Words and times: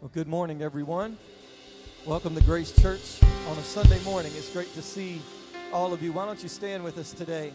Well, 0.00 0.10
good 0.14 0.28
morning, 0.28 0.62
everyone. 0.62 1.18
Welcome 2.06 2.34
to 2.34 2.42
Grace 2.42 2.72
Church 2.72 3.22
on 3.50 3.58
a 3.58 3.62
Sunday 3.62 4.02
morning. 4.02 4.32
It's 4.34 4.50
great 4.50 4.72
to 4.72 4.80
see 4.80 5.20
all 5.74 5.92
of 5.92 6.02
you. 6.02 6.10
Why 6.10 6.24
don't 6.24 6.42
you 6.42 6.48
stand 6.48 6.82
with 6.82 6.96
us 6.96 7.12
today? 7.12 7.52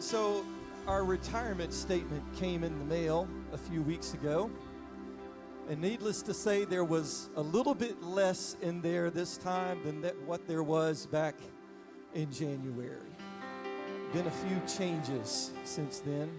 So, 0.00 0.44
our 0.86 1.02
retirement 1.02 1.72
statement 1.72 2.22
came 2.36 2.62
in 2.62 2.78
the 2.78 2.84
mail 2.84 3.26
a 3.54 3.56
few 3.56 3.80
weeks 3.80 4.12
ago. 4.12 4.50
And 5.70 5.80
needless 5.80 6.20
to 6.24 6.34
say, 6.34 6.66
there 6.66 6.84
was 6.84 7.30
a 7.36 7.42
little 7.42 7.74
bit 7.74 8.02
less 8.02 8.58
in 8.60 8.82
there 8.82 9.08
this 9.08 9.38
time 9.38 9.82
than 9.82 10.02
that, 10.02 10.14
what 10.26 10.46
there 10.46 10.62
was 10.62 11.06
back 11.06 11.36
in 12.12 12.30
January. 12.30 12.98
Been 14.12 14.26
a 14.26 14.30
few 14.30 14.60
changes 14.76 15.52
since 15.64 16.00
then. 16.00 16.30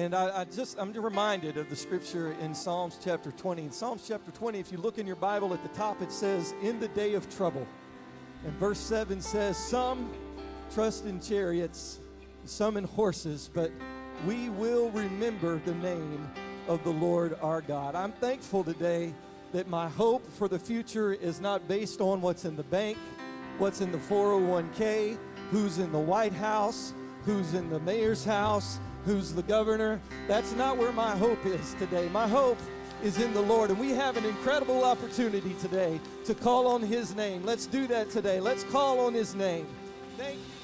And 0.00 0.14
I, 0.14 0.40
I, 0.40 0.44
just, 0.44 0.78
I'm 0.78 0.94
reminded 0.94 1.58
of 1.58 1.68
the 1.68 1.76
scripture 1.76 2.32
in 2.40 2.54
Psalms 2.54 2.98
chapter 3.04 3.32
20. 3.32 3.64
In 3.64 3.70
Psalms 3.70 4.02
chapter 4.08 4.30
20, 4.30 4.58
if 4.58 4.72
you 4.72 4.78
look 4.78 4.96
in 4.96 5.06
your 5.06 5.14
Bible 5.14 5.52
at 5.52 5.62
the 5.62 5.68
top, 5.76 6.00
it 6.00 6.10
says, 6.10 6.54
In 6.62 6.80
the 6.80 6.88
day 6.88 7.12
of 7.12 7.28
trouble. 7.36 7.66
And 8.46 8.54
verse 8.54 8.78
7 8.78 9.20
says, 9.20 9.58
Some 9.58 10.10
trust 10.72 11.04
in 11.04 11.20
chariots, 11.20 12.00
some 12.46 12.78
in 12.78 12.84
horses, 12.84 13.50
but 13.52 13.70
we 14.26 14.48
will 14.48 14.90
remember 14.92 15.60
the 15.66 15.74
name 15.74 16.30
of 16.66 16.82
the 16.82 16.92
Lord 16.92 17.36
our 17.42 17.60
God. 17.60 17.94
I'm 17.94 18.12
thankful 18.12 18.64
today 18.64 19.12
that 19.52 19.68
my 19.68 19.90
hope 19.90 20.26
for 20.32 20.48
the 20.48 20.58
future 20.58 21.12
is 21.12 21.42
not 21.42 21.68
based 21.68 22.00
on 22.00 22.22
what's 22.22 22.46
in 22.46 22.56
the 22.56 22.62
bank, 22.62 22.96
what's 23.58 23.82
in 23.82 23.92
the 23.92 23.98
401k, 23.98 25.18
who's 25.50 25.76
in 25.76 25.92
the 25.92 25.98
White 25.98 26.32
House, 26.32 26.94
who's 27.26 27.52
in 27.52 27.68
the 27.68 27.80
mayor's 27.80 28.24
house 28.24 28.80
who's 29.04 29.32
the 29.32 29.42
governor. 29.42 30.00
That's 30.28 30.52
not 30.54 30.76
where 30.76 30.92
my 30.92 31.16
hope 31.16 31.44
is 31.46 31.74
today. 31.74 32.08
My 32.10 32.28
hope 32.28 32.58
is 33.02 33.18
in 33.18 33.32
the 33.34 33.40
Lord. 33.40 33.70
And 33.70 33.78
we 33.78 33.90
have 33.90 34.16
an 34.16 34.24
incredible 34.24 34.84
opportunity 34.84 35.54
today 35.60 36.00
to 36.24 36.34
call 36.34 36.66
on 36.66 36.82
His 36.82 37.14
name. 37.14 37.44
Let's 37.44 37.66
do 37.66 37.86
that 37.86 38.10
today. 38.10 38.40
Let's 38.40 38.64
call 38.64 39.00
on 39.00 39.14
His 39.14 39.34
name. 39.34 39.66
Thank 40.16 40.36
you. 40.36 40.59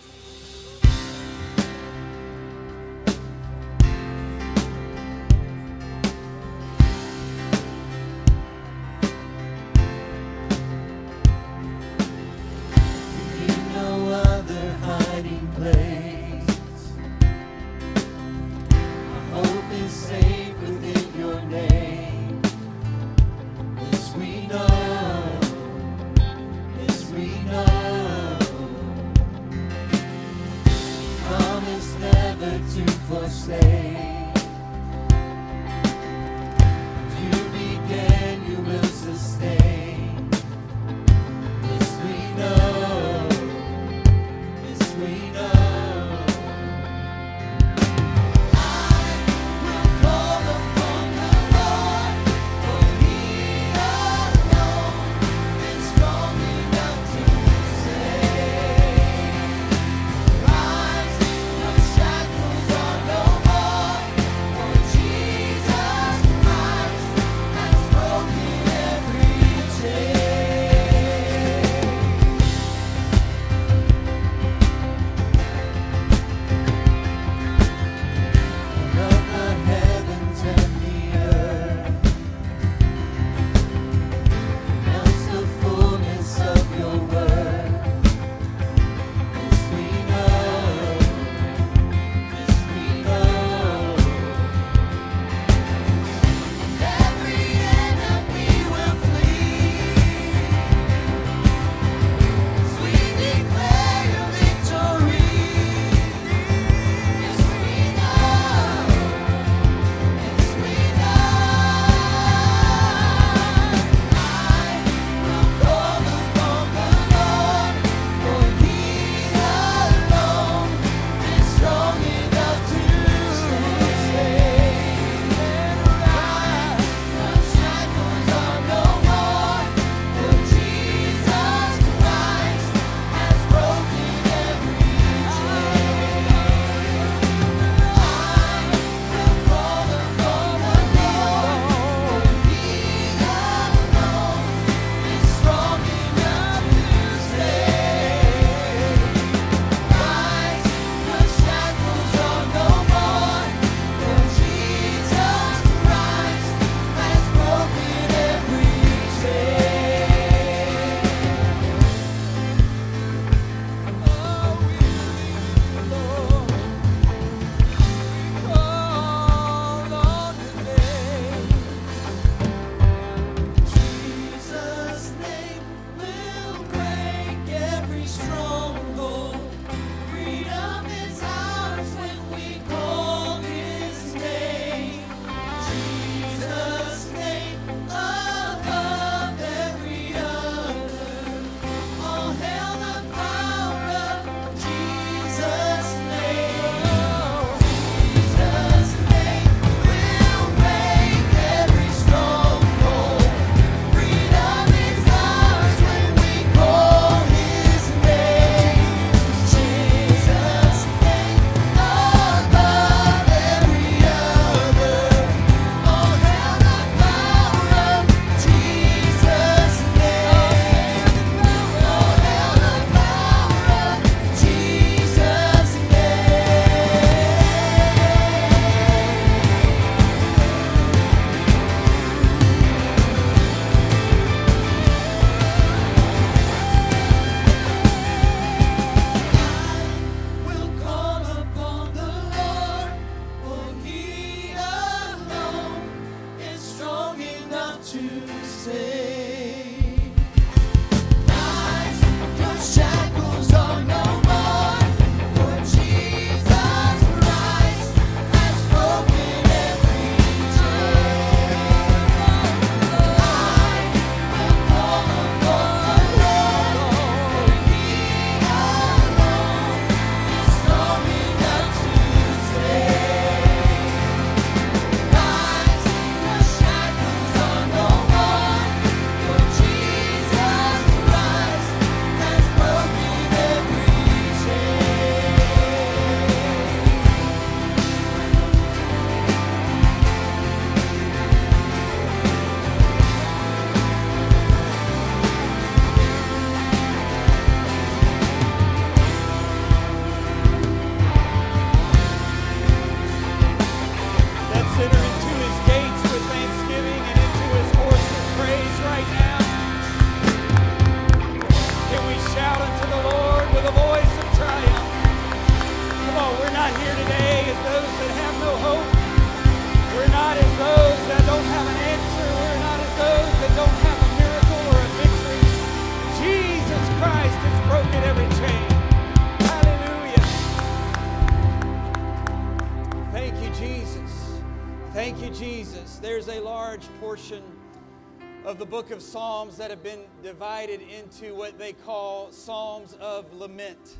Of 338.56 338.60
the 338.60 338.64
book 338.64 338.90
of 338.90 339.02
Psalms 339.02 339.58
that 339.58 339.68
have 339.68 339.82
been 339.82 340.04
divided 340.22 340.80
into 340.80 341.34
what 341.34 341.58
they 341.58 341.74
call 341.74 342.32
Psalms 342.32 342.96
of 343.00 343.30
Lament. 343.34 343.98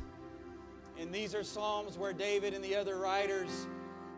And 0.99 1.13
these 1.13 1.35
are 1.35 1.43
Psalms 1.43 1.95
where 1.95 2.11
David 2.11 2.55
and 2.55 2.65
the 2.65 2.75
other 2.75 2.97
writers 2.97 3.67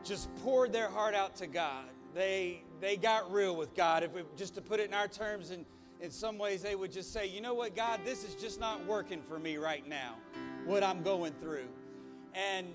just 0.02 0.34
poured 0.38 0.72
their 0.72 0.88
heart 0.88 1.14
out 1.14 1.36
to 1.38 1.48
God. 1.48 1.88
They, 2.16 2.64
they 2.80 2.96
got 2.96 3.30
real 3.34 3.54
with 3.58 3.76
God. 3.76 4.02
If 4.02 4.14
we, 4.14 4.22
just 4.38 4.56
to 4.56 4.62
put 4.62 4.80
it 4.80 4.88
in 4.88 4.94
our 4.94 5.10
terms, 5.10 5.52
and 5.52 5.66
in 6.00 6.10
some 6.10 6.38
ways, 6.38 6.62
they 6.62 6.76
would 6.76 6.94
just 6.94 7.12
say, 7.12 7.28
you 7.28 7.42
know 7.42 7.54
what, 7.54 7.76
God, 7.76 8.00
this 8.06 8.24
is 8.24 8.34
just 8.36 8.62
not 8.62 8.86
working 8.86 9.22
for 9.22 9.40
me 9.40 9.58
right 9.58 9.86
now, 9.90 10.16
what 10.64 10.86
I'm 10.86 11.04
going 11.04 11.34
through. 11.42 11.68
And 12.34 12.68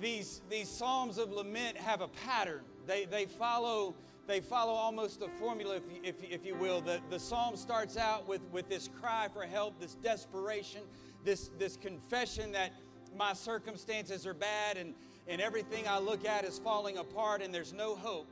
these, 0.00 0.40
these 0.48 0.70
Psalms 0.70 1.18
of 1.18 1.30
Lament 1.30 1.76
have 1.76 2.00
a 2.00 2.08
pattern. 2.08 2.62
They, 2.86 3.04
they 3.04 3.26
follow 3.26 3.94
they 4.26 4.40
follow 4.40 4.72
almost 4.72 5.22
a 5.22 5.28
formula, 5.28 5.76
if 5.76 5.82
you, 5.90 6.00
if, 6.02 6.14
if 6.22 6.46
you 6.46 6.54
will. 6.54 6.80
The, 6.80 7.00
the 7.10 7.18
psalm 7.18 7.56
starts 7.56 7.96
out 7.96 8.26
with, 8.26 8.40
with 8.52 8.68
this 8.68 8.88
cry 9.00 9.28
for 9.32 9.42
help, 9.42 9.78
this 9.78 9.94
desperation, 9.96 10.80
this, 11.24 11.50
this 11.58 11.76
confession 11.76 12.52
that 12.52 12.72
my 13.16 13.32
circumstances 13.32 14.26
are 14.26 14.34
bad 14.34 14.76
and, 14.76 14.94
and 15.28 15.40
everything 15.40 15.86
I 15.86 15.98
look 15.98 16.26
at 16.26 16.44
is 16.44 16.58
falling 16.58 16.98
apart 16.98 17.42
and 17.42 17.54
there's 17.54 17.72
no 17.72 17.94
hope. 17.94 18.28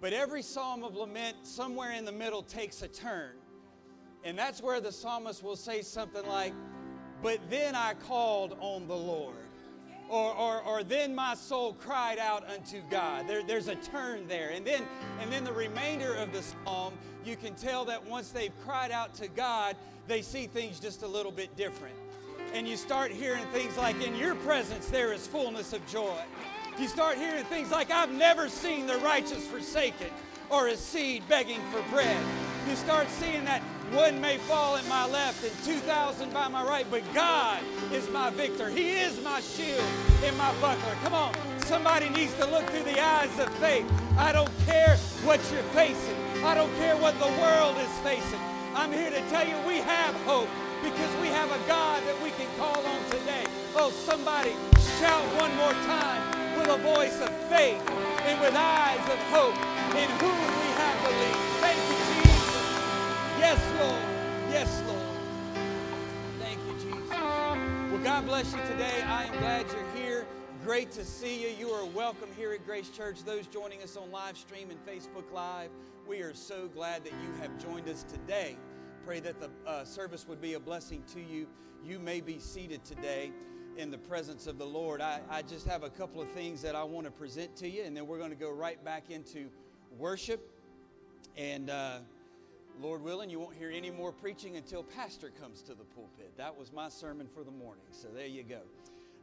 But 0.00 0.12
every 0.12 0.42
psalm 0.42 0.84
of 0.84 0.94
lament, 0.94 1.38
somewhere 1.42 1.92
in 1.92 2.04
the 2.04 2.12
middle, 2.12 2.42
takes 2.42 2.82
a 2.82 2.88
turn. 2.88 3.32
And 4.24 4.38
that's 4.38 4.62
where 4.62 4.80
the 4.80 4.92
psalmist 4.92 5.42
will 5.42 5.56
say 5.56 5.82
something 5.82 6.26
like, 6.26 6.52
But 7.22 7.40
then 7.48 7.74
I 7.74 7.94
called 7.94 8.56
on 8.60 8.86
the 8.86 8.96
Lord. 8.96 9.45
Or, 10.08 10.32
or, 10.34 10.62
or 10.62 10.82
then 10.84 11.14
my 11.14 11.34
soul 11.34 11.72
cried 11.72 12.18
out 12.18 12.48
unto 12.48 12.80
God. 12.90 13.26
There, 13.26 13.42
there's 13.42 13.68
a 13.68 13.74
turn 13.74 14.28
there. 14.28 14.50
And 14.50 14.64
then, 14.64 14.82
and 15.20 15.32
then 15.32 15.42
the 15.42 15.52
remainder 15.52 16.14
of 16.14 16.32
the 16.32 16.42
psalm, 16.42 16.94
you 17.24 17.34
can 17.34 17.54
tell 17.54 17.84
that 17.86 18.06
once 18.06 18.30
they've 18.30 18.52
cried 18.64 18.92
out 18.92 19.14
to 19.14 19.26
God, 19.28 19.74
they 20.06 20.22
see 20.22 20.46
things 20.46 20.78
just 20.78 21.02
a 21.02 21.08
little 21.08 21.32
bit 21.32 21.54
different. 21.56 21.96
And 22.54 22.68
you 22.68 22.76
start 22.76 23.10
hearing 23.10 23.44
things 23.46 23.76
like, 23.76 24.00
In 24.00 24.14
your 24.16 24.36
presence 24.36 24.86
there 24.86 25.12
is 25.12 25.26
fullness 25.26 25.72
of 25.72 25.84
joy. 25.88 26.22
You 26.78 26.88
start 26.88 27.16
hearing 27.16 27.44
things 27.44 27.70
like, 27.70 27.90
I've 27.90 28.12
never 28.12 28.48
seen 28.48 28.86
the 28.86 28.98
righteous 28.98 29.46
forsaken 29.46 30.08
or 30.50 30.68
a 30.68 30.76
seed 30.76 31.22
begging 31.28 31.60
for 31.72 31.82
bread. 31.90 32.45
You 32.68 32.74
start 32.74 33.08
seeing 33.10 33.44
that 33.44 33.62
one 33.92 34.20
may 34.20 34.38
fall 34.38 34.74
at 34.74 34.84
my 34.88 35.06
left 35.06 35.44
and 35.44 35.52
2,000 35.64 36.32
by 36.32 36.48
my 36.48 36.64
right, 36.64 36.84
but 36.90 37.02
God 37.14 37.62
is 37.92 38.10
my 38.10 38.30
victor. 38.30 38.68
He 38.68 38.90
is 38.90 39.22
my 39.22 39.40
shield 39.40 39.84
and 40.24 40.36
my 40.36 40.52
buckler. 40.60 40.96
Come 41.04 41.14
on, 41.14 41.32
somebody 41.60 42.08
needs 42.08 42.34
to 42.34 42.46
look 42.46 42.64
through 42.66 42.82
the 42.82 43.00
eyes 43.00 43.30
of 43.38 43.48
faith. 43.58 43.86
I 44.18 44.32
don't 44.32 44.50
care 44.66 44.96
what 45.22 45.38
you're 45.52 45.62
facing, 45.78 46.16
I 46.44 46.56
don't 46.56 46.74
care 46.76 46.96
what 46.96 47.16
the 47.20 47.30
world 47.38 47.76
is 47.78 47.90
facing. 48.02 48.40
I'm 48.74 48.92
here 48.92 49.10
to 49.10 49.20
tell 49.30 49.46
you 49.46 49.54
we 49.66 49.78
have 49.78 50.14
hope 50.26 50.48
because 50.82 51.14
we 51.22 51.28
have 51.28 51.50
a 51.52 51.68
God 51.68 52.02
that 52.02 52.20
we 52.20 52.30
can 52.30 52.48
call 52.58 52.84
on 52.84 53.04
today. 53.10 53.46
Oh, 53.76 53.90
somebody 53.90 54.54
shout 54.98 55.24
one 55.38 55.54
more 55.54 55.72
time 55.86 56.58
with 56.58 56.68
a 56.68 56.78
voice 56.82 57.20
of 57.20 57.30
faith 57.48 57.80
and 58.26 58.40
with 58.40 58.54
eyes 58.56 59.06
of 59.06 59.18
hope 59.30 59.54
in 59.94 60.10
whom 60.18 60.34
we 60.34 60.68
have 60.82 60.98
believed. 61.04 61.46
Thank 61.62 61.78
you, 61.78 62.14
Jesus. 62.14 62.25
Yes, 63.38 63.60
Lord. 63.80 64.52
Yes, 64.52 64.82
Lord. 64.86 65.00
Thank 66.40 66.58
you, 66.66 66.74
Jesus. 66.74 67.10
Well, 67.10 68.02
God 68.02 68.26
bless 68.26 68.52
you 68.52 68.60
today. 68.68 69.02
I 69.02 69.24
am 69.24 69.38
glad 69.38 69.66
you're 69.70 69.92
here. 69.94 70.26
Great 70.64 70.90
to 70.92 71.04
see 71.04 71.42
you. 71.42 71.48
You 71.56 71.70
are 71.70 71.84
welcome 71.86 72.28
here 72.36 72.52
at 72.52 72.64
Grace 72.66 72.90
Church. 72.90 73.24
Those 73.24 73.46
joining 73.46 73.82
us 73.82 73.96
on 73.96 74.10
live 74.10 74.36
stream 74.36 74.70
and 74.70 74.84
Facebook 74.86 75.30
Live, 75.32 75.70
we 76.06 76.20
are 76.20 76.34
so 76.34 76.68
glad 76.68 77.04
that 77.04 77.12
you 77.22 77.32
have 77.40 77.56
joined 77.58 77.88
us 77.88 78.02
today 78.02 78.56
pray 79.06 79.20
that 79.20 79.38
the 79.38 79.48
uh, 79.70 79.84
service 79.84 80.26
would 80.26 80.40
be 80.40 80.54
a 80.54 80.60
blessing 80.60 81.00
to 81.14 81.20
you. 81.20 81.46
You 81.84 82.00
may 82.00 82.20
be 82.20 82.40
seated 82.40 82.84
today 82.84 83.30
in 83.76 83.92
the 83.92 83.98
presence 83.98 84.48
of 84.48 84.58
the 84.58 84.66
Lord. 84.66 85.00
I, 85.00 85.20
I 85.30 85.42
just 85.42 85.64
have 85.68 85.84
a 85.84 85.90
couple 85.90 86.20
of 86.20 86.28
things 86.32 86.60
that 86.62 86.74
I 86.74 86.82
want 86.82 87.06
to 87.06 87.12
present 87.12 87.54
to 87.58 87.68
you, 87.68 87.84
and 87.84 87.96
then 87.96 88.08
we're 88.08 88.18
going 88.18 88.30
to 88.30 88.36
go 88.36 88.50
right 88.50 88.84
back 88.84 89.12
into 89.12 89.48
worship. 89.96 90.50
And 91.36 91.70
uh, 91.70 91.98
Lord 92.80 93.02
willing, 93.02 93.30
you 93.30 93.40
won't 93.40 93.56
hear 93.56 93.70
any 93.70 93.90
more 93.90 94.12
preaching 94.12 94.56
until 94.56 94.82
Pastor 94.82 95.30
comes 95.30 95.62
to 95.62 95.74
the 95.74 95.84
pulpit. 95.84 96.32
That 96.36 96.56
was 96.56 96.72
my 96.72 96.90
sermon 96.90 97.26
for 97.26 97.42
the 97.42 97.50
morning. 97.50 97.84
So 97.90 98.08
there 98.08 98.26
you 98.26 98.42
go. 98.42 98.60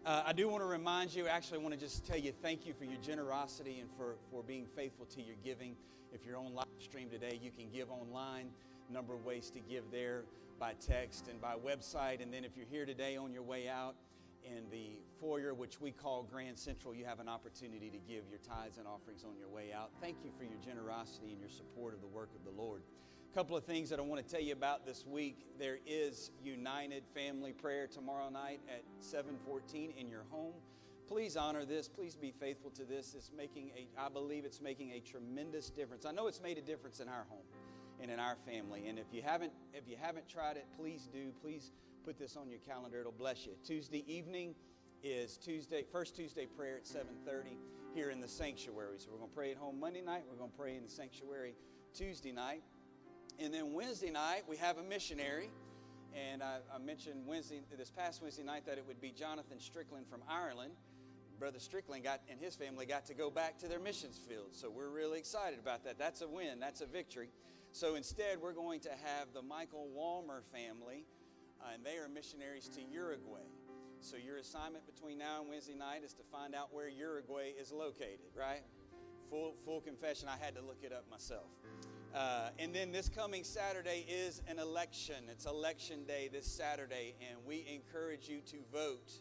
Uh, 0.05 0.23
I 0.25 0.33
do 0.33 0.49
want 0.49 0.61
to 0.63 0.67
remind 0.67 1.13
you, 1.13 1.27
actually, 1.27 1.59
I 1.59 1.61
want 1.61 1.73
to 1.75 1.79
just 1.79 2.05
tell 2.05 2.17
you 2.17 2.33
thank 2.41 2.65
you 2.65 2.73
for 2.73 2.85
your 2.85 2.99
generosity 3.01 3.79
and 3.79 3.89
for, 3.95 4.15
for 4.31 4.41
being 4.41 4.65
faithful 4.65 5.05
to 5.05 5.21
your 5.21 5.35
giving. 5.43 5.75
If 6.11 6.25
you're 6.25 6.37
on 6.37 6.53
live 6.55 6.65
stream 6.79 7.09
today, 7.09 7.39
you 7.41 7.51
can 7.51 7.69
give 7.71 7.91
online 7.91 8.49
number 8.91 9.13
of 9.13 9.23
ways 9.23 9.49
to 9.51 9.59
give 9.59 9.83
there 9.91 10.23
by 10.59 10.73
text 10.85 11.27
and 11.27 11.39
by 11.39 11.55
website. 11.55 12.21
And 12.21 12.33
then 12.33 12.43
if 12.43 12.57
you're 12.57 12.65
here 12.65 12.85
today 12.85 13.17
on 13.17 13.31
your 13.31 13.43
way 13.43 13.69
out 13.69 13.95
in 14.43 14.63
the 14.71 14.99
foyer, 15.21 15.53
which 15.53 15.79
we 15.79 15.91
call 15.91 16.23
Grand 16.23 16.57
Central, 16.57 16.93
you 16.93 17.05
have 17.05 17.19
an 17.19 17.29
opportunity 17.29 17.89
to 17.91 17.97
give 17.99 18.23
your 18.29 18.39
tithes 18.39 18.77
and 18.77 18.87
offerings 18.87 19.23
on 19.23 19.37
your 19.37 19.47
way 19.47 19.71
out. 19.73 19.91
Thank 20.01 20.17
you 20.23 20.31
for 20.37 20.43
your 20.43 20.59
generosity 20.65 21.31
and 21.31 21.39
your 21.39 21.49
support 21.49 21.93
of 21.93 22.01
the 22.01 22.07
work 22.07 22.29
of 22.35 22.43
the 22.43 22.61
Lord. 22.61 22.81
Couple 23.33 23.57
of 23.57 23.63
things 23.63 23.89
that 23.89 23.97
I 23.97 24.03
want 24.03 24.23
to 24.23 24.31
tell 24.31 24.43
you 24.43 24.53
about 24.53 24.85
this 24.85 25.07
week. 25.07 25.47
There 25.57 25.79
is 25.87 26.29
United 26.43 27.01
Family 27.15 27.51
Prayer 27.51 27.87
tomorrow 27.87 28.29
night 28.29 28.59
at 28.69 28.83
714 28.99 29.91
in 29.97 30.07
your 30.07 30.23
home. 30.29 30.53
Please 31.07 31.35
honor 31.35 31.65
this. 31.65 31.87
Please 31.87 32.15
be 32.15 32.29
faithful 32.29 32.69
to 32.69 32.83
this. 32.83 33.15
It's 33.17 33.31
making 33.35 33.71
a, 33.75 33.87
I 33.99 34.09
believe 34.09 34.45
it's 34.45 34.61
making 34.61 34.91
a 34.91 34.99
tremendous 34.99 35.71
difference. 35.71 36.05
I 36.05 36.11
know 36.11 36.27
it's 36.27 36.43
made 36.43 36.59
a 36.59 36.61
difference 36.61 36.99
in 36.99 37.07
our 37.07 37.25
home 37.27 37.41
and 37.99 38.11
in 38.11 38.19
our 38.19 38.35
family. 38.45 38.87
And 38.87 38.99
if 38.99 39.07
you 39.11 39.23
haven't 39.23 39.51
if 39.73 39.87
you 39.87 39.95
haven't 39.99 40.29
tried 40.29 40.57
it, 40.57 40.67
please 40.77 41.09
do. 41.11 41.31
Please 41.41 41.71
put 42.05 42.19
this 42.19 42.37
on 42.37 42.51
your 42.51 42.59
calendar. 42.59 42.99
It'll 42.99 43.11
bless 43.11 43.47
you. 43.47 43.53
Tuesday 43.65 44.03
evening 44.05 44.53
is 45.01 45.37
Tuesday 45.37 45.83
first 45.91 46.15
Tuesday 46.15 46.45
prayer 46.45 46.77
at 46.77 46.85
7:30 46.85 47.57
here 47.95 48.11
in 48.11 48.21
the 48.21 48.27
sanctuary. 48.27 48.99
So 48.99 49.07
we're 49.11 49.17
going 49.17 49.31
to 49.31 49.35
pray 49.35 49.49
at 49.49 49.57
home 49.57 49.79
Monday 49.79 50.01
night. 50.01 50.21
We're 50.29 50.37
going 50.37 50.51
to 50.51 50.57
pray 50.57 50.75
in 50.75 50.83
the 50.83 50.91
sanctuary 50.91 51.55
Tuesday 51.95 52.31
night. 52.31 52.61
And 53.39 53.53
then 53.53 53.73
Wednesday 53.73 54.11
night, 54.11 54.43
we 54.47 54.57
have 54.57 54.77
a 54.77 54.83
missionary. 54.83 55.49
And 56.13 56.43
I, 56.43 56.57
I, 56.73 56.77
mentioned 56.77 57.25
Wednesday, 57.25 57.61
this 57.75 57.89
past 57.89 58.21
Wednesday 58.21 58.43
night, 58.43 58.65
that 58.67 58.77
it 58.77 58.85
would 58.87 59.01
be 59.01 59.11
Jonathan 59.11 59.59
Strickland 59.59 60.07
from 60.07 60.21
Ireland. 60.29 60.73
Brother 61.39 61.59
Strickland 61.59 62.03
got 62.03 62.21
and 62.29 62.39
his 62.39 62.55
family 62.55 62.85
got 62.85 63.07
to 63.07 63.15
go 63.15 63.31
back 63.31 63.57
to 63.59 63.67
their 63.67 63.79
missions 63.79 64.19
field. 64.29 64.49
So 64.51 64.69
we're 64.69 64.89
really 64.89 65.17
excited 65.17 65.59
about 65.59 65.83
that. 65.85 65.97
That's 65.97 66.21
a 66.21 66.27
win. 66.27 66.59
That's 66.59 66.81
a 66.81 66.85
victory. 66.85 67.29
So 67.71 67.95
instead, 67.95 68.39
we're 68.39 68.53
going 68.53 68.79
to 68.81 68.91
have 68.91 69.33
the 69.33 69.41
Michael 69.41 69.89
Walmer 69.97 70.43
family, 70.53 71.05
uh, 71.59 71.73
and 71.73 71.83
they 71.83 71.97
are 71.97 72.07
missionaries 72.07 72.69
to 72.75 72.81
Uruguay. 72.81 73.41
So 73.99 74.15
your 74.15 74.37
assignment 74.37 74.85
between 74.85 75.17
now 75.17 75.41
and 75.41 75.49
Wednesday 75.49 75.73
night 75.73 76.03
is 76.05 76.13
to 76.13 76.23
find 76.31 76.53
out 76.53 76.71
where 76.71 76.87
Uruguay 76.87 77.53
is 77.59 77.71
located, 77.71 78.29
right? 78.37 78.61
Full, 79.29 79.55
full 79.65 79.81
confession, 79.81 80.27
I 80.27 80.37
had 80.43 80.55
to 80.55 80.61
look 80.61 80.83
it 80.83 80.93
up 80.93 81.09
myself. 81.09 81.49
Uh, 82.13 82.49
and 82.59 82.75
then 82.75 82.91
this 82.91 83.09
coming 83.09 83.43
Saturday 83.43 84.05
is 84.07 84.43
an 84.47 84.59
election. 84.59 85.15
It's 85.31 85.45
election 85.45 86.03
day 86.03 86.29
this 86.31 86.45
Saturday, 86.45 87.15
and 87.27 87.39
we 87.43 87.65
encourage 87.67 88.29
you 88.29 88.41
to 88.51 88.57
vote 88.71 89.13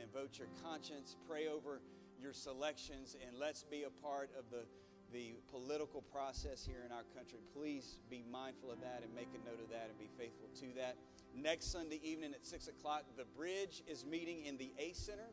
and 0.00 0.12
vote 0.12 0.38
your 0.38 0.46
conscience, 0.62 1.16
pray 1.28 1.48
over 1.48 1.80
your 2.22 2.32
selections, 2.32 3.16
and 3.26 3.36
let's 3.36 3.64
be 3.64 3.82
a 3.82 3.90
part 4.06 4.30
of 4.38 4.44
the 4.50 4.64
the 5.12 5.34
political 5.50 6.02
process 6.02 6.64
here 6.64 6.82
in 6.86 6.92
our 6.92 7.02
country. 7.16 7.40
Please 7.52 7.98
be 8.08 8.22
mindful 8.30 8.70
of 8.70 8.80
that 8.80 9.02
and 9.02 9.12
make 9.12 9.26
a 9.34 9.44
note 9.44 9.58
of 9.60 9.68
that 9.68 9.88
and 9.90 9.98
be 9.98 10.08
faithful 10.16 10.46
to 10.54 10.66
that. 10.78 10.94
Next 11.34 11.72
Sunday 11.72 12.00
evening 12.04 12.32
at 12.32 12.46
6 12.46 12.68
o'clock, 12.68 13.02
The 13.16 13.24
Bridge 13.36 13.82
is 13.88 14.04
meeting 14.04 14.44
in 14.46 14.56
the 14.56 14.70
A 14.78 14.92
Center. 14.92 15.26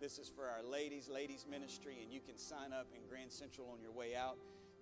This 0.00 0.18
is 0.18 0.30
for 0.34 0.44
our 0.44 0.62
ladies, 0.62 1.10
ladies 1.10 1.44
ministry, 1.50 1.98
and 2.02 2.10
you 2.10 2.20
can 2.20 2.38
sign 2.38 2.72
up 2.72 2.86
in 2.94 3.02
Grand 3.06 3.30
Central 3.30 3.68
on 3.70 3.82
your 3.82 3.92
way 3.92 4.16
out 4.16 4.38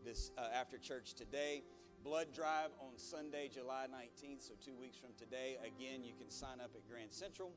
this 0.06 0.30
uh, 0.38 0.46
after 0.54 0.78
church 0.78 1.14
today. 1.14 1.64
Blood 2.04 2.28
Drive 2.32 2.70
on 2.78 2.94
Sunday, 2.96 3.50
July 3.52 3.86
19th, 3.90 4.46
so 4.46 4.54
two 4.64 4.78
weeks 4.78 4.96
from 4.96 5.10
today. 5.18 5.58
Again, 5.58 6.06
you 6.06 6.14
can 6.14 6.30
sign 6.30 6.62
up 6.62 6.70
at 6.76 6.88
Grand 6.88 7.10
Central. 7.10 7.50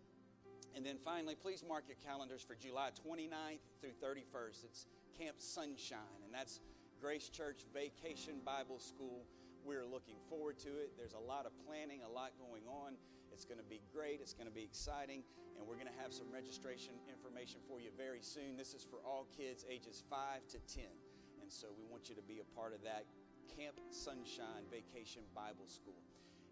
And 0.75 0.83
then 0.83 0.97
finally, 0.97 1.35
please 1.35 1.63
mark 1.67 1.83
your 1.87 2.01
calendars 2.03 2.41
for 2.41 2.55
July 2.55 2.89
29th 3.05 3.61
through 3.79 3.93
31st. 4.01 4.65
It's 4.65 4.87
Camp 5.19 5.35
Sunshine, 5.37 6.25
and 6.25 6.33
that's 6.33 6.59
Grace 6.99 7.29
Church 7.29 7.61
Vacation 7.71 8.41
Bible 8.43 8.79
School. 8.79 9.21
We're 9.63 9.85
looking 9.85 10.17
forward 10.27 10.57
to 10.65 10.69
it. 10.69 10.97
There's 10.97 11.13
a 11.13 11.21
lot 11.21 11.45
of 11.45 11.51
planning, 11.67 12.01
a 12.01 12.09
lot 12.09 12.31
going 12.41 12.65
on. 12.65 12.97
It's 13.31 13.45
going 13.45 13.59
to 13.59 13.69
be 13.69 13.81
great. 13.93 14.21
It's 14.21 14.33
going 14.33 14.49
to 14.49 14.55
be 14.55 14.63
exciting. 14.63 15.21
And 15.59 15.67
we're 15.67 15.75
going 15.75 15.91
to 15.91 16.01
have 16.01 16.13
some 16.13 16.33
registration 16.33 16.97
information 17.05 17.61
for 17.67 17.79
you 17.79 17.89
very 17.95 18.21
soon. 18.21 18.57
This 18.57 18.73
is 18.73 18.81
for 18.89 18.97
all 19.05 19.27
kids 19.37 19.65
ages 19.69 20.01
5 20.09 20.47
to 20.47 20.57
10. 20.73 20.85
And 21.49 21.57
so 21.57 21.65
we 21.73 21.89
want 21.89 22.09
you 22.09 22.13
to 22.13 22.21
be 22.21 22.45
a 22.45 22.49
part 22.53 22.77
of 22.77 22.83
that 22.85 23.09
Camp 23.57 23.73
Sunshine 23.89 24.69
Vacation 24.69 25.25
Bible 25.33 25.65
School. 25.65 25.97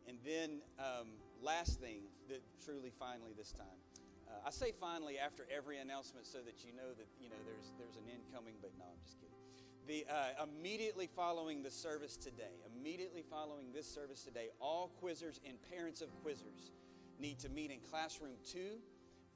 And 0.09 0.17
then, 0.25 0.57
um, 0.81 1.13
last 1.39 1.79
thing, 1.79 2.09
that 2.29 2.41
truly 2.65 2.89
finally 2.89 3.29
this 3.37 3.51
time, 3.51 3.77
uh, 4.25 4.47
I 4.47 4.49
say 4.49 4.73
finally 4.81 5.19
after 5.19 5.45
every 5.55 5.77
announcement 5.77 6.25
so 6.25 6.39
that 6.41 6.65
you 6.65 6.73
know 6.73 6.97
that 6.97 7.05
you 7.21 7.29
know 7.29 7.37
there's 7.45 7.77
there's 7.77 7.93
an 7.93 8.09
incoming, 8.09 8.55
but 8.59 8.71
no, 8.79 8.85
I'm 8.89 8.97
just 9.05 9.21
kidding. 9.21 9.37
The 9.85 10.01
uh, 10.09 10.49
immediately 10.49 11.05
following 11.05 11.61
the 11.61 11.69
service 11.69 12.17
today, 12.17 12.57
immediately 12.65 13.21
following 13.29 13.69
this 13.71 13.85
service 13.85 14.23
today, 14.23 14.49
all 14.59 14.89
quizzers 14.97 15.37
and 15.45 15.61
parents 15.69 16.01
of 16.01 16.09
quizzers 16.25 16.73
need 17.21 17.37
to 17.45 17.49
meet 17.49 17.69
in 17.69 17.77
classroom 17.91 18.33
two 18.43 18.81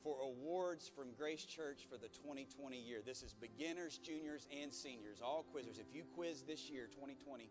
for 0.03 0.17
awards 0.23 0.89
from 0.93 1.07
Grace 1.17 1.45
Church 1.45 1.85
for 1.89 1.97
the 1.97 2.07
2020 2.07 2.77
year. 2.77 3.01
This 3.05 3.21
is 3.21 3.33
beginners, 3.33 3.97
juniors, 3.97 4.47
and 4.61 4.73
seniors, 4.73 5.21
all 5.23 5.45
quizzers. 5.53 5.79
If 5.79 5.93
you 5.93 6.03
quiz 6.15 6.43
this 6.43 6.69
year, 6.69 6.87
2020, 6.91 7.49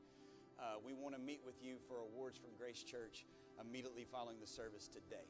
uh, 0.58 0.64
we 0.84 0.92
want 0.92 1.14
to 1.14 1.20
meet 1.20 1.40
with 1.44 1.62
you 1.62 1.76
for 1.88 2.00
awards 2.00 2.38
from 2.38 2.50
Grace 2.58 2.82
Church 2.82 3.24
immediately 3.60 4.06
following 4.10 4.36
the 4.40 4.46
service 4.46 4.88
today. 4.88 5.24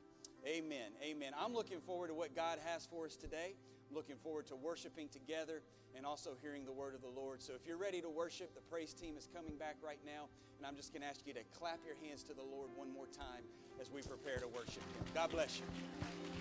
Amen. 0.46 0.92
Amen. 1.02 1.32
I'm 1.38 1.52
looking 1.52 1.80
forward 1.80 2.08
to 2.08 2.14
what 2.14 2.34
God 2.34 2.58
has 2.64 2.86
for 2.86 3.06
us 3.06 3.16
today. 3.16 3.54
Looking 3.92 4.16
forward 4.16 4.46
to 4.46 4.56
worshiping 4.56 5.08
together 5.08 5.62
and 5.96 6.06
also 6.06 6.30
hearing 6.40 6.64
the 6.64 6.72
word 6.72 6.94
of 6.94 7.02
the 7.02 7.08
Lord. 7.08 7.42
So 7.42 7.52
if 7.54 7.66
you're 7.66 7.76
ready 7.76 8.00
to 8.00 8.08
worship, 8.08 8.54
the 8.54 8.60
praise 8.62 8.94
team 8.94 9.16
is 9.18 9.28
coming 9.34 9.56
back 9.56 9.76
right 9.84 9.98
now. 10.06 10.28
And 10.58 10.66
I'm 10.66 10.76
just 10.76 10.92
going 10.92 11.02
to 11.02 11.08
ask 11.08 11.26
you 11.26 11.34
to 11.34 11.42
clap 11.58 11.80
your 11.84 11.96
hands 12.06 12.22
to 12.24 12.34
the 12.34 12.42
Lord 12.42 12.70
one 12.76 12.92
more 12.92 13.06
time 13.06 13.44
as 13.80 13.90
we 13.90 14.02
prepare 14.02 14.38
to 14.38 14.48
worship 14.48 14.82
Him. 14.94 15.04
God 15.14 15.30
bless 15.30 15.58
you. 15.58 16.39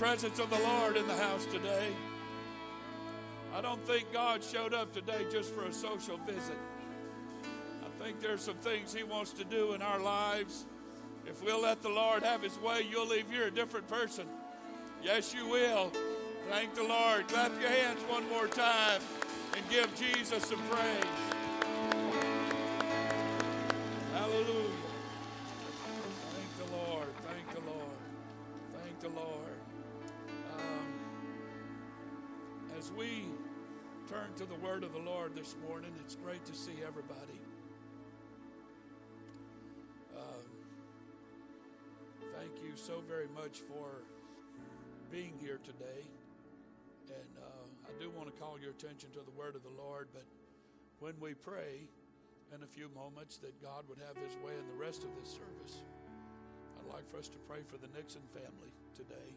Presence 0.00 0.38
of 0.38 0.48
the 0.48 0.58
Lord 0.60 0.96
in 0.96 1.06
the 1.06 1.14
house 1.14 1.44
today. 1.44 1.88
I 3.54 3.60
don't 3.60 3.86
think 3.86 4.10
God 4.14 4.42
showed 4.42 4.72
up 4.72 4.94
today 4.94 5.26
just 5.30 5.52
for 5.52 5.64
a 5.64 5.72
social 5.74 6.16
visit. 6.16 6.56
I 7.84 8.02
think 8.02 8.18
there's 8.18 8.40
some 8.40 8.56
things 8.56 8.94
He 8.94 9.02
wants 9.02 9.32
to 9.32 9.44
do 9.44 9.74
in 9.74 9.82
our 9.82 10.00
lives. 10.00 10.64
If 11.26 11.44
we'll 11.44 11.60
let 11.60 11.82
the 11.82 11.90
Lord 11.90 12.22
have 12.22 12.40
His 12.40 12.58
way, 12.60 12.86
you'll 12.90 13.08
leave 13.08 13.30
here 13.30 13.48
a 13.48 13.50
different 13.50 13.88
person. 13.88 14.24
Yes, 15.02 15.34
you 15.34 15.46
will. 15.46 15.92
Thank 16.48 16.74
the 16.74 16.84
Lord. 16.84 17.28
Clap 17.28 17.52
your 17.60 17.68
hands 17.68 18.00
one 18.08 18.26
more 18.30 18.46
time 18.46 19.02
and 19.54 19.68
give 19.68 19.94
Jesus 19.96 20.46
some 20.46 20.62
praise. 20.70 21.39
To 34.40 34.46
the 34.46 34.64
word 34.64 34.84
of 34.84 34.92
the 34.94 34.98
Lord 34.98 35.36
this 35.36 35.54
morning. 35.68 35.92
It's 36.00 36.14
great 36.14 36.42
to 36.46 36.54
see 36.54 36.72
everybody. 36.80 37.36
Um, 40.16 40.48
thank 42.32 42.56
you 42.64 42.72
so 42.74 43.02
very 43.06 43.28
much 43.36 43.58
for 43.58 44.00
being 45.12 45.34
here 45.38 45.60
today. 45.62 46.08
And 47.08 47.36
uh, 47.36 47.68
I 47.84 47.92
do 48.00 48.08
want 48.08 48.32
to 48.32 48.40
call 48.40 48.56
your 48.58 48.70
attention 48.70 49.10
to 49.12 49.18
the 49.20 49.36
word 49.36 49.56
of 49.56 49.62
the 49.62 49.76
Lord, 49.76 50.08
but 50.14 50.24
when 51.00 51.20
we 51.20 51.34
pray 51.34 51.84
in 52.56 52.62
a 52.62 52.66
few 52.66 52.88
moments 52.96 53.36
that 53.44 53.60
God 53.60 53.84
would 53.90 53.98
have 53.98 54.16
his 54.16 54.32
way 54.40 54.56
in 54.56 54.66
the 54.72 54.82
rest 54.82 55.04
of 55.04 55.10
this 55.20 55.28
service, 55.28 55.84
I'd 56.80 56.90
like 56.90 57.06
for 57.10 57.18
us 57.18 57.28
to 57.28 57.38
pray 57.46 57.60
for 57.60 57.76
the 57.76 57.92
Nixon 57.94 58.22
family 58.32 58.72
today. 58.94 59.36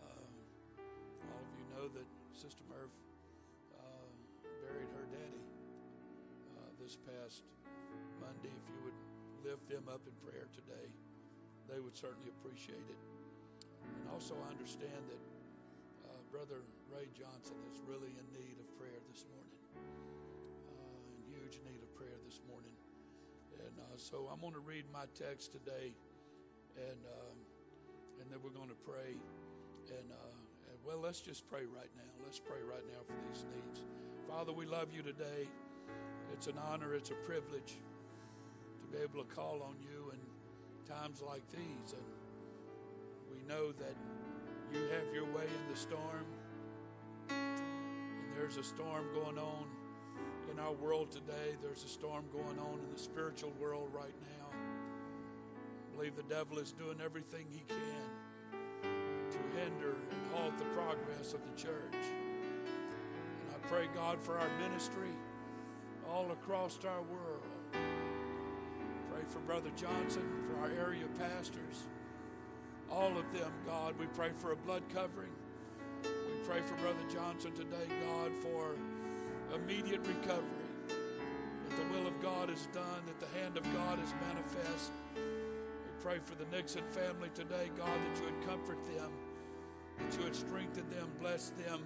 Uh, 0.00 0.80
all 1.28 1.44
of 1.44 1.52
you 1.60 1.66
know 1.76 1.88
that 1.92 2.08
Sister 2.34 2.66
Murph 2.66 2.92
buried 4.58 4.90
her 4.98 5.06
daddy 5.06 5.44
uh, 6.58 6.70
this 6.82 6.98
past 6.98 7.46
Monday. 8.18 8.50
If 8.50 8.66
you 8.74 8.80
would 8.82 9.00
lift 9.46 9.70
them 9.70 9.86
up 9.86 10.02
in 10.02 10.14
prayer 10.18 10.50
today, 10.50 10.90
they 11.70 11.78
would 11.78 11.94
certainly 11.94 12.34
appreciate 12.34 12.84
it. 12.90 13.00
And 13.86 14.10
also, 14.10 14.34
I 14.42 14.50
understand 14.50 14.98
that 15.14 15.22
uh, 16.10 16.18
Brother 16.34 16.66
Ray 16.90 17.06
Johnson 17.14 17.54
is 17.70 17.78
really 17.86 18.10
in 18.10 18.26
need 18.34 18.58
of 18.58 18.66
prayer 18.82 18.98
this 19.06 19.22
morning, 19.30 19.54
uh, 20.74 21.14
in 21.14 21.22
huge 21.30 21.62
need 21.62 21.80
of 21.86 21.90
prayer 21.94 22.18
this 22.26 22.42
morning. 22.50 22.74
And 23.62 23.78
uh, 23.78 23.94
so 23.94 24.26
I'm 24.26 24.42
going 24.42 24.58
to 24.58 24.64
read 24.64 24.90
my 24.90 25.06
text 25.14 25.54
today, 25.54 25.94
and 26.74 27.00
um, 27.06 27.38
and 28.18 28.26
then 28.26 28.42
we're 28.42 28.56
going 28.56 28.74
to 28.74 28.82
pray. 28.82 29.14
And, 29.86 30.08
uh, 30.10 30.33
well, 30.86 30.98
let's 31.02 31.20
just 31.20 31.48
pray 31.48 31.64
right 31.64 31.90
now. 31.96 32.10
Let's 32.24 32.38
pray 32.38 32.60
right 32.68 32.84
now 32.92 33.00
for 33.06 33.16
these 33.28 33.44
needs. 33.54 33.80
Father, 34.28 34.52
we 34.52 34.66
love 34.66 34.88
you 34.92 35.02
today. 35.02 35.48
It's 36.32 36.46
an 36.46 36.58
honor, 36.70 36.94
it's 36.94 37.10
a 37.10 37.14
privilege 37.26 37.78
to 38.80 38.86
be 38.96 39.02
able 39.02 39.24
to 39.24 39.34
call 39.34 39.62
on 39.62 39.76
you 39.80 40.12
in 40.12 40.18
times 40.86 41.22
like 41.22 41.42
these. 41.50 41.92
And 41.92 42.04
we 43.32 43.42
know 43.48 43.72
that 43.72 43.94
you 44.72 44.80
have 44.80 45.14
your 45.14 45.24
way 45.24 45.44
in 45.44 45.72
the 45.72 45.78
storm. 45.78 46.26
And 47.30 48.36
there's 48.36 48.58
a 48.58 48.64
storm 48.64 49.06
going 49.14 49.38
on 49.38 49.66
in 50.50 50.58
our 50.58 50.72
world 50.72 51.10
today. 51.10 51.56
There's 51.62 51.84
a 51.84 51.88
storm 51.88 52.24
going 52.32 52.58
on 52.58 52.80
in 52.80 52.92
the 52.92 52.98
spiritual 52.98 53.52
world 53.58 53.88
right 53.94 54.14
now. 54.20 54.48
I 54.52 55.96
believe 55.96 56.16
the 56.16 56.34
devil 56.34 56.58
is 56.58 56.72
doing 56.72 56.98
everything 57.02 57.46
he 57.50 57.62
can 57.68 58.23
progress 61.24 61.32
of 61.32 61.40
the 61.44 61.60
church. 61.60 61.94
And 61.94 63.50
I 63.54 63.68
pray, 63.68 63.86
God, 63.94 64.20
for 64.20 64.38
our 64.38 64.48
ministry 64.60 65.10
all 66.10 66.30
across 66.32 66.78
our 66.84 67.02
world. 67.02 67.42
Pray 67.72 69.22
for 69.30 69.38
Brother 69.40 69.70
Johnson, 69.76 70.22
for 70.46 70.60
our 70.60 70.70
area 70.70 71.06
pastors, 71.18 71.84
all 72.90 73.16
of 73.16 73.32
them, 73.32 73.52
God. 73.66 73.94
We 73.98 74.06
pray 74.06 74.30
for 74.38 74.52
a 74.52 74.56
blood 74.56 74.82
covering. 74.92 75.32
We 76.02 76.46
pray 76.46 76.60
for 76.60 76.74
Brother 76.76 77.04
Johnson 77.12 77.52
today, 77.54 77.88
God, 78.06 78.32
for 78.42 78.76
immediate 79.54 80.06
recovery 80.06 80.68
that 80.88 81.76
the 81.76 81.96
will 81.96 82.06
of 82.06 82.20
God 82.20 82.50
is 82.50 82.68
done, 82.72 83.02
that 83.06 83.20
the 83.20 83.38
hand 83.38 83.56
of 83.56 83.64
God 83.72 83.98
is 84.02 84.12
manifest. 84.28 84.92
We 85.14 85.22
pray 86.02 86.18
for 86.18 86.34
the 86.34 86.44
Nixon 86.54 86.84
family 86.92 87.30
today, 87.34 87.70
God, 87.76 87.88
that 87.88 88.20
you 88.20 88.24
would 88.26 88.46
comfort 88.46 88.84
them, 88.84 89.10
that 89.98 90.16
you 90.16 90.24
would 90.24 90.36
strengthen 90.36 90.88
them, 90.90 91.10
bless 91.20 91.50
them 91.50 91.82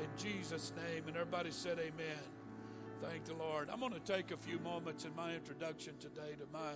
in 0.00 0.08
Jesus' 0.16 0.72
name. 0.76 1.04
And 1.08 1.16
everybody 1.16 1.50
said, 1.50 1.78
Amen. 1.78 2.22
Thank 3.00 3.24
the 3.24 3.34
Lord. 3.34 3.68
I'm 3.68 3.80
going 3.80 3.92
to 3.92 4.00
take 4.00 4.30
a 4.30 4.36
few 4.36 4.60
moments 4.60 5.04
in 5.04 5.14
my 5.16 5.34
introduction 5.34 5.94
today 5.98 6.36
to 6.38 6.46
my 6.52 6.70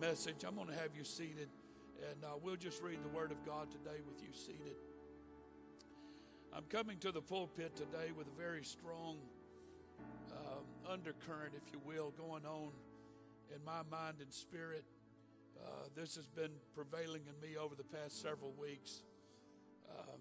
message. 0.00 0.44
I'm 0.46 0.54
going 0.54 0.68
to 0.68 0.74
have 0.74 0.90
you 0.94 1.02
seated, 1.02 1.48
and 2.10 2.24
uh, 2.24 2.36
we'll 2.42 2.56
just 2.56 2.82
read 2.82 2.98
the 3.02 3.08
Word 3.08 3.32
of 3.32 3.42
God 3.46 3.70
today 3.70 4.02
with 4.06 4.22
you 4.22 4.28
seated. 4.34 4.76
I'm 6.54 6.64
coming 6.64 6.98
to 6.98 7.10
the 7.10 7.22
pulpit 7.22 7.74
today 7.74 8.12
with 8.16 8.26
a 8.26 8.38
very 8.38 8.64
strong 8.64 9.16
uh, 10.30 10.92
undercurrent, 10.92 11.54
if 11.56 11.72
you 11.72 11.80
will, 11.86 12.12
going 12.18 12.44
on 12.44 12.72
in 13.54 13.64
my 13.64 13.80
mind 13.90 14.16
and 14.20 14.32
spirit. 14.32 14.84
Uh, 15.58 15.88
this 15.94 16.16
has 16.16 16.26
been 16.26 16.52
prevailing 16.74 17.22
in 17.26 17.48
me 17.48 17.56
over 17.56 17.74
the 17.74 17.84
past 17.84 18.20
several 18.20 18.52
weeks. 18.60 19.02
Um, 19.90 20.20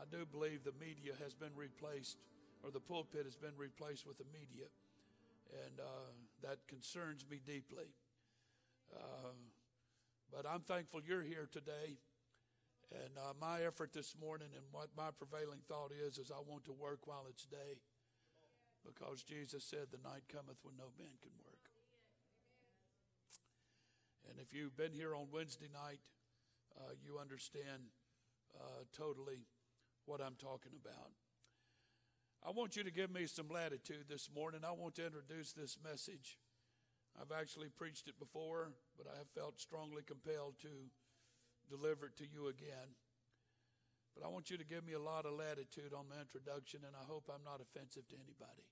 I 0.00 0.04
do 0.10 0.24
believe 0.24 0.64
the 0.64 0.76
media 0.78 1.12
has 1.22 1.34
been 1.34 1.54
replaced, 1.54 2.18
or 2.62 2.70
the 2.70 2.80
pulpit 2.80 3.24
has 3.24 3.36
been 3.36 3.56
replaced 3.56 4.06
with 4.06 4.18
the 4.18 4.28
media, 4.32 4.66
and 5.66 5.80
uh, 5.80 6.12
that 6.42 6.58
concerns 6.68 7.24
me 7.30 7.40
deeply. 7.44 7.90
Uh, 8.94 9.36
but 10.32 10.46
I'm 10.48 10.60
thankful 10.60 11.00
you're 11.06 11.22
here 11.22 11.48
today. 11.50 11.96
And 12.90 13.18
uh, 13.18 13.36
my 13.38 13.62
effort 13.64 13.92
this 13.92 14.14
morning 14.18 14.48
and 14.56 14.64
what 14.72 14.88
my 14.96 15.12
prevailing 15.12 15.60
thought 15.68 15.92
is, 15.92 16.16
is 16.16 16.32
I 16.32 16.40
want 16.40 16.64
to 16.64 16.72
work 16.72 17.06
while 17.06 17.26
it's 17.28 17.44
day 17.44 17.84
because 18.80 19.22
Jesus 19.22 19.64
said, 19.64 19.92
The 19.92 20.00
night 20.00 20.24
cometh 20.32 20.64
when 20.64 20.76
no 20.76 20.88
man 20.96 21.20
can 21.20 21.36
work. 21.44 21.68
And 24.28 24.38
if 24.40 24.54
you've 24.54 24.76
been 24.76 24.92
here 24.92 25.14
on 25.14 25.28
Wednesday 25.32 25.68
night, 25.72 26.00
uh, 26.76 26.96
you 27.04 27.18
understand 27.18 27.92
totally 28.98 29.46
what 30.06 30.20
I'm 30.20 30.34
talking 30.34 30.72
about. 30.74 31.14
I 32.42 32.50
want 32.50 32.76
you 32.76 32.82
to 32.82 32.90
give 32.90 33.10
me 33.10 33.26
some 33.26 33.48
latitude 33.48 34.06
this 34.08 34.28
morning. 34.34 34.62
I 34.66 34.72
want 34.72 34.94
to 34.96 35.06
introduce 35.06 35.52
this 35.52 35.78
message. 35.82 36.38
I've 37.14 37.34
actually 37.34 37.68
preached 37.68 38.08
it 38.08 38.18
before, 38.18 38.70
but 38.96 39.06
I 39.06 39.18
have 39.18 39.28
felt 39.30 39.60
strongly 39.60 40.02
compelled 40.02 40.58
to 40.62 40.90
deliver 41.70 42.06
it 42.06 42.16
to 42.18 42.26
you 42.26 42.48
again. 42.48 42.94
But 44.14 44.26
I 44.26 44.28
want 44.30 44.50
you 44.50 44.58
to 44.58 44.64
give 44.64 44.86
me 44.86 44.94
a 44.94 45.02
lot 45.02 45.26
of 45.26 45.34
latitude 45.34 45.94
on 45.94 46.10
my 46.10 46.18
introduction, 46.18 46.80
and 46.86 46.94
I 46.94 47.06
hope 47.06 47.30
I'm 47.30 47.44
not 47.44 47.62
offensive 47.62 48.08
to 48.08 48.16
anybody. 48.16 48.66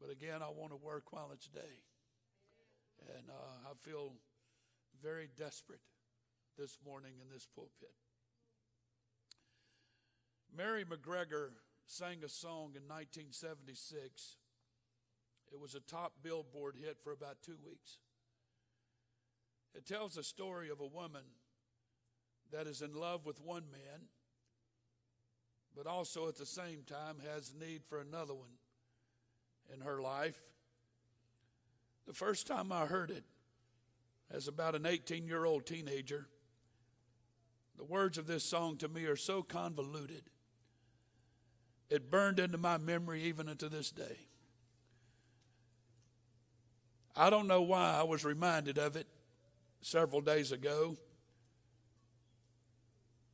But 0.00 0.10
again, 0.10 0.42
I 0.42 0.50
want 0.50 0.72
to 0.72 0.78
work 0.80 1.12
while 1.12 1.30
it's 1.32 1.46
day. 1.46 1.84
And 3.14 3.30
uh, 3.30 3.70
I 3.70 3.72
feel 3.78 4.14
very 5.02 5.28
desperate 5.38 5.84
this 6.58 6.78
morning 6.84 7.12
in 7.20 7.28
this 7.32 7.46
pulpit. 7.46 7.94
Mary 10.56 10.84
MacGregor 10.88 11.52
sang 11.86 12.24
a 12.24 12.28
song 12.28 12.72
in 12.76 12.88
1976. 12.88 14.36
It 15.52 15.60
was 15.60 15.74
a 15.74 15.80
top 15.80 16.14
billboard 16.22 16.76
hit 16.76 16.98
for 17.02 17.12
about 17.12 17.42
two 17.42 17.56
weeks. 17.64 17.98
It 19.74 19.86
tells 19.86 20.14
the 20.14 20.22
story 20.22 20.70
of 20.70 20.80
a 20.80 20.86
woman 20.86 21.22
that 22.52 22.66
is 22.66 22.82
in 22.82 22.94
love 22.94 23.26
with 23.26 23.40
one 23.40 23.64
man, 23.70 24.08
but 25.76 25.86
also 25.86 26.28
at 26.28 26.36
the 26.36 26.46
same 26.46 26.82
time 26.84 27.16
has 27.32 27.54
need 27.54 27.84
for 27.84 28.00
another 28.00 28.34
one 28.34 28.58
in 29.72 29.80
her 29.82 30.00
life. 30.00 30.40
The 32.06 32.12
first 32.12 32.46
time 32.46 32.72
I 32.72 32.86
heard 32.86 33.10
it, 33.10 33.24
as 34.30 34.48
about 34.48 34.74
an 34.74 34.86
18 34.86 35.26
year 35.26 35.44
old 35.44 35.66
teenager, 35.66 36.26
the 37.76 37.84
words 37.84 38.18
of 38.18 38.26
this 38.26 38.44
song 38.44 38.76
to 38.78 38.88
me 38.88 39.04
are 39.04 39.16
so 39.16 39.42
convoluted. 39.42 40.24
It 41.90 42.10
burned 42.10 42.38
into 42.38 42.56
my 42.56 42.78
memory 42.78 43.24
even 43.24 43.48
unto 43.48 43.68
this 43.68 43.90
day. 43.90 44.16
I 47.16 47.28
don't 47.28 47.48
know 47.48 47.62
why 47.62 47.96
I 47.98 48.04
was 48.04 48.24
reminded 48.24 48.78
of 48.78 48.94
it 48.94 49.08
several 49.80 50.20
days 50.20 50.52
ago. 50.52 50.96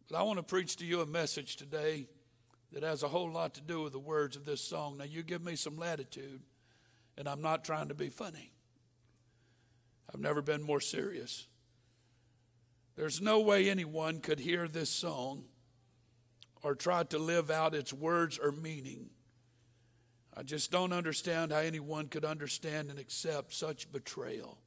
But 0.09 0.17
I 0.17 0.23
want 0.23 0.39
to 0.39 0.43
preach 0.43 0.77
to 0.77 0.87
you 0.87 1.03
a 1.03 1.07
message 1.07 1.57
today 1.57 2.07
that 2.73 2.83
has 2.83 3.03
a 3.03 3.09
whole 3.09 3.31
lot 3.31 3.55
to 3.55 3.61
do 3.61 3.83
with 3.83 3.93
the 3.93 3.99
words 3.99 4.37
of 4.37 4.45
this 4.47 4.63
song. 4.63 4.99
Now, 4.99 5.05
you 5.05 5.23
give 5.23 5.45
me 5.45 5.55
some 5.57 5.77
latitude, 5.77 6.41
and 7.19 7.29
I'm 7.29 7.43
not 7.43 7.65
trying 7.65 7.89
to 7.89 7.95
be 7.95 8.09
funny. 8.09 8.53
I've 10.13 10.21
never 10.21 10.41
been 10.41 10.63
more 10.63 10.81
serious. 10.81 11.47
There's 12.97 13.21
no 13.21 13.41
way 13.41 13.69
anyone 13.69 14.21
could 14.21 14.41
hear 14.41 14.67
this 14.67 14.89
song 14.89 15.45
or 16.63 16.75
try 16.75 17.03
to 17.05 17.19
live 17.19 17.51
out 17.51 17.75
its 17.75 17.93
words 17.93 18.39
or 18.39 18.53
meaning. 18.53 19.11
I 20.37 20.43
just 20.43 20.71
don't 20.71 20.93
understand 20.93 21.53
how 21.53 21.59
anyone 21.59 22.09
could 22.09 22.25
understand 22.25 22.91
and 22.91 22.99
accept 22.99 23.55
such 23.55 23.91
betrayal. 23.91 24.59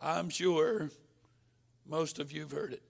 I'm 0.00 0.28
sure 0.28 0.90
most 1.86 2.18
of 2.18 2.30
you 2.30 2.42
have 2.42 2.52
heard 2.52 2.72
it. 2.74 2.82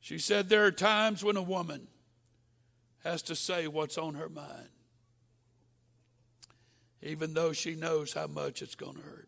She 0.00 0.18
said 0.18 0.48
there 0.48 0.66
are 0.66 0.72
times 0.72 1.24
when 1.24 1.36
a 1.36 1.42
woman 1.42 1.86
has 3.04 3.22
to 3.22 3.36
say 3.36 3.66
what's 3.66 3.96
on 3.96 4.14
her 4.14 4.28
mind, 4.28 4.68
even 7.02 7.34
though 7.34 7.52
she 7.52 7.74
knows 7.74 8.12
how 8.12 8.26
much 8.26 8.60
it's 8.60 8.74
going 8.74 8.96
to 8.96 9.02
hurt. 9.02 9.23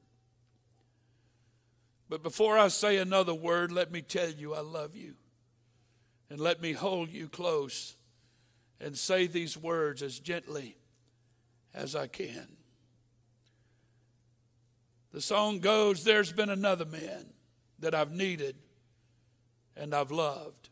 But 2.09 2.23
before 2.23 2.57
I 2.59 2.69
say 2.69 2.99
another 2.99 3.35
word, 3.35 3.73
let 3.73 3.90
me 3.90 4.01
tell 4.01 4.31
you 4.31 4.55
I 4.55 4.61
love 4.61 4.95
you. 4.95 5.14
And 6.31 6.40
let 6.40 6.61
me 6.61 6.73
hold 6.73 7.11
you 7.11 7.29
close 7.29 7.95
and 8.81 8.97
say 8.97 9.27
these 9.27 9.57
words 9.57 10.03
as 10.03 10.19
gently 10.19 10.77
as 11.75 11.95
I 11.95 12.07
can. 12.07 12.49
The 15.12 15.21
song 15.21 15.61
goes, 15.61 16.05
There's 16.05 16.33
been 16.33 16.51
another 16.51 16.85
man 16.85 17.27
that 17.79 17.95
I've 17.95 18.12
needed 18.12 18.57
and 19.77 19.95
I've 19.95 20.11
loved. 20.11 20.69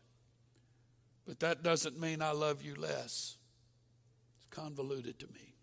But 1.25 1.39
that 1.39 1.63
doesn't 1.63 1.99
mean 1.99 2.21
I 2.21 2.31
love 2.31 2.61
you 2.61 2.75
less. 2.75 3.37
It's 4.37 4.47
convoluted 4.51 5.19
to 5.19 5.27
me. 5.27 5.55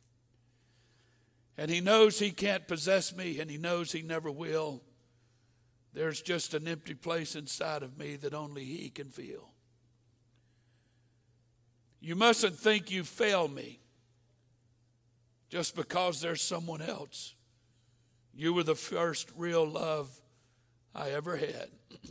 And 1.56 1.70
he 1.70 1.80
knows 1.80 2.18
he 2.18 2.30
can't 2.30 2.66
possess 2.66 3.14
me, 3.14 3.38
and 3.38 3.50
he 3.50 3.58
knows 3.58 3.92
he 3.92 4.02
never 4.02 4.30
will. 4.30 4.82
There's 5.94 6.22
just 6.22 6.54
an 6.54 6.66
empty 6.66 6.94
place 6.94 7.36
inside 7.36 7.82
of 7.82 7.98
me 7.98 8.16
that 8.16 8.32
only 8.32 8.64
he 8.64 8.88
can 8.88 9.10
fill. 9.10 9.50
You 12.00 12.16
mustn't 12.16 12.56
think 12.56 12.90
you 12.90 13.04
fail 13.04 13.46
me 13.46 13.78
just 15.48 15.76
because 15.76 16.20
there's 16.20 16.42
someone 16.42 16.80
else. 16.80 17.34
You 18.34 18.54
were 18.54 18.62
the 18.62 18.74
first 18.74 19.30
real 19.36 19.66
love 19.66 20.10
I 20.94 21.10
ever 21.10 21.36
had. 21.36 21.68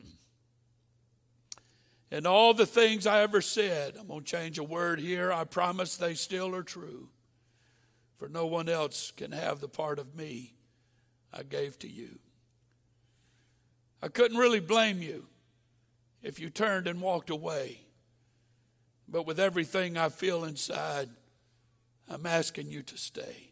and 2.12 2.28
all 2.28 2.54
the 2.54 2.68
things 2.68 3.08
I 3.08 3.22
ever 3.22 3.42
said, 3.42 3.96
I'm 4.00 4.08
going 4.08 4.24
to 4.24 4.26
change 4.26 4.60
a 4.60 4.64
word 4.64 5.00
here. 5.00 5.32
I 5.32 5.44
promise 5.44 5.98
they 5.98 6.14
still 6.14 6.56
are 6.56 6.64
true. 6.64 7.10
For 8.18 8.30
no 8.30 8.46
one 8.46 8.70
else 8.70 9.12
can 9.12 9.32
have 9.32 9.60
the 9.60 9.68
part 9.68 9.98
of 9.98 10.16
me 10.16 10.54
I 11.34 11.42
gave 11.42 11.80
to 11.80 11.90
you. 11.90 12.20
I 14.02 14.08
couldn't 14.08 14.38
really 14.38 14.60
blame 14.60 15.02
you 15.02 15.28
if 16.22 16.40
you 16.40 16.50
turned 16.50 16.88
and 16.88 17.02
walked 17.02 17.30
away. 17.30 17.82
But 19.08 19.26
with 19.26 19.40
everything 19.40 19.98
I 19.98 20.10
feel 20.10 20.44
inside, 20.44 21.10
I'm 22.10 22.26
asking 22.26 22.72
you 22.72 22.82
to 22.84 22.98
stay 22.98 23.52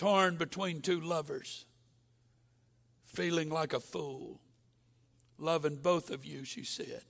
torn 0.00 0.34
between 0.36 0.80
two 0.80 0.98
lovers, 0.98 1.66
feeling 3.04 3.50
like 3.50 3.74
a 3.74 3.80
fool. 3.80 4.40
Loving 5.36 5.76
both 5.76 6.10
of 6.10 6.24
you, 6.24 6.42
she 6.42 6.64
said, 6.64 7.02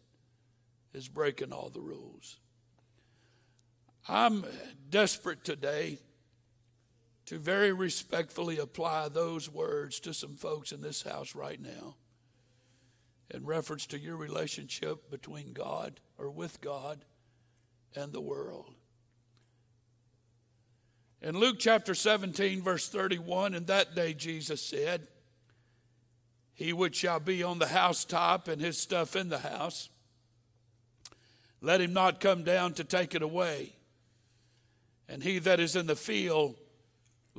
is 0.93 1.07
breaking 1.07 1.53
all 1.53 1.69
the 1.69 1.81
rules. 1.81 2.41
I'm 4.09 4.45
desperate 4.89 5.45
today 5.45 5.99
to 7.31 7.39
very 7.39 7.73
respectfully 7.73 8.59
apply 8.59 9.09
those 9.09 9.49
words 9.49 10.01
to 10.01 10.13
some 10.13 10.35
folks 10.35 10.73
in 10.73 10.81
this 10.81 11.03
house 11.03 11.33
right 11.33 11.61
now. 11.63 11.95
in 13.33 13.47
reference 13.47 13.87
to 13.87 14.01
your 14.01 14.17
relationship 14.17 15.09
between 15.09 15.53
God 15.53 16.01
or 16.19 16.29
with 16.29 16.61
God 16.61 17.05
and 17.95 18.13
the 18.13 18.21
world. 18.21 18.75
In 21.23 21.39
Luke 21.39 21.59
chapter 21.61 21.95
17, 21.95 22.63
verse 22.63 22.89
31, 22.89 23.55
in 23.55 23.67
that 23.67 23.95
day 23.95 24.13
Jesus 24.13 24.61
said, 24.61 25.07
He 26.53 26.73
which 26.73 26.97
shall 26.97 27.21
be 27.21 27.45
on 27.45 27.61
the 27.61 27.69
housetop 27.69 28.49
and 28.49 28.61
his 28.61 28.77
stuff 28.77 29.15
in 29.15 29.29
the 29.29 29.39
house, 29.39 29.89
let 31.61 31.81
him 31.81 31.93
not 31.93 32.19
come 32.19 32.43
down 32.43 32.75
to 32.75 32.83
take 32.83 33.15
it 33.15 33.23
away. 33.23 33.77
And 35.09 35.23
he 35.23 35.39
that 35.39 35.61
is 35.61 35.77
in 35.77 35.87
the 35.87 35.95
field, 35.95 36.57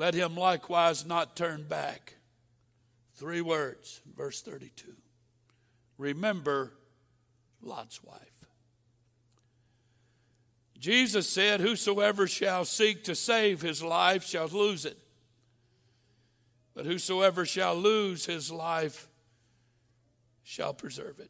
let 0.02 0.16
him 0.16 0.36
likewise 0.36 1.06
not 1.06 1.36
turn 1.36 1.62
back. 1.62 2.16
Three 3.18 3.42
words, 3.42 4.02
verse 4.18 4.42
32. 4.42 4.94
Remember 6.00 6.74
Lot's 7.62 8.04
wife. 8.04 8.48
Jesus 10.80 11.30
said, 11.30 11.62
Whosoever 11.62 12.26
shall 12.26 12.66
seek 12.66 13.04
to 13.04 13.14
save 13.14 13.62
his 13.62 13.84
life 13.84 14.24
shall 14.24 14.48
lose 14.48 14.86
it. 14.86 14.98
But 16.74 16.88
whosoever 16.88 17.46
shall 17.46 17.76
lose 17.76 18.26
his 18.26 18.52
life 18.52 19.08
shall 20.42 20.74
preserve 20.74 21.20
it. 21.20 21.30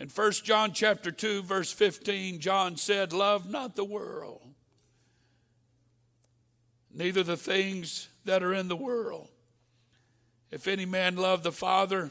In 0.00 0.08
1 0.08 0.32
John 0.42 0.72
chapter 0.72 1.12
2 1.12 1.44
verse 1.44 1.70
15 1.70 2.40
John 2.40 2.76
said 2.76 3.12
love 3.12 3.48
not 3.48 3.76
the 3.76 3.84
world 3.84 4.45
neither 6.96 7.22
the 7.22 7.36
things 7.36 8.08
that 8.24 8.42
are 8.42 8.54
in 8.54 8.68
the 8.68 8.76
world. 8.76 9.28
If 10.50 10.66
any 10.66 10.86
man 10.86 11.16
love 11.16 11.42
the 11.42 11.52
father 11.52 12.10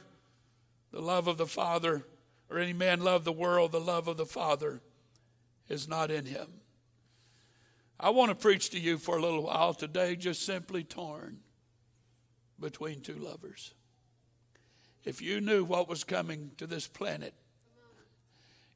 the 0.91 1.01
love 1.01 1.27
of 1.27 1.37
the 1.37 1.47
father 1.47 2.05
or 2.49 2.57
any 2.57 2.71
man 2.71 3.01
love 3.01 3.25
the 3.25 3.31
world 3.33 3.73
the 3.73 3.81
love 3.81 4.07
of 4.07 4.15
the 4.15 4.25
father 4.25 4.79
is 5.67 5.89
not 5.89 6.09
in 6.09 6.25
him. 6.25 6.47
I 7.99 8.11
want 8.11 8.29
to 8.29 8.35
preach 8.35 8.69
to 8.69 8.79
you 8.79 8.97
for 8.97 9.17
a 9.17 9.21
little 9.21 9.43
while 9.43 9.73
today 9.73 10.15
just 10.15 10.45
simply 10.45 10.83
torn 10.83 11.39
between 12.59 13.01
two 13.01 13.15
lovers. 13.15 13.73
If 15.03 15.21
you 15.21 15.41
knew 15.41 15.65
what 15.65 15.89
was 15.89 16.03
coming 16.03 16.51
to 16.57 16.67
this 16.67 16.87
planet 16.87 17.33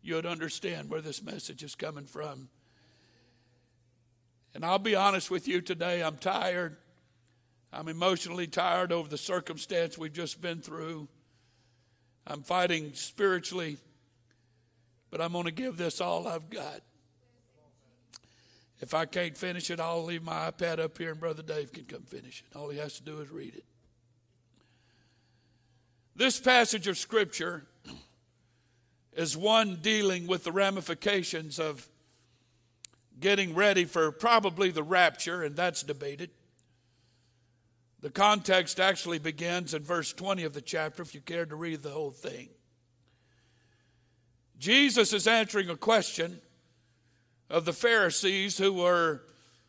you'd 0.01 0.25
understand 0.25 0.89
where 0.89 1.01
this 1.01 1.21
message 1.21 1.63
is 1.63 1.75
coming 1.75 2.05
from. 2.05 2.49
And 4.53 4.65
I'll 4.65 4.79
be 4.79 4.95
honest 4.95 5.29
with 5.29 5.47
you 5.47 5.61
today, 5.61 6.01
I'm 6.01 6.17
tired. 6.17 6.77
I'm 7.71 7.87
emotionally 7.87 8.47
tired 8.47 8.91
over 8.91 9.07
the 9.07 9.17
circumstance 9.17 9.97
we've 9.97 10.13
just 10.13 10.41
been 10.41 10.61
through. 10.61 11.07
I'm 12.25 12.41
fighting 12.41 12.93
spiritually, 12.93 13.77
but 15.11 15.21
I'm 15.21 15.33
going 15.33 15.45
to 15.45 15.51
give 15.51 15.77
this 15.77 16.01
all 16.01 16.27
I've 16.27 16.49
got. 16.49 16.81
If 18.81 18.93
I 18.93 19.05
can't 19.05 19.37
finish 19.37 19.69
it, 19.69 19.79
I'll 19.79 20.03
leave 20.03 20.23
my 20.23 20.49
iPad 20.49 20.79
up 20.79 20.97
here 20.97 21.11
and 21.11 21.19
Brother 21.19 21.43
Dave 21.43 21.73
can 21.73 21.83
come 21.83 22.03
finish 22.03 22.43
it. 22.45 22.57
All 22.57 22.69
he 22.69 22.77
has 22.77 22.95
to 22.95 23.03
do 23.03 23.19
is 23.19 23.29
read 23.29 23.55
it. 23.55 23.65
This 26.15 26.39
passage 26.39 26.87
of 26.87 26.97
Scripture 26.97 27.65
is 29.13 29.35
one 29.35 29.79
dealing 29.81 30.27
with 30.27 30.43
the 30.43 30.51
ramifications 30.51 31.59
of 31.59 31.87
getting 33.19 33.53
ready 33.53 33.85
for 33.85 34.11
probably 34.11 34.71
the 34.71 34.83
rapture, 34.83 35.43
and 35.43 35.55
that's 35.55 35.83
debated. 35.83 36.29
The 38.01 38.09
context 38.09 38.79
actually 38.79 39.19
begins 39.19 39.73
in 39.73 39.83
verse 39.83 40.13
20 40.13 40.43
of 40.43 40.53
the 40.53 40.61
chapter, 40.61 41.01
if 41.01 41.13
you 41.13 41.21
care 41.21 41.45
to 41.45 41.55
read 41.55 41.83
the 41.83 41.89
whole 41.89 42.11
thing. 42.11 42.49
Jesus 44.57 45.13
is 45.13 45.27
answering 45.27 45.69
a 45.69 45.75
question 45.75 46.39
of 47.49 47.65
the 47.65 47.73
Pharisees 47.73 48.57
who 48.57 48.73
were 48.73 49.21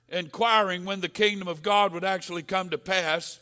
inquiring 0.08 0.84
when 0.84 1.00
the 1.00 1.08
kingdom 1.08 1.48
of 1.48 1.62
God 1.62 1.92
would 1.92 2.04
actually 2.04 2.42
come 2.42 2.70
to 2.70 2.78
pass. 2.78 3.38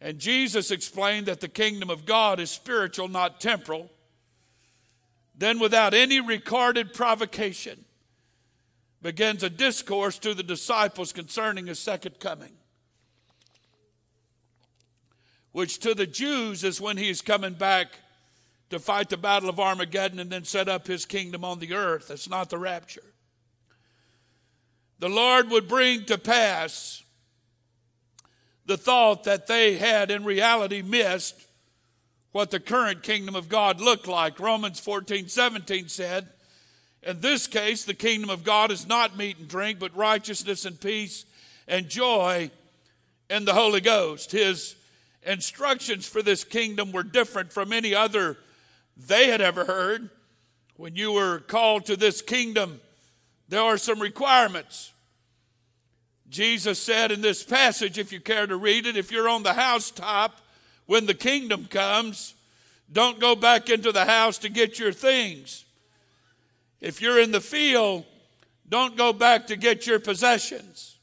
And 0.00 0.18
Jesus 0.18 0.70
explained 0.70 1.26
that 1.26 1.40
the 1.40 1.48
kingdom 1.48 1.88
of 1.90 2.04
God 2.04 2.38
is 2.38 2.50
spiritual, 2.50 3.08
not 3.08 3.40
temporal. 3.40 3.90
Then, 5.36 5.58
without 5.58 5.94
any 5.94 6.20
recorded 6.20 6.92
provocation, 6.92 7.84
begins 9.04 9.42
a 9.42 9.50
discourse 9.50 10.18
to 10.18 10.32
the 10.32 10.42
disciples 10.42 11.12
concerning 11.12 11.66
his 11.66 11.78
second 11.78 12.18
coming, 12.18 12.52
which 15.52 15.78
to 15.78 15.92
the 15.92 16.06
Jews 16.06 16.64
is 16.64 16.80
when 16.80 16.96
he 16.96 17.10
is 17.10 17.20
coming 17.20 17.52
back 17.52 17.88
to 18.70 18.78
fight 18.78 19.10
the 19.10 19.18
battle 19.18 19.50
of 19.50 19.60
Armageddon 19.60 20.18
and 20.18 20.30
then 20.30 20.44
set 20.44 20.70
up 20.70 20.86
his 20.86 21.04
kingdom 21.04 21.44
on 21.44 21.58
the 21.58 21.74
earth. 21.74 22.08
That's 22.08 22.30
not 22.30 22.48
the 22.48 22.56
rapture. 22.56 23.12
The 25.00 25.10
Lord 25.10 25.50
would 25.50 25.68
bring 25.68 26.06
to 26.06 26.16
pass 26.16 27.02
the 28.64 28.78
thought 28.78 29.24
that 29.24 29.46
they 29.46 29.76
had 29.76 30.10
in 30.10 30.24
reality 30.24 30.80
missed 30.80 31.44
what 32.32 32.50
the 32.50 32.58
current 32.58 33.02
kingdom 33.02 33.36
of 33.36 33.50
God 33.50 33.82
looked 33.82 34.08
like. 34.08 34.40
Romans 34.40 34.80
14 34.80 35.28
17 35.28 35.88
said, 35.88 36.30
In 37.06 37.20
this 37.20 37.46
case, 37.46 37.84
the 37.84 37.94
kingdom 37.94 38.30
of 38.30 38.44
God 38.44 38.70
is 38.70 38.86
not 38.86 39.16
meat 39.16 39.38
and 39.38 39.46
drink, 39.46 39.78
but 39.78 39.94
righteousness 39.94 40.64
and 40.64 40.80
peace 40.80 41.26
and 41.68 41.88
joy 41.88 42.50
in 43.28 43.44
the 43.44 43.52
Holy 43.52 43.82
Ghost. 43.82 44.32
His 44.32 44.74
instructions 45.22 46.06
for 46.06 46.22
this 46.22 46.44
kingdom 46.44 46.92
were 46.92 47.02
different 47.02 47.52
from 47.52 47.72
any 47.72 47.94
other 47.94 48.38
they 48.96 49.28
had 49.28 49.40
ever 49.42 49.64
heard. 49.66 50.08
When 50.76 50.96
you 50.96 51.12
were 51.12 51.40
called 51.40 51.86
to 51.86 51.96
this 51.96 52.22
kingdom, 52.22 52.80
there 53.48 53.60
are 53.60 53.78
some 53.78 54.00
requirements. 54.00 54.92
Jesus 56.30 56.78
said 56.78 57.12
in 57.12 57.20
this 57.20 57.44
passage, 57.44 57.98
if 57.98 58.12
you 58.12 58.20
care 58.20 58.46
to 58.46 58.56
read 58.56 58.86
it, 58.86 58.96
if 58.96 59.12
you're 59.12 59.28
on 59.28 59.42
the 59.42 59.52
housetop 59.52 60.40
when 60.86 61.06
the 61.06 61.14
kingdom 61.14 61.66
comes, 61.66 62.34
don't 62.90 63.20
go 63.20 63.36
back 63.36 63.68
into 63.68 63.92
the 63.92 64.06
house 64.06 64.38
to 64.38 64.48
get 64.48 64.78
your 64.78 64.92
things. 64.92 65.63
If 66.84 67.00
you're 67.00 67.18
in 67.18 67.32
the 67.32 67.40
field, 67.40 68.04
don't 68.68 68.94
go 68.94 69.14
back 69.14 69.46
to 69.46 69.56
get 69.56 69.86
your 69.86 69.98
possessions. 69.98 70.98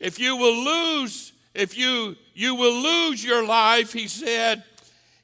If 0.00 0.18
you 0.18 0.38
will 0.38 0.64
lose, 0.64 1.34
if 1.52 1.76
you 1.76 2.16
you 2.32 2.54
will 2.54 2.72
lose 2.72 3.22
your 3.22 3.46
life, 3.46 3.92
he 3.92 4.08
said, 4.08 4.64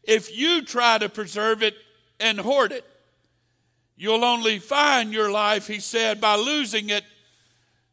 if 0.04 0.36
you 0.36 0.62
try 0.62 0.98
to 0.98 1.08
preserve 1.08 1.62
it 1.62 1.74
and 2.20 2.38
hoard 2.38 2.72
it. 2.72 2.84
You'll 3.96 4.22
only 4.22 4.58
find 4.58 5.14
your 5.14 5.30
life, 5.30 5.66
he 5.66 5.80
said, 5.80 6.20
by 6.20 6.36
losing 6.36 6.90
it. 6.90 7.04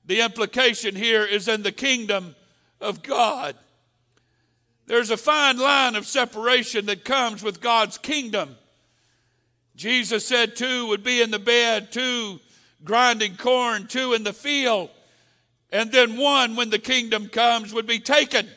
The 0.03 0.20
implication 0.20 0.93
here 0.93 1.24
is 1.24 1.47
in 1.47 1.64
the 1.64 1.72
kingdom 1.72 2.36
of 2.82 3.01
God. 3.01 3.55
There's 4.88 5.10
a 5.10 5.18
fine 5.18 5.58
line 5.58 5.95
of 5.95 6.05
separation 6.05 6.86
that 6.88 7.05
comes 7.05 7.43
with 7.43 7.62
God's 7.62 7.97
kingdom. 7.97 8.58
Jesus 9.78 10.25
said 10.25 10.55
two 10.55 10.88
would 10.88 11.03
be 11.03 11.21
in 11.21 11.30
the 11.30 11.38
bed, 11.38 11.91
two 11.91 12.39
grinding 12.84 13.38
corn, 13.38 13.86
two 13.86 14.13
in 14.13 14.23
the 14.23 14.34
field, 14.34 14.89
and 15.71 15.91
then 15.91 16.17
one, 16.17 16.55
when 16.55 16.71
the 16.71 16.80
kingdom 16.80 17.30
comes, 17.30 17.73
would 17.73 17.86
be 17.86 17.99
taken, 17.99 18.47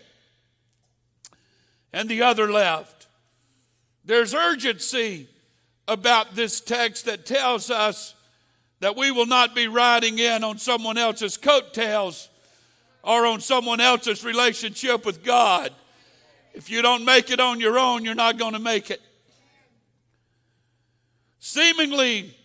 and 1.92 2.08
the 2.08 2.22
other 2.22 2.50
left. 2.50 3.06
There's 4.02 4.32
urgency 4.32 5.28
about 5.86 6.34
this 6.34 6.58
text 6.58 7.04
that 7.04 7.26
tells 7.26 7.70
us 7.70 8.14
that 8.78 8.96
we 8.96 9.10
will 9.10 9.26
not 9.26 9.54
be 9.54 9.68
riding 9.68 10.18
in 10.18 10.42
on 10.42 10.56
someone 10.56 10.96
else's 10.96 11.36
coattails 11.36 12.30
or 13.02 13.26
on 13.26 13.40
someone 13.40 13.80
else's 13.80 14.24
relationship 14.24 15.04
with 15.04 15.22
God. 15.22 15.70
If 16.54 16.70
you 16.70 16.80
don't 16.80 17.04
make 17.04 17.30
it 17.30 17.40
on 17.40 17.60
your 17.60 17.78
own, 17.78 18.06
you're 18.06 18.14
not 18.14 18.38
going 18.38 18.54
to 18.54 18.58
make 18.58 18.90
it. 18.90 19.02
Seemingly 21.40 22.36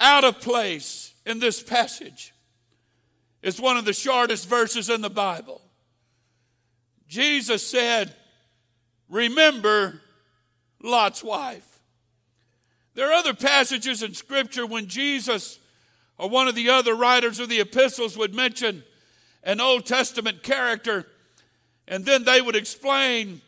out 0.00 0.24
of 0.24 0.40
place 0.40 1.14
in 1.24 1.38
this 1.38 1.62
passage 1.62 2.32
is 3.42 3.60
one 3.60 3.76
of 3.76 3.84
the 3.84 3.92
shortest 3.92 4.48
verses 4.48 4.88
in 4.88 5.02
the 5.02 5.10
Bible. 5.10 5.60
Jesus 7.06 7.66
said, 7.66 8.14
Remember 9.10 10.00
Lot's 10.82 11.22
wife. 11.22 11.80
There 12.94 13.10
are 13.10 13.12
other 13.12 13.34
passages 13.34 14.02
in 14.02 14.14
Scripture 14.14 14.66
when 14.66 14.86
Jesus 14.86 15.58
or 16.16 16.28
one 16.28 16.48
of 16.48 16.54
the 16.54 16.70
other 16.70 16.94
writers 16.94 17.40
of 17.40 17.48
the 17.48 17.60
epistles 17.60 18.16
would 18.16 18.34
mention 18.34 18.84
an 19.42 19.60
Old 19.60 19.84
Testament 19.84 20.42
character 20.42 21.06
and 21.86 22.06
then 22.06 22.24
they 22.24 22.40
would 22.40 22.56
explain 22.56 23.42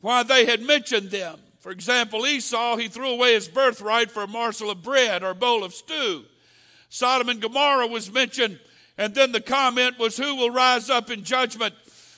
why 0.00 0.22
they 0.22 0.44
had 0.44 0.60
mentioned 0.60 1.10
them. 1.10 1.38
For 1.62 1.70
example, 1.70 2.26
Esau, 2.26 2.76
he 2.76 2.88
threw 2.88 3.10
away 3.10 3.34
his 3.34 3.46
birthright 3.46 4.10
for 4.10 4.24
a 4.24 4.26
morsel 4.26 4.68
of 4.68 4.82
bread 4.82 5.22
or 5.22 5.30
a 5.30 5.34
bowl 5.34 5.62
of 5.62 5.72
stew. 5.72 6.24
Sodom 6.88 7.28
and 7.28 7.40
Gomorrah 7.40 7.86
was 7.86 8.12
mentioned, 8.12 8.58
and 8.98 9.14
then 9.14 9.30
the 9.30 9.40
comment 9.40 9.96
was, 9.96 10.16
Who 10.16 10.34
will 10.34 10.50
rise 10.50 10.90
up 10.90 11.08
in 11.08 11.22
judgment 11.22 11.76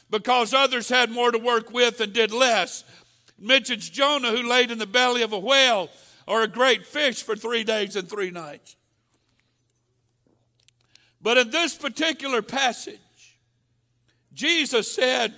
because 0.09 0.55
others 0.55 0.89
had 0.89 1.11
more 1.11 1.31
to 1.31 1.39
work 1.39 1.71
with 1.71 2.01
and 2.01 2.15
did 2.15 2.33
less? 2.33 2.85
It 3.39 3.45
mentions 3.45 3.91
Jonah 3.91 4.31
who 4.31 4.49
laid 4.49 4.71
in 4.71 4.79
the 4.79 4.87
belly 4.87 5.21
of 5.21 5.35
a 5.35 5.39
whale 5.39 5.91
or 6.27 6.43
a 6.43 6.49
great 6.49 6.87
fish 6.87 7.23
for 7.23 7.37
three 7.37 7.65
days 7.65 7.97
and 7.97 8.09
three 8.09 8.31
nights. 8.31 8.77
But 11.21 11.37
in 11.37 11.51
this 11.51 11.75
particular 11.75 12.41
passage, 12.41 13.37
Jesus 14.33 14.91
said, 14.91 15.35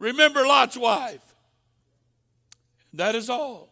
Remember 0.00 0.44
Lot's 0.44 0.76
wife. 0.76 1.27
That 2.98 3.14
is 3.14 3.30
all. 3.30 3.68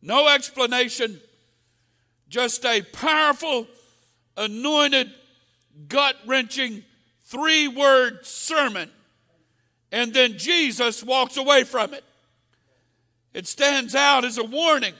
No 0.00 0.28
explanation, 0.28 1.20
just 2.28 2.64
a 2.64 2.80
powerful, 2.80 3.66
anointed, 4.36 5.10
gut 5.88 6.14
wrenching, 6.24 6.84
three 7.24 7.66
word 7.66 8.24
sermon. 8.24 8.88
And 9.90 10.14
then 10.14 10.38
Jesus 10.38 11.02
walks 11.02 11.36
away 11.36 11.64
from 11.64 11.92
it. 11.92 12.04
It 13.34 13.48
stands 13.48 13.96
out 13.96 14.24
as 14.24 14.38
a 14.38 14.44
warning. 14.44 14.94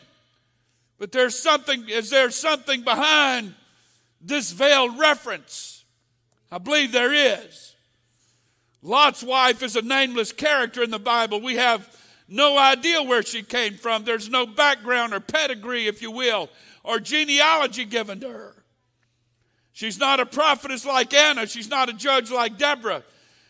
But 0.98 1.12
there's 1.12 1.38
something, 1.38 1.88
is 1.88 2.10
there 2.10 2.30
something 2.30 2.82
behind 2.82 3.54
this 4.20 4.50
veiled 4.50 4.98
reference? 4.98 5.84
I 6.50 6.58
believe 6.58 6.90
there 6.90 7.14
is. 7.14 7.76
Lot's 8.82 9.22
wife 9.22 9.62
is 9.62 9.76
a 9.76 9.82
nameless 9.82 10.32
character 10.32 10.82
in 10.82 10.90
the 10.90 10.98
Bible. 10.98 11.40
We 11.40 11.54
have 11.54 11.88
no 12.32 12.58
idea 12.58 13.02
where 13.02 13.22
she 13.22 13.42
came 13.42 13.74
from. 13.74 14.04
There's 14.04 14.28
no 14.28 14.46
background 14.46 15.12
or 15.12 15.20
pedigree, 15.20 15.86
if 15.86 16.02
you 16.02 16.10
will, 16.10 16.48
or 16.82 16.98
genealogy 16.98 17.84
given 17.84 18.20
to 18.20 18.28
her. 18.28 18.64
She's 19.72 19.98
not 19.98 20.20
a 20.20 20.26
prophetess 20.26 20.84
like 20.84 21.14
Anna. 21.14 21.46
She's 21.46 21.70
not 21.70 21.88
a 21.88 21.92
judge 21.92 22.30
like 22.30 22.58
Deborah. 22.58 23.02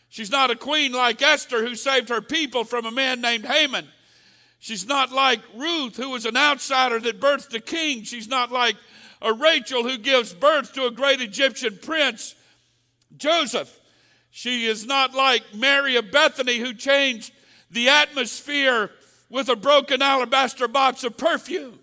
She's 0.08 0.30
not 0.30 0.50
a 0.50 0.56
queen 0.56 0.92
like 0.92 1.22
Esther 1.22 1.66
who 1.66 1.74
saved 1.74 2.08
her 2.08 2.20
people 2.20 2.64
from 2.64 2.84
a 2.84 2.90
man 2.90 3.20
named 3.20 3.46
Haman. 3.46 3.88
She's 4.58 4.86
not 4.86 5.10
like 5.10 5.40
Ruth, 5.56 5.96
who 5.96 6.10
was 6.10 6.26
an 6.26 6.36
outsider 6.36 7.00
that 7.00 7.20
birthed 7.20 7.54
a 7.54 7.60
king. 7.60 8.04
She's 8.04 8.28
not 8.28 8.52
like 8.52 8.76
a 9.20 9.32
Rachel 9.32 9.82
who 9.82 9.98
gives 9.98 10.32
birth 10.32 10.72
to 10.74 10.86
a 10.86 10.90
great 10.90 11.20
Egyptian 11.20 11.78
prince, 11.82 12.34
Joseph. 13.16 13.80
She 14.30 14.66
is 14.66 14.86
not 14.86 15.14
like 15.14 15.54
Mary 15.54 15.96
of 15.96 16.12
Bethany 16.12 16.58
who 16.58 16.74
changed 16.74 17.32
the 17.72 17.88
atmosphere 17.88 18.90
with 19.28 19.48
a 19.48 19.56
broken 19.56 20.02
alabaster 20.02 20.68
box 20.68 21.04
of 21.04 21.16
perfume. 21.16 21.78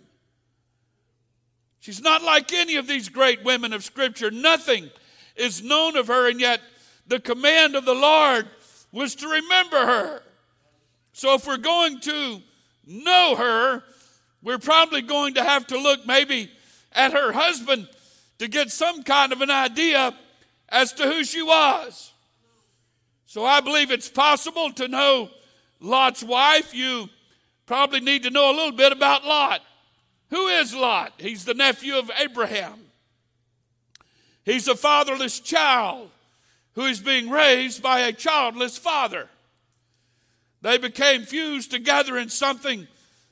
She's 1.80 2.02
not 2.02 2.22
like 2.22 2.54
any 2.54 2.76
of 2.76 2.88
these 2.88 3.10
great 3.10 3.44
women 3.44 3.74
of 3.74 3.84
Scripture. 3.84 4.30
Nothing 4.30 4.90
is 5.36 5.64
known 5.64 5.98
of 5.98 6.08
her, 6.08 6.30
and 6.30 6.40
yet 6.40 6.62
the 7.08 7.20
command 7.20 7.76
of 7.76 7.86
the 7.86 7.94
Lord 7.94 8.48
was 8.92 9.16
to 9.16 9.28
remember 9.28 9.86
her. 9.86 10.22
So 11.14 11.34
if 11.34 11.48
we're 11.48 11.58
going 11.58 12.00
to 12.02 12.42
know 12.86 13.36
her, 13.36 13.84
we're 14.44 14.60
probably 14.60 15.02
going 15.02 15.34
to 15.34 15.44
have 15.44 15.68
to 15.68 15.80
look 15.80 16.06
maybe 16.06 16.52
at 16.94 17.14
her 17.14 17.32
husband 17.32 17.88
to 18.38 18.48
get 18.48 18.70
some 18.70 19.04
kind 19.04 19.34
of 19.34 19.42
an 19.42 19.52
idea 19.52 20.16
as 20.70 20.94
to 20.94 21.04
who 21.04 21.24
she 21.24 21.42
was. 21.42 22.12
So 23.26 23.46
I 23.46 23.60
believe 23.60 23.92
it's 23.92 24.10
possible 24.10 24.72
to 24.74 24.88
know 24.88 25.30
Lot's 25.80 26.24
wife. 26.24 26.74
You 26.74 27.10
probably 27.66 28.00
need 28.00 28.24
to 28.24 28.30
know 28.30 28.52
a 28.52 28.56
little 28.56 28.72
bit 28.72 28.92
about 28.92 29.26
Lot. 29.26 29.62
Who 30.30 30.48
is 30.48 30.74
Lot? 30.76 31.14
He's 31.18 31.46
the 31.46 31.54
nephew 31.54 31.98
of 31.98 32.12
Abraham. 32.20 32.80
He's 34.44 34.68
a 34.68 34.76
fatherless 34.76 35.40
child 35.40 36.10
who 36.74 36.86
is 36.86 37.00
being 37.00 37.30
raised 37.30 37.82
by 37.82 38.02
a 38.02 38.14
childless 38.14 38.78
father. 38.78 39.28
They 40.62 40.78
became 40.78 41.24
fused 41.24 41.72
together 41.72 42.18
in 42.18 42.30
something 42.30 42.88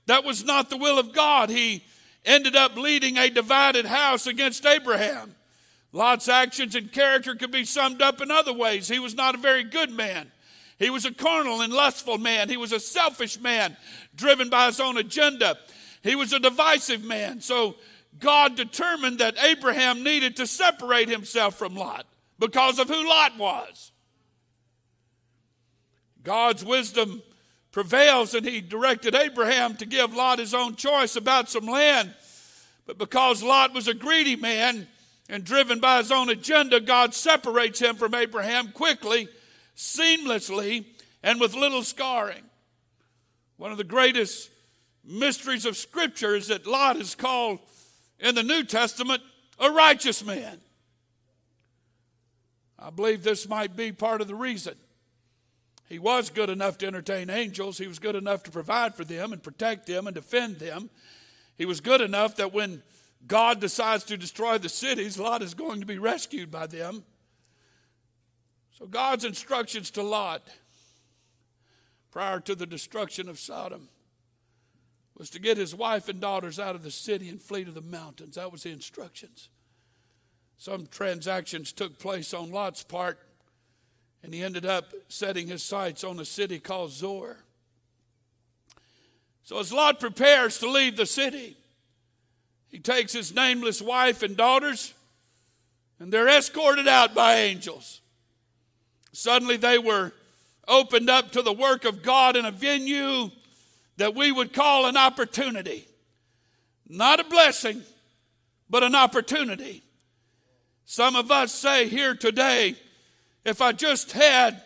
that 0.05 0.23
was 0.23 0.45
not 0.45 0.69
the 0.69 0.77
will 0.77 0.97
of 0.97 1.13
God. 1.13 1.49
He 1.49 1.83
ended 2.25 2.55
up 2.55 2.75
leading 2.75 3.17
a 3.17 3.29
divided 3.29 3.85
house 3.85 4.27
against 4.27 4.65
Abraham. 4.65 5.35
Lot's 5.91 6.29
actions 6.29 6.75
and 6.75 6.91
character 6.91 7.35
could 7.35 7.51
be 7.51 7.65
summed 7.65 8.01
up 8.01 8.21
in 8.21 8.31
other 8.31 8.53
ways. 8.53 8.87
He 8.87 8.99
was 8.99 9.15
not 9.15 9.35
a 9.35 9.39
very 9.39 9.63
good 9.63 9.91
man. 9.91 10.31
He 10.79 10.89
was 10.89 11.05
a 11.05 11.13
carnal 11.13 11.61
and 11.61 11.73
lustful 11.73 12.17
man. 12.17 12.49
He 12.49 12.57
was 12.57 12.71
a 12.71 12.79
selfish 12.79 13.39
man, 13.39 13.75
driven 14.15 14.49
by 14.49 14.67
his 14.67 14.79
own 14.79 14.97
agenda. 14.97 15.57
He 16.03 16.15
was 16.15 16.33
a 16.33 16.39
divisive 16.39 17.03
man. 17.03 17.41
So 17.41 17.75
God 18.19 18.55
determined 18.55 19.19
that 19.19 19.37
Abraham 19.43 20.03
needed 20.03 20.37
to 20.37 20.47
separate 20.47 21.09
himself 21.09 21.57
from 21.57 21.75
Lot 21.75 22.05
because 22.39 22.79
of 22.79 22.87
who 22.87 23.07
Lot 23.07 23.37
was. 23.37 23.91
God's 26.23 26.63
wisdom 26.63 27.21
prevails, 27.71 28.33
and 28.33 28.45
he 28.45 28.59
directed 28.59 29.15
Abraham 29.15 29.75
to 29.77 29.85
give 29.85 30.13
Lot 30.13 30.39
his 30.39 30.53
own 30.53 30.75
choice 30.75 31.15
about 31.15 31.49
some 31.49 31.65
land. 31.65 32.13
But 32.85 32.97
because 32.97 33.43
Lot 33.43 33.73
was 33.73 33.87
a 33.87 33.93
greedy 33.93 34.35
man 34.35 34.87
and 35.29 35.43
driven 35.43 35.79
by 35.79 35.97
his 35.99 36.11
own 36.11 36.29
agenda, 36.29 36.79
God 36.79 37.13
separates 37.13 37.79
him 37.79 37.95
from 37.95 38.13
Abraham 38.13 38.71
quickly, 38.71 39.27
seamlessly, 39.77 40.85
and 41.23 41.39
with 41.39 41.53
little 41.53 41.83
scarring. 41.83 42.43
One 43.57 43.71
of 43.71 43.77
the 43.77 43.83
greatest 43.83 44.49
mysteries 45.05 45.65
of 45.65 45.77
Scripture 45.77 46.35
is 46.35 46.47
that 46.47 46.67
Lot 46.67 46.97
is 46.97 47.15
called 47.15 47.59
in 48.19 48.35
the 48.35 48.43
New 48.43 48.63
Testament 48.63 49.21
a 49.59 49.71
righteous 49.71 50.25
man. 50.25 50.59
I 52.79 52.89
believe 52.89 53.23
this 53.23 53.47
might 53.47 53.75
be 53.75 53.91
part 53.91 54.21
of 54.21 54.27
the 54.27 54.35
reason. 54.35 54.75
He 55.89 55.99
was 55.99 56.29
good 56.29 56.49
enough 56.49 56.77
to 56.79 56.87
entertain 56.87 57.29
angels. 57.29 57.77
He 57.77 57.87
was 57.87 57.97
good 57.97 58.15
enough 58.15 58.43
to 58.43 58.51
provide 58.51 58.95
for 58.95 59.05
them 59.05 59.31
and 59.31 59.41
protect 59.41 59.87
them 59.87 60.05
and 60.05 60.13
defend 60.13 60.57
them. 60.57 60.89
He 61.57 61.65
was 61.65 61.81
good 61.81 62.01
enough 62.01 62.35
that 62.35 62.53
when 62.53 62.83
God 63.25 63.59
decides 63.59 64.03
to 64.05 64.17
destroy 64.17 64.57
the 64.57 64.69
cities, 64.69 65.17
Lot 65.17 65.41
is 65.41 65.53
going 65.53 65.79
to 65.79 65.85
be 65.85 65.97
rescued 65.97 66.51
by 66.51 66.67
them. 66.67 67.03
So, 68.77 68.85
God's 68.85 69.25
instructions 69.25 69.89
to 69.91 70.03
Lot 70.03 70.47
prior 72.11 72.39
to 72.41 72.53
the 72.53 72.67
destruction 72.67 73.27
of 73.27 73.39
Sodom 73.39 73.89
was 75.17 75.31
to 75.31 75.39
get 75.39 75.57
his 75.57 75.73
wife 75.73 76.09
and 76.09 76.21
daughters 76.21 76.59
out 76.59 76.75
of 76.75 76.83
the 76.83 76.91
city 76.91 77.27
and 77.27 77.41
flee 77.41 77.65
to 77.65 77.71
the 77.71 77.81
mountains. 77.81 78.35
That 78.35 78.51
was 78.51 78.63
the 78.63 78.69
instructions. 78.69 79.49
Some 80.59 80.85
transactions 80.85 81.73
took 81.73 81.97
place 81.97 82.35
on 82.35 82.51
Lot's 82.51 82.83
part, 82.83 83.17
and 84.21 84.31
he 84.31 84.43
ended 84.43 84.65
up 84.65 84.93
setting 85.07 85.47
his 85.47 85.63
sights 85.63 86.03
on 86.03 86.19
a 86.19 86.25
city 86.25 86.59
called 86.59 86.91
Zoar. 86.91 87.37
So, 89.43 89.59
as 89.59 89.73
Lot 89.73 89.99
prepares 89.99 90.59
to 90.59 90.69
leave 90.69 90.97
the 90.97 91.07
city, 91.07 91.57
he 92.67 92.77
takes 92.77 93.13
his 93.13 93.33
nameless 93.33 93.81
wife 93.81 94.21
and 94.21 94.37
daughters, 94.37 94.93
and 95.99 96.13
they're 96.13 96.27
escorted 96.27 96.87
out 96.87 97.15
by 97.15 97.37
angels. 97.37 98.01
Suddenly, 99.11 99.57
they 99.57 99.79
were 99.79 100.13
opened 100.67 101.09
up 101.09 101.31
to 101.31 101.41
the 101.41 101.53
work 101.53 101.85
of 101.85 102.03
God 102.03 102.35
in 102.35 102.45
a 102.45 102.51
venue 102.51 103.31
that 103.97 104.15
we 104.15 104.31
would 104.31 104.53
call 104.53 104.85
an 104.85 104.97
opportunity. 104.97 105.87
Not 106.87 107.19
a 107.19 107.23
blessing, 107.23 107.81
but 108.69 108.83
an 108.83 108.95
opportunity. 108.95 109.83
Some 110.85 111.15
of 111.15 111.31
us 111.31 111.53
say 111.53 111.87
here 111.87 112.15
today, 112.15 112.75
if 113.43 113.61
I 113.61 113.71
just 113.71 114.11
had 114.11 114.61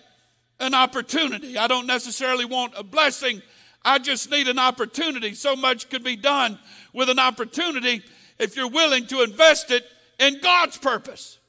an 0.59 0.73
opportunity, 0.73 1.57
I 1.57 1.67
don't 1.67 1.87
necessarily 1.87 2.45
want 2.45 2.73
a 2.77 2.83
blessing, 2.83 3.41
I 3.83 3.97
just 3.97 4.29
need 4.29 4.47
an 4.47 4.59
opportunity. 4.59 5.33
So 5.33 5.55
much 5.55 5.89
could 5.89 6.03
be 6.03 6.15
done 6.15 6.59
with 6.93 7.09
an 7.09 7.19
opportunity 7.19 8.03
if 8.37 8.55
you're 8.55 8.69
willing 8.69 9.07
to 9.07 9.21
invest 9.21 9.71
it 9.71 9.85
in 10.19 10.39
God's 10.41 10.77
purpose. 10.77 11.39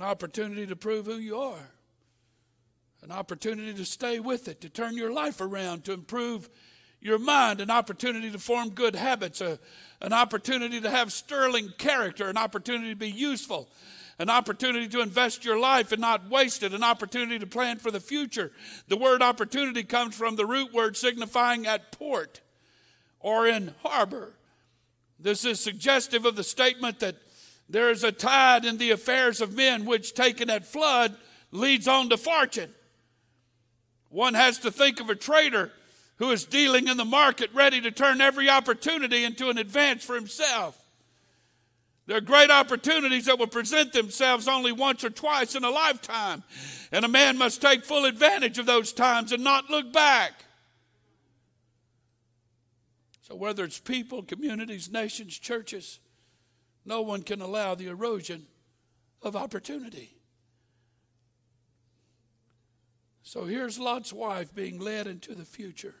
An 0.00 0.06
opportunity 0.06 0.66
to 0.66 0.76
prove 0.76 1.04
who 1.04 1.18
you 1.18 1.38
are. 1.38 1.68
An 3.02 3.12
opportunity 3.12 3.74
to 3.74 3.84
stay 3.84 4.18
with 4.18 4.48
it, 4.48 4.62
to 4.62 4.70
turn 4.70 4.96
your 4.96 5.12
life 5.12 5.42
around, 5.42 5.84
to 5.84 5.92
improve 5.92 6.48
your 7.02 7.18
mind, 7.18 7.60
an 7.60 7.70
opportunity 7.70 8.30
to 8.30 8.38
form 8.38 8.70
good 8.70 8.96
habits, 8.96 9.42
a, 9.42 9.58
an 10.00 10.14
opportunity 10.14 10.80
to 10.80 10.88
have 10.88 11.12
sterling 11.12 11.74
character, 11.76 12.30
an 12.30 12.38
opportunity 12.38 12.88
to 12.88 12.96
be 12.96 13.10
useful, 13.10 13.68
an 14.18 14.30
opportunity 14.30 14.88
to 14.88 15.02
invest 15.02 15.44
your 15.44 15.58
life 15.58 15.92
and 15.92 16.00
not 16.00 16.30
waste 16.30 16.62
it, 16.62 16.72
an 16.72 16.82
opportunity 16.82 17.38
to 17.38 17.46
plan 17.46 17.76
for 17.76 17.90
the 17.90 18.00
future. 18.00 18.52
The 18.88 18.96
word 18.96 19.20
opportunity 19.20 19.82
comes 19.82 20.14
from 20.14 20.36
the 20.36 20.46
root 20.46 20.72
word 20.72 20.96
signifying 20.96 21.66
at 21.66 21.92
port 21.92 22.40
or 23.20 23.46
in 23.46 23.74
harbor. 23.82 24.32
This 25.18 25.44
is 25.44 25.60
suggestive 25.60 26.24
of 26.24 26.36
the 26.36 26.44
statement 26.44 27.00
that 27.00 27.16
there 27.70 27.90
is 27.90 28.02
a 28.02 28.10
tide 28.10 28.64
in 28.64 28.78
the 28.78 28.90
affairs 28.90 29.40
of 29.40 29.54
men 29.56 29.84
which, 29.84 30.12
taken 30.12 30.50
at 30.50 30.66
flood, 30.66 31.14
leads 31.52 31.86
on 31.86 32.08
to 32.10 32.16
fortune. 32.16 32.74
One 34.08 34.34
has 34.34 34.58
to 34.58 34.72
think 34.72 34.98
of 34.98 35.08
a 35.08 35.14
trader 35.14 35.70
who 36.16 36.32
is 36.32 36.44
dealing 36.44 36.88
in 36.88 36.96
the 36.96 37.04
market 37.04 37.48
ready 37.54 37.80
to 37.80 37.92
turn 37.92 38.20
every 38.20 38.50
opportunity 38.50 39.24
into 39.24 39.50
an 39.50 39.56
advance 39.56 40.04
for 40.04 40.16
himself. 40.16 40.76
There 42.06 42.16
are 42.16 42.20
great 42.20 42.50
opportunities 42.50 43.26
that 43.26 43.38
will 43.38 43.46
present 43.46 43.92
themselves 43.92 44.48
only 44.48 44.72
once 44.72 45.04
or 45.04 45.10
twice 45.10 45.54
in 45.54 45.62
a 45.62 45.70
lifetime. 45.70 46.42
And 46.90 47.04
a 47.04 47.08
man 47.08 47.38
must 47.38 47.62
take 47.62 47.84
full 47.84 48.04
advantage 48.04 48.58
of 48.58 48.66
those 48.66 48.92
times 48.92 49.30
and 49.30 49.44
not 49.44 49.70
look 49.70 49.92
back. 49.92 50.32
So, 53.22 53.36
whether 53.36 53.62
it's 53.62 53.78
people, 53.78 54.24
communities, 54.24 54.90
nations, 54.90 55.38
churches, 55.38 56.00
no 56.84 57.02
one 57.02 57.22
can 57.22 57.40
allow 57.40 57.74
the 57.74 57.88
erosion 57.88 58.46
of 59.22 59.36
opportunity. 59.36 60.16
So, 63.22 63.44
here's 63.44 63.78
Lot's 63.78 64.12
wife 64.12 64.54
being 64.54 64.80
led 64.80 65.06
into 65.06 65.34
the 65.34 65.44
future, 65.44 65.94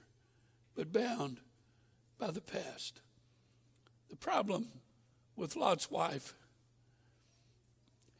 but 0.74 0.92
bound 0.92 1.38
by 2.18 2.30
the 2.30 2.40
past. 2.40 3.00
The 4.08 4.16
problem 4.16 4.68
with 5.36 5.54
Lot's 5.54 5.90
wife. 5.90 6.34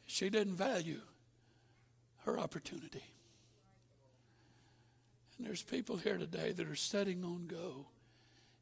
She 0.06 0.30
didn't 0.30 0.54
value 0.54 1.00
her 2.24 2.38
opportunity. 2.38 3.02
And 5.36 5.46
there's 5.46 5.62
people 5.62 5.96
here 5.96 6.18
today 6.18 6.52
that 6.52 6.68
are 6.68 6.76
setting 6.76 7.24
on 7.24 7.46
go 7.46 7.86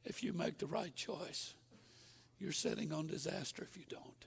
if 0.05 0.23
you 0.23 0.33
make 0.33 0.59
the 0.59 0.67
right 0.67 0.95
choice. 0.95 1.55
You're 2.39 2.53
setting 2.53 2.93
on 2.93 3.07
disaster 3.07 3.63
if 3.63 3.77
you 3.77 3.85
don't. 3.89 4.25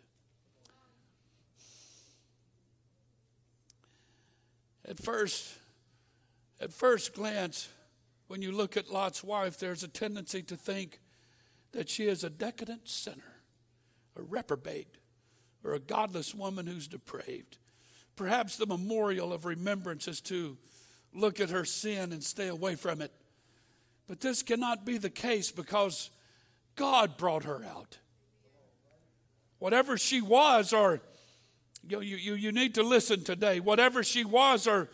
At 4.88 4.98
first, 4.98 5.58
at 6.60 6.74
first 6.74 7.14
glance, 7.14 7.70
when 8.28 8.42
you 8.42 8.52
look 8.52 8.76
at 8.76 8.92
Lot's 8.92 9.24
wife, 9.24 9.58
there's 9.58 9.84
a 9.84 9.88
tendency 9.88 10.42
to 10.44 10.56
think 10.56 11.00
that 11.72 11.90
she 11.90 12.06
is 12.06 12.24
a 12.24 12.30
decadent 12.30 12.90
sinner 12.90 13.42
a 14.16 14.22
reprobate, 14.22 14.98
or 15.64 15.74
a 15.74 15.80
godless 15.80 16.34
woman 16.34 16.68
who's 16.68 16.88
depraved. 16.88 17.58
Perhaps 18.16 18.58
the 18.58 18.66
memorial 18.66 19.32
of 19.32 19.46
remembrance 19.46 20.08
is 20.08 20.22
to 20.22 20.58
look 21.14 21.40
at 21.40 21.50
her 21.50 21.66
sin 21.66 22.12
and 22.12 22.24
stay 22.24 22.48
away 22.48 22.76
from 22.76 23.02
it. 23.02 23.12
But 24.08 24.20
this 24.20 24.44
cannot 24.44 24.86
be 24.86 24.98
the 24.98 25.10
case 25.10 25.52
because 25.52 26.10
God 26.76 27.18
brought 27.18 27.44
her 27.44 27.64
out. 27.64 27.98
Whatever 29.62 29.96
she 29.96 30.22
was, 30.22 30.74
or 30.74 31.02
you, 31.88 32.00
you, 32.00 32.34
you 32.34 32.52
need 32.52 32.74
to 32.74 32.82
listen 32.82 33.24
today, 33.24 33.60
whatever 33.60 34.02
she 34.02 34.26
was, 34.26 34.66
or 34.66 34.90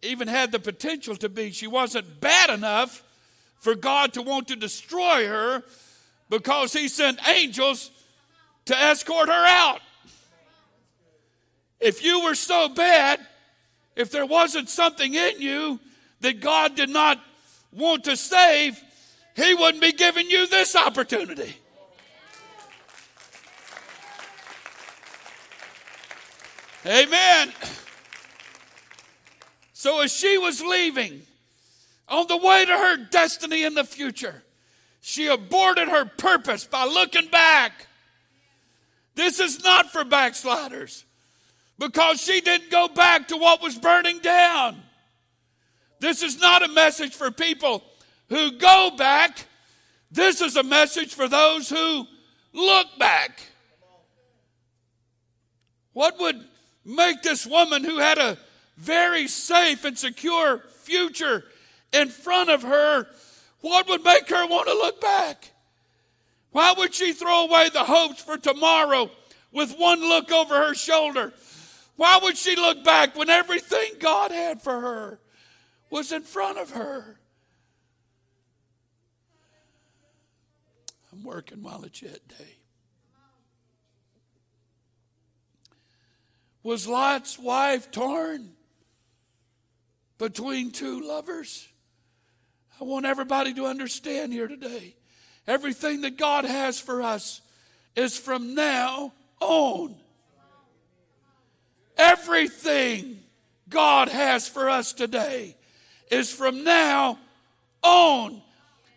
even 0.00 0.26
had 0.26 0.52
the 0.52 0.58
potential 0.58 1.16
to 1.16 1.28
be, 1.28 1.50
she 1.50 1.66
wasn't 1.66 2.18
bad 2.18 2.48
enough 2.48 3.04
for 3.58 3.74
God 3.74 4.14
to 4.14 4.22
want 4.22 4.48
to 4.48 4.56
destroy 4.56 5.26
her 5.26 5.62
because 6.30 6.72
He 6.72 6.88
sent 6.88 7.28
angels 7.28 7.90
to 8.64 8.74
escort 8.74 9.28
her 9.28 9.46
out. 9.46 9.82
If 11.78 12.02
you 12.02 12.24
were 12.24 12.34
so 12.34 12.70
bad, 12.70 13.20
if 13.96 14.10
there 14.10 14.24
wasn't 14.24 14.70
something 14.70 15.12
in 15.12 15.42
you 15.42 15.78
that 16.22 16.40
God 16.40 16.74
did 16.74 16.88
not 16.88 17.20
want 17.70 18.04
to 18.04 18.16
save, 18.16 18.82
He 19.34 19.52
wouldn't 19.52 19.82
be 19.82 19.92
giving 19.92 20.30
you 20.30 20.46
this 20.46 20.74
opportunity. 20.74 21.54
Amen. 26.86 27.52
So, 29.72 30.00
as 30.02 30.12
she 30.12 30.38
was 30.38 30.62
leaving 30.62 31.22
on 32.08 32.26
the 32.28 32.36
way 32.36 32.64
to 32.64 32.72
her 32.72 32.96
destiny 32.96 33.64
in 33.64 33.74
the 33.74 33.84
future, 33.84 34.42
she 35.00 35.26
aborted 35.26 35.88
her 35.88 36.04
purpose 36.04 36.64
by 36.64 36.84
looking 36.84 37.28
back 37.28 37.86
this 39.16 39.40
is 39.40 39.64
not 39.64 39.90
for 39.90 40.04
backsliders 40.04 41.04
because 41.78 42.20
she 42.20 42.40
didn't 42.42 42.70
go 42.70 42.86
back 42.86 43.28
to 43.28 43.36
what 43.36 43.62
was 43.62 43.76
burning 43.76 44.18
down. 44.18 44.80
This 45.98 46.22
is 46.22 46.38
not 46.38 46.62
a 46.62 46.68
message 46.68 47.14
for 47.14 47.30
people 47.30 47.82
who 48.28 48.52
go 48.58 48.90
back. 48.96 49.46
This 50.12 50.42
is 50.42 50.56
a 50.56 50.62
message 50.62 51.14
for 51.14 51.28
those 51.28 51.68
who 51.70 52.06
look 52.52 52.86
back. 52.98 53.40
What 55.94 56.20
would 56.20 56.44
make 56.86 57.22
this 57.22 57.44
woman 57.44 57.84
who 57.84 57.98
had 57.98 58.16
a 58.16 58.38
very 58.76 59.26
safe 59.26 59.84
and 59.84 59.98
secure 59.98 60.62
future 60.82 61.44
in 61.92 62.08
front 62.08 62.48
of 62.48 62.62
her, 62.62 63.06
what 63.60 63.88
would 63.88 64.04
make 64.04 64.28
her 64.28 64.46
want 64.46 64.68
to 64.68 64.74
look 64.74 65.00
back? 65.00 65.50
Why 66.52 66.72
would 66.76 66.94
she 66.94 67.12
throw 67.12 67.44
away 67.44 67.68
the 67.68 67.84
hopes 67.84 68.22
for 68.22 68.38
tomorrow 68.38 69.10
with 69.52 69.76
one 69.76 70.00
look 70.00 70.30
over 70.30 70.56
her 70.56 70.74
shoulder? 70.74 71.34
Why 71.96 72.18
would 72.22 72.36
she 72.36 72.56
look 72.56 72.84
back 72.84 73.16
when 73.16 73.30
everything 73.30 73.94
God 73.98 74.30
had 74.30 74.62
for 74.62 74.80
her 74.80 75.20
was 75.90 76.12
in 76.12 76.22
front 76.22 76.58
of 76.58 76.70
her? 76.70 77.18
I'm 81.12 81.24
working 81.24 81.62
while 81.62 81.82
it's 81.84 82.02
yet 82.02 82.20
day. 82.28 82.55
Was 86.66 86.88
Lot's 86.88 87.38
wife 87.38 87.92
torn 87.92 88.50
between 90.18 90.72
two 90.72 91.06
lovers? 91.06 91.68
I 92.80 92.82
want 92.82 93.06
everybody 93.06 93.54
to 93.54 93.66
understand 93.66 94.32
here 94.32 94.48
today. 94.48 94.96
Everything 95.46 96.00
that 96.00 96.16
God 96.16 96.44
has 96.44 96.80
for 96.80 97.02
us 97.02 97.40
is 97.94 98.18
from 98.18 98.56
now 98.56 99.12
on. 99.38 99.94
Everything 101.96 103.20
God 103.68 104.08
has 104.08 104.48
for 104.48 104.68
us 104.68 104.92
today 104.92 105.54
is 106.10 106.32
from 106.32 106.64
now 106.64 107.20
on. 107.84 108.42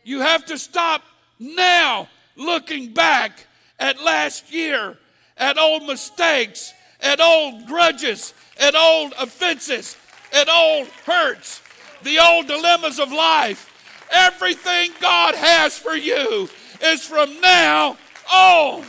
You 0.03 0.21
have 0.21 0.43
to 0.45 0.57
stop 0.57 1.03
now 1.37 2.09
looking 2.35 2.93
back 2.93 3.45
at 3.79 4.01
last 4.01 4.51
year, 4.51 4.97
at 5.37 5.59
old 5.59 5.83
mistakes, 5.83 6.73
at 7.01 7.19
old 7.19 7.65
grudges, 7.65 8.33
at 8.59 8.75
old 8.75 9.13
offenses, 9.19 9.97
at 10.33 10.49
old 10.49 10.87
hurts, 11.05 11.61
the 12.03 12.19
old 12.19 12.47
dilemmas 12.47 12.99
of 12.99 13.11
life 13.11 13.69
Everything 14.11 14.91
God 14.99 15.35
has 15.35 15.77
for 15.77 15.93
you 15.93 16.49
is 16.81 17.05
from 17.05 17.39
now 17.41 17.97
on. 18.33 18.83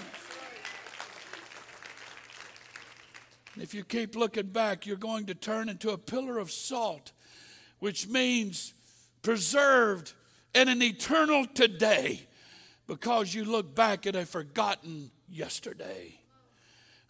If 3.61 3.75
you 3.75 3.85
keep 3.85 4.17
looking 4.17 4.47
back, 4.47 4.87
you're 4.87 4.97
going 4.97 5.27
to 5.27 5.35
turn 5.35 5.69
into 5.69 5.91
a 5.91 5.99
pillar 5.99 6.39
of 6.39 6.51
salt, 6.51 7.13
which 7.79 8.09
means 8.09 8.73
preserved 9.21 10.15
in 10.55 10.69
an 10.69 10.83
eternal 10.83 11.45
today 11.47 12.27
because 12.87 13.35
you 13.35 13.45
look 13.45 13.75
back 13.75 14.07
at 14.07 14.17
a 14.17 14.25
forgotten 14.25 15.11
yesterday. 15.29 16.20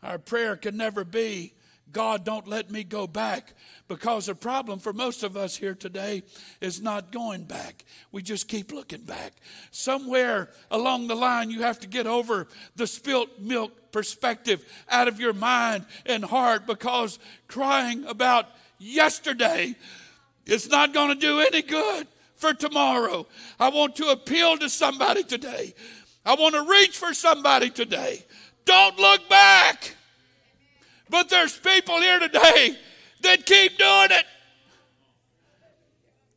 Our 0.03 0.19
prayer 0.19 0.57
can 0.57 0.77
never 0.77 1.05
be, 1.05 1.53
God, 1.93 2.25
don't 2.25 2.47
let 2.47 2.71
me 2.71 2.85
go 2.85 3.07
back. 3.07 3.55
Because 3.89 4.27
the 4.27 4.35
problem 4.35 4.79
for 4.79 4.93
most 4.93 5.23
of 5.25 5.37
us 5.37 5.57
here 5.57 5.75
today 5.75 6.23
is 6.61 6.81
not 6.81 7.11
going 7.11 7.43
back. 7.43 7.85
We 8.13 8.23
just 8.23 8.49
keep 8.49 8.73
looking 8.73 9.03
back. 9.03 9.33
Somewhere 9.73 10.51
along 10.71 11.09
the 11.09 11.17
line, 11.17 11.51
you 11.51 11.63
have 11.63 11.81
to 11.81 11.89
get 11.89 12.07
over 12.07 12.47
the 12.77 12.87
spilt 12.87 13.41
milk 13.41 13.93
perspective 13.93 14.65
out 14.89 15.09
of 15.09 15.19
your 15.19 15.33
mind 15.33 15.87
and 16.07 16.25
heart 16.25 16.67
because 16.67 17.19
crying 17.49 18.05
about 18.07 18.47
yesterday 18.79 19.75
is 20.47 20.69
not 20.71 20.95
going 20.95 21.09
to 21.09 21.15
do 21.15 21.41
any 21.41 21.63
good 21.63 22.07
for 22.35 22.55
tomorrow. 22.55 23.27
I 23.59 23.69
want 23.69 23.97
to 23.97 24.09
appeal 24.09 24.57
to 24.59 24.69
somebody 24.69 25.25
today. 25.25 25.75
I 26.25 26.35
want 26.35 26.55
to 26.55 26.63
reach 26.63 26.97
for 26.97 27.13
somebody 27.13 27.71
today. 27.71 28.25
Don't 28.65 28.99
look 28.99 29.29
back. 29.29 29.95
But 31.09 31.29
there's 31.29 31.59
people 31.59 31.99
here 32.01 32.19
today 32.21 32.79
that 33.23 33.47
keep 33.47 33.77
doing 33.79 34.09
it. 34.11 34.25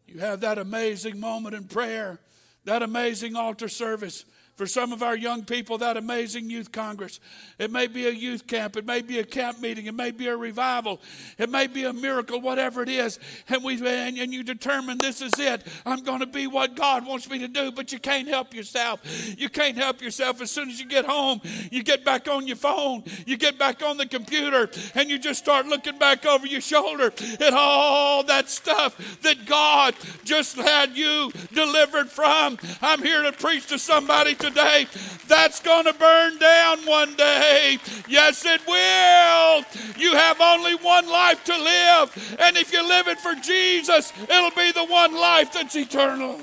You 0.08 0.20
have 0.20 0.42
that 0.42 0.58
amazing 0.58 1.20
moment 1.20 1.56
in 1.56 1.66
prayer, 1.66 2.20
that 2.66 2.84
amazing 2.84 3.36
altar 3.36 3.68
service 3.68 4.26
for 4.56 4.68
some 4.68 4.94
of 4.94 5.02
our 5.02 5.16
young 5.16 5.44
people, 5.44 5.80
that 5.80 5.98
amazing 5.98 6.50
youth 6.50 6.72
congress. 6.72 7.20
It 7.58 7.72
may 7.72 7.88
be 7.88 8.08
a 8.08 8.12
youth 8.12 8.46
camp, 8.46 8.78
it 8.78 8.86
may 8.86 9.02
be 9.02 9.20
a 9.20 9.24
camp 9.24 9.60
meeting, 9.60 9.88
it 9.88 9.96
may 9.96 10.12
be 10.12 10.28
a 10.28 10.38
revival, 10.38 11.02
it 11.38 11.50
may 11.50 11.68
be 11.68 11.86
a 11.86 11.94
miracle, 11.94 12.40
whatever 12.40 12.84
it 12.84 12.90
is. 12.90 13.20
And 13.50 13.64
we 13.64 13.74
and, 13.76 14.18
and 14.18 14.34
you 14.34 14.44
determine 14.44 15.00
this 15.00 15.22
is 15.22 15.34
it. 15.40 15.66
I'm 15.86 16.04
going 16.04 16.20
to 16.20 16.28
be 16.28 16.48
what 16.48 16.76
God 16.76 17.06
wants 17.06 17.30
me 17.30 17.40
to 17.40 17.48
do, 17.48 17.72
but 17.72 17.92
you 17.92 18.00
can't 18.00 18.28
help 18.28 18.54
yourself. 18.54 19.02
You 19.38 19.50
can't 19.50 19.78
help 19.78 20.02
yourself. 20.02 20.42
As 20.42 20.52
soon 20.52 20.70
as 20.70 20.80
you 20.80 20.86
get 20.86 21.06
home, 21.06 21.42
you 21.72 21.84
get 21.84 22.06
back 22.06 22.28
on 22.28 22.46
your 22.46 22.56
phone, 22.56 23.04
you 23.26 23.38
get 23.38 23.58
back 23.58 23.82
on 23.82 23.98
the 23.98 24.06
computer, 24.06 24.70
and 24.94 25.10
you 25.10 25.18
just 25.18 25.40
start 25.40 25.66
looking 25.66 25.98
back 25.98 26.26
over 26.26 26.46
your 26.46 26.62
shoulder 26.62 27.12
at 27.40 27.54
all 27.54 28.24
that 28.24 28.50
stuff 28.50 29.20
that 29.22 29.46
God 29.46 29.96
just 30.24 30.58
had 30.58 30.96
you 30.96 31.32
delivered 31.54 32.10
from. 32.10 32.58
I'm 32.82 33.02
here 33.02 33.24
to 33.24 33.32
preach 33.32 33.68
to 33.68 33.80
somebody 33.80 34.36
today. 34.44 34.88
That's 35.28 35.62
going 35.62 35.86
to 35.86 35.94
burn 35.94 36.38
down 36.38 36.80
one 36.80 37.16
day. 37.16 37.78
Yes, 38.10 38.46
it 38.46 38.62
will. 38.68 39.64
You 39.98 40.16
have 40.18 40.42
only 40.42 40.76
one 40.76 41.08
life 41.08 41.44
to 41.46 41.58
live. 41.58 42.38
And 42.40 42.58
if 42.58 42.74
you 42.74 42.86
live 42.88 43.08
it 43.08 43.20
for 43.20 43.36
Jesus, 43.36 44.12
it'll 44.24 44.52
be 44.52 44.72
the 44.72 44.86
one 44.86 45.16
life 45.16 45.54
that's 45.54 45.76
eternal. 45.76 46.40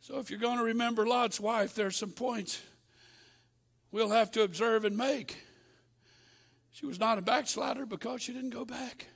So 0.00 0.18
if 0.18 0.30
you're 0.30 0.40
going 0.40 0.56
to 0.56 0.64
remember 0.64 1.06
Lot's 1.06 1.38
wife, 1.38 1.74
there's 1.74 1.96
some 1.96 2.12
points 2.12 2.62
we'll 3.92 4.08
have 4.08 4.30
to 4.32 4.42
observe 4.42 4.86
and 4.86 4.96
make. 4.96 5.36
She 6.70 6.86
was 6.86 6.98
not 6.98 7.18
a 7.18 7.22
backslider 7.22 7.84
because 7.84 8.22
she 8.22 8.32
didn't 8.32 8.50
go 8.50 8.64
back. 8.64 9.08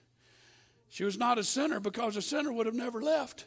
She 0.92 1.04
was 1.04 1.16
not 1.16 1.38
a 1.38 1.42
sinner 1.42 1.80
because 1.80 2.16
a 2.18 2.22
sinner 2.22 2.52
would 2.52 2.66
have 2.66 2.74
never 2.74 3.00
left. 3.00 3.46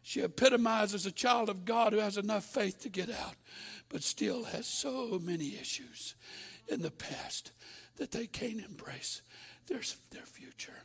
She 0.00 0.22
epitomizes 0.22 1.04
a 1.04 1.12
child 1.12 1.50
of 1.50 1.66
God 1.66 1.92
who 1.92 1.98
has 1.98 2.16
enough 2.16 2.44
faith 2.44 2.80
to 2.80 2.88
get 2.88 3.10
out, 3.10 3.34
but 3.90 4.02
still 4.02 4.44
has 4.44 4.66
so 4.66 5.20
many 5.22 5.54
issues 5.60 6.14
in 6.66 6.80
the 6.80 6.90
past 6.90 7.52
that 7.98 8.10
they 8.10 8.26
can't 8.26 8.64
embrace 8.64 9.20
their, 9.66 9.82
their 10.12 10.24
future. 10.24 10.84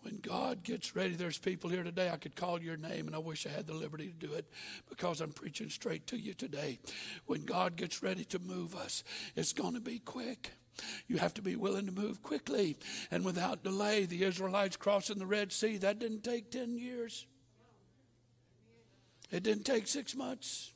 When 0.00 0.20
God 0.22 0.62
gets 0.62 0.96
ready, 0.96 1.16
there's 1.16 1.36
people 1.36 1.68
here 1.68 1.84
today. 1.84 2.08
I 2.08 2.16
could 2.16 2.34
call 2.34 2.62
your 2.62 2.78
name, 2.78 3.06
and 3.06 3.14
I 3.14 3.18
wish 3.18 3.46
I 3.46 3.50
had 3.50 3.66
the 3.66 3.74
liberty 3.74 4.06
to 4.06 4.26
do 4.26 4.32
it 4.32 4.46
because 4.88 5.20
I'm 5.20 5.32
preaching 5.32 5.68
straight 5.68 6.06
to 6.06 6.16
you 6.16 6.32
today. 6.32 6.78
When 7.26 7.44
God 7.44 7.76
gets 7.76 8.02
ready 8.02 8.24
to 8.24 8.38
move 8.38 8.74
us, 8.74 9.04
it's 9.36 9.52
going 9.52 9.74
to 9.74 9.80
be 9.80 9.98
quick. 9.98 10.52
You 11.06 11.18
have 11.18 11.34
to 11.34 11.42
be 11.42 11.56
willing 11.56 11.86
to 11.86 11.92
move 11.92 12.22
quickly 12.22 12.76
and 13.10 13.24
without 13.24 13.64
delay. 13.64 14.06
The 14.06 14.24
Israelites 14.24 14.76
crossing 14.76 15.18
the 15.18 15.26
Red 15.26 15.52
Sea, 15.52 15.76
that 15.78 15.98
didn't 15.98 16.24
take 16.24 16.50
10 16.50 16.78
years, 16.78 17.26
it 19.30 19.42
didn't 19.42 19.64
take 19.64 19.86
six 19.86 20.14
months. 20.14 20.72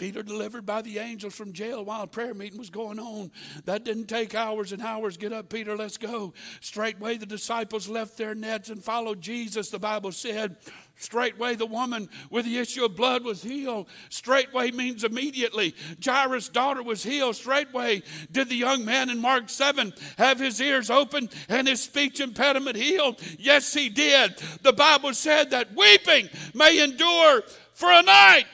Peter 0.00 0.22
delivered 0.22 0.64
by 0.64 0.80
the 0.80 0.98
angels 0.98 1.34
from 1.34 1.52
jail 1.52 1.84
while 1.84 2.00
a 2.00 2.06
prayer 2.06 2.32
meeting 2.32 2.58
was 2.58 2.70
going 2.70 2.98
on. 2.98 3.30
That 3.66 3.84
didn't 3.84 4.06
take 4.06 4.34
hours 4.34 4.72
and 4.72 4.80
hours. 4.80 5.18
Get 5.18 5.30
up, 5.30 5.50
Peter, 5.50 5.76
let's 5.76 5.98
go. 5.98 6.32
Straightway 6.62 7.18
the 7.18 7.26
disciples 7.26 7.86
left 7.86 8.16
their 8.16 8.34
nets 8.34 8.70
and 8.70 8.82
followed 8.82 9.20
Jesus, 9.20 9.68
the 9.68 9.78
Bible 9.78 10.10
said. 10.10 10.56
Straightway 10.96 11.54
the 11.54 11.66
woman 11.66 12.08
with 12.30 12.46
the 12.46 12.56
issue 12.56 12.86
of 12.86 12.96
blood 12.96 13.24
was 13.24 13.42
healed. 13.42 13.88
Straightway 14.08 14.70
means 14.70 15.04
immediately. 15.04 15.74
Jairus' 16.02 16.48
daughter 16.48 16.82
was 16.82 17.02
healed. 17.02 17.36
Straightway 17.36 18.02
did 18.32 18.48
the 18.48 18.54
young 18.54 18.86
man 18.86 19.10
in 19.10 19.18
Mark 19.18 19.50
7 19.50 19.92
have 20.16 20.40
his 20.40 20.62
ears 20.62 20.88
open 20.88 21.28
and 21.50 21.68
his 21.68 21.82
speech 21.82 22.20
impediment 22.20 22.76
healed? 22.76 23.20
Yes, 23.38 23.74
he 23.74 23.90
did. 23.90 24.38
The 24.62 24.72
Bible 24.72 25.12
said 25.12 25.50
that 25.50 25.76
weeping 25.76 26.30
may 26.54 26.82
endure 26.82 27.42
for 27.74 27.92
a 27.92 28.02
night 28.02 28.46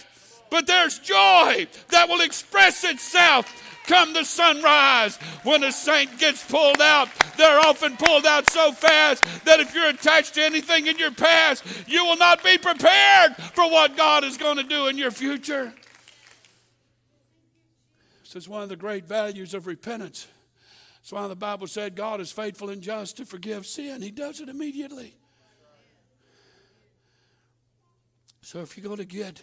but 0.57 0.67
there's 0.67 0.99
joy 0.99 1.67
that 1.91 2.09
will 2.09 2.23
express 2.23 2.83
itself 2.83 3.63
come 3.87 4.15
the 4.15 4.25
sunrise. 4.25 5.19
When 5.43 5.63
a 5.63 5.71
saint 5.71 6.19
gets 6.19 6.43
pulled 6.51 6.81
out, 6.81 7.11
they're 7.37 7.61
often 7.61 7.99
pulled 7.99 8.25
out 8.25 8.49
so 8.49 8.73
fast 8.73 9.23
that 9.45 9.61
if 9.61 9.75
you're 9.75 9.91
attached 9.91 10.33
to 10.37 10.43
anything 10.43 10.87
in 10.87 10.97
your 10.97 11.11
past, 11.11 11.63
you 11.87 12.07
will 12.07 12.17
not 12.17 12.43
be 12.43 12.57
prepared 12.57 13.37
for 13.37 13.71
what 13.71 13.99
God 13.99 14.25
is 14.25 14.39
going 14.39 14.57
to 14.57 14.63
do 14.63 14.87
in 14.87 14.97
your 14.97 15.11
future. 15.11 15.75
This 18.23 18.35
is 18.35 18.49
one 18.49 18.63
of 18.63 18.71
the 18.71 18.77
great 18.77 19.07
values 19.07 19.53
of 19.53 19.67
repentance. 19.67 20.27
That's 21.03 21.13
why 21.13 21.29
the 21.29 21.37
Bible 21.37 21.67
said 21.67 21.95
God 21.95 22.23
is 22.23 22.33
faithful 22.33 22.71
and 22.71 22.81
just 22.81 23.19
to 23.19 23.27
forgive 23.27 23.67
sin. 23.67 24.01
He 24.01 24.11
does 24.11 24.41
it 24.41 24.49
immediately. 24.49 25.17
So 28.41 28.61
if 28.61 28.79
you're 28.79 28.85
going 28.87 28.97
to 28.97 29.05
get 29.05 29.43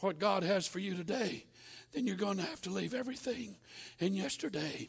what 0.00 0.18
God 0.18 0.42
has 0.42 0.66
for 0.66 0.78
you 0.78 0.94
today, 0.94 1.44
then 1.92 2.06
you're 2.06 2.16
going 2.16 2.36
to 2.36 2.44
have 2.44 2.62
to 2.62 2.70
leave 2.70 2.94
everything 2.94 3.56
in 3.98 4.14
yesterday. 4.14 4.88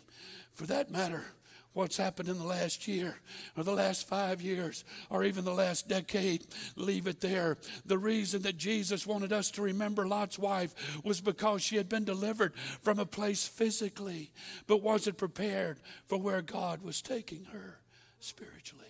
For 0.53 0.66
that 0.68 0.91
matter, 0.91 1.26
what's 1.74 1.97
happened 1.97 2.30
in 2.30 2.38
the 2.38 2.45
last 2.45 2.88
year 2.88 3.16
or 3.57 3.64
the 3.64 3.72
last 3.72 4.07
five 4.07 4.41
years 4.41 4.84
or 5.09 5.24
even 5.24 5.45
the 5.45 5.53
last 5.53 5.88
decade, 5.88 6.45
leave 6.76 7.07
it 7.07 7.22
there. 7.22 7.57
The 7.86 7.97
reason 7.97 8.41
that 8.43 8.57
Jesus 8.57 9.07
wanted 9.07 9.32
us 9.32 9.51
to 9.51 9.62
remember 9.62 10.07
Lot's 10.07 10.38
wife 10.38 11.01
was 11.03 11.22
because 11.22 11.62
she 11.62 11.78
had 11.78 11.89
been 11.89 12.03
delivered 12.03 12.55
from 12.55 12.99
a 12.99 13.05
place 13.05 13.47
physically, 13.47 14.32
but 14.68 14.84
wasn't 14.84 15.18
prepared 15.18 15.80
for 16.05 16.18
where 16.18 16.41
God 16.41 16.84
was 16.84 17.01
taking 17.01 17.45
her 17.45 17.80
spiritually. 18.20 18.86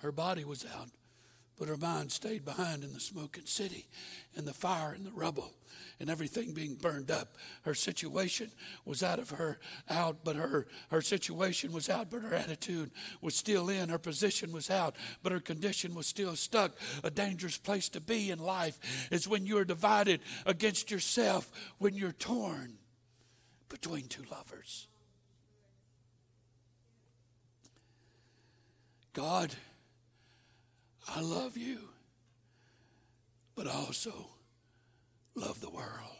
Her 0.00 0.12
body 0.12 0.44
was 0.44 0.66
out 0.76 0.88
but 1.62 1.68
her 1.68 1.76
mind 1.76 2.10
stayed 2.10 2.44
behind 2.44 2.82
in 2.82 2.92
the 2.92 2.98
smoking 2.98 3.46
city 3.46 3.86
and 4.34 4.48
the 4.48 4.52
fire 4.52 4.94
and 4.94 5.06
the 5.06 5.12
rubble 5.12 5.54
and 6.00 6.10
everything 6.10 6.52
being 6.52 6.74
burned 6.74 7.08
up. 7.08 7.36
Her 7.62 7.72
situation 7.72 8.50
was 8.84 9.04
out 9.04 9.20
of 9.20 9.30
her 9.30 9.60
out, 9.88 10.24
but 10.24 10.34
her, 10.34 10.66
her 10.90 11.00
situation 11.00 11.70
was 11.70 11.88
out, 11.88 12.10
but 12.10 12.22
her 12.22 12.34
attitude 12.34 12.90
was 13.20 13.36
still 13.36 13.68
in. 13.68 13.90
Her 13.90 13.98
position 14.00 14.50
was 14.50 14.70
out, 14.70 14.96
but 15.22 15.30
her 15.30 15.38
condition 15.38 15.94
was 15.94 16.08
still 16.08 16.34
stuck. 16.34 16.72
A 17.04 17.12
dangerous 17.12 17.58
place 17.58 17.88
to 17.90 18.00
be 18.00 18.32
in 18.32 18.40
life 18.40 19.08
is 19.12 19.28
when 19.28 19.46
you're 19.46 19.64
divided 19.64 20.20
against 20.44 20.90
yourself, 20.90 21.48
when 21.78 21.94
you're 21.94 22.10
torn 22.10 22.72
between 23.68 24.08
two 24.08 24.24
lovers. 24.32 24.88
God 29.12 29.54
I 31.08 31.20
love 31.20 31.56
you, 31.56 31.88
but 33.54 33.66
I 33.66 33.72
also 33.72 34.28
love 35.34 35.60
the 35.60 35.70
world. 35.70 36.16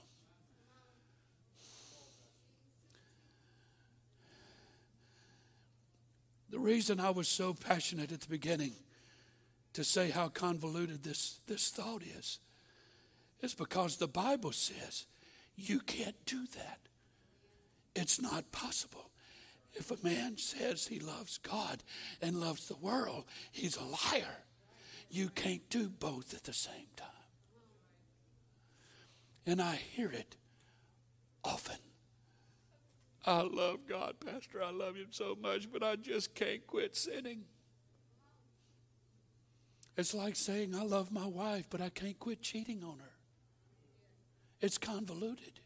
The 6.50 6.58
reason 6.58 7.00
I 7.00 7.10
was 7.10 7.28
so 7.28 7.54
passionate 7.54 8.12
at 8.12 8.20
the 8.20 8.28
beginning 8.28 8.74
to 9.72 9.84
say 9.84 10.10
how 10.10 10.28
convoluted 10.28 11.02
this, 11.02 11.40
this 11.46 11.70
thought 11.70 12.02
is 12.02 12.40
is 13.40 13.54
because 13.54 13.96
the 13.96 14.08
Bible 14.08 14.52
says 14.52 15.06
you 15.56 15.80
can't 15.80 16.26
do 16.26 16.46
that. 16.54 16.78
It's 17.94 18.20
not 18.20 18.52
possible. 18.52 19.10
If 19.74 19.90
a 19.90 20.04
man 20.04 20.36
says 20.36 20.86
he 20.86 21.00
loves 21.00 21.38
God 21.38 21.82
and 22.20 22.38
loves 22.38 22.68
the 22.68 22.76
world, 22.76 23.24
he's 23.50 23.76
a 23.76 23.84
liar. 23.84 24.44
You 25.12 25.28
can't 25.28 25.68
do 25.68 25.90
both 25.90 26.32
at 26.32 26.44
the 26.44 26.54
same 26.54 26.88
time. 26.96 27.06
And 29.44 29.60
I 29.60 29.74
hear 29.74 30.10
it 30.10 30.36
often. 31.44 31.76
I 33.26 33.42
love 33.42 33.80
God, 33.86 34.14
Pastor. 34.24 34.62
I 34.62 34.70
love 34.70 34.96
Him 34.96 35.08
so 35.10 35.36
much, 35.38 35.70
but 35.70 35.82
I 35.82 35.96
just 35.96 36.34
can't 36.34 36.66
quit 36.66 36.96
sinning. 36.96 37.42
It's 39.98 40.14
like 40.14 40.34
saying, 40.34 40.74
I 40.74 40.82
love 40.82 41.12
my 41.12 41.26
wife, 41.26 41.66
but 41.68 41.82
I 41.82 41.90
can't 41.90 42.18
quit 42.18 42.40
cheating 42.40 42.82
on 42.82 42.98
her. 42.98 43.12
It's 44.62 44.78
convoluted. 44.78 45.60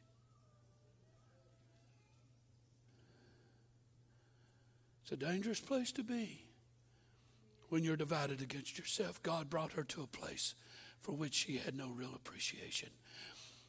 It's 5.02 5.12
a 5.12 5.16
dangerous 5.16 5.60
place 5.60 5.92
to 5.92 6.02
be 6.02 6.45
when 7.76 7.84
you're 7.84 7.94
divided 7.94 8.40
against 8.40 8.78
yourself. 8.78 9.22
God 9.22 9.50
brought 9.50 9.72
her 9.72 9.82
to 9.82 10.02
a 10.02 10.06
place 10.06 10.54
for 10.98 11.12
which 11.12 11.34
she 11.34 11.58
had 11.58 11.76
no 11.76 11.90
real 11.90 12.14
appreciation. 12.14 12.88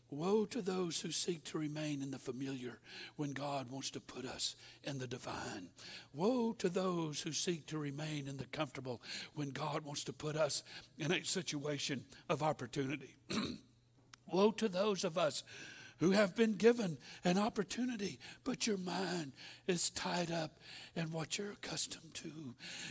Woe 0.09 0.45
to 0.45 0.61
those 0.61 1.01
who 1.01 1.11
seek 1.11 1.43
to 1.43 1.57
remain 1.57 2.01
in 2.01 2.11
the 2.11 2.17
familiar 2.17 2.79
when 3.17 3.33
God 3.33 3.69
wants 3.69 3.89
to 3.91 3.99
put 3.99 4.23
us 4.23 4.55
in 4.85 4.99
the 4.99 5.07
divine. 5.07 5.71
Woe 6.13 6.53
to 6.53 6.69
those 6.69 7.19
who 7.19 7.33
seek 7.33 7.65
to 7.65 7.77
remain 7.77 8.29
in 8.29 8.37
the 8.37 8.45
comfortable 8.45 9.01
when 9.33 9.49
God 9.49 9.83
wants 9.83 10.05
to 10.05 10.13
put 10.13 10.37
us 10.37 10.63
in 10.97 11.11
a 11.11 11.25
situation 11.25 12.05
of 12.29 12.41
opportunity. 12.41 13.17
Woe 14.31 14.51
to 14.51 14.69
those 14.69 15.03
of 15.03 15.17
us 15.17 15.43
who 15.99 16.11
have 16.11 16.35
been 16.35 16.53
given 16.53 16.97
an 17.23 17.37
opportunity, 17.37 18.19
but 18.43 18.67
your 18.67 18.77
mind 18.77 19.31
is 19.67 19.89
tied 19.89 20.31
up 20.31 20.59
in 20.95 21.11
what 21.11 21.37
you're 21.37 21.51
accustomed 21.51 22.13
to. 22.13 22.31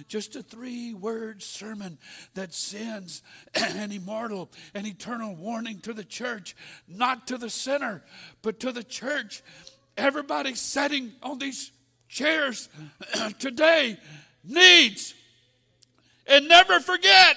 Just 0.08 0.36
a 0.36 0.42
three 0.42 0.92
word 0.92 1.42
sermon 1.42 1.98
that 2.34 2.52
sends 2.52 3.22
an 3.54 3.92
immortal 3.92 4.50
and 4.74 4.86
eternal 4.86 5.34
warning 5.34 5.78
to 5.80 5.92
the 5.92 6.04
church, 6.04 6.56
not 6.88 7.26
to 7.28 7.38
the 7.38 7.50
sinner, 7.50 8.02
but 8.42 8.60
to 8.60 8.72
the 8.72 8.84
church. 8.84 9.42
Everybody 9.96 10.54
sitting 10.54 11.12
on 11.22 11.38
these 11.38 11.72
chairs 12.08 12.68
today 13.38 13.98
needs, 14.44 15.14
and 16.26 16.48
never 16.48 16.80
forget, 16.80 17.36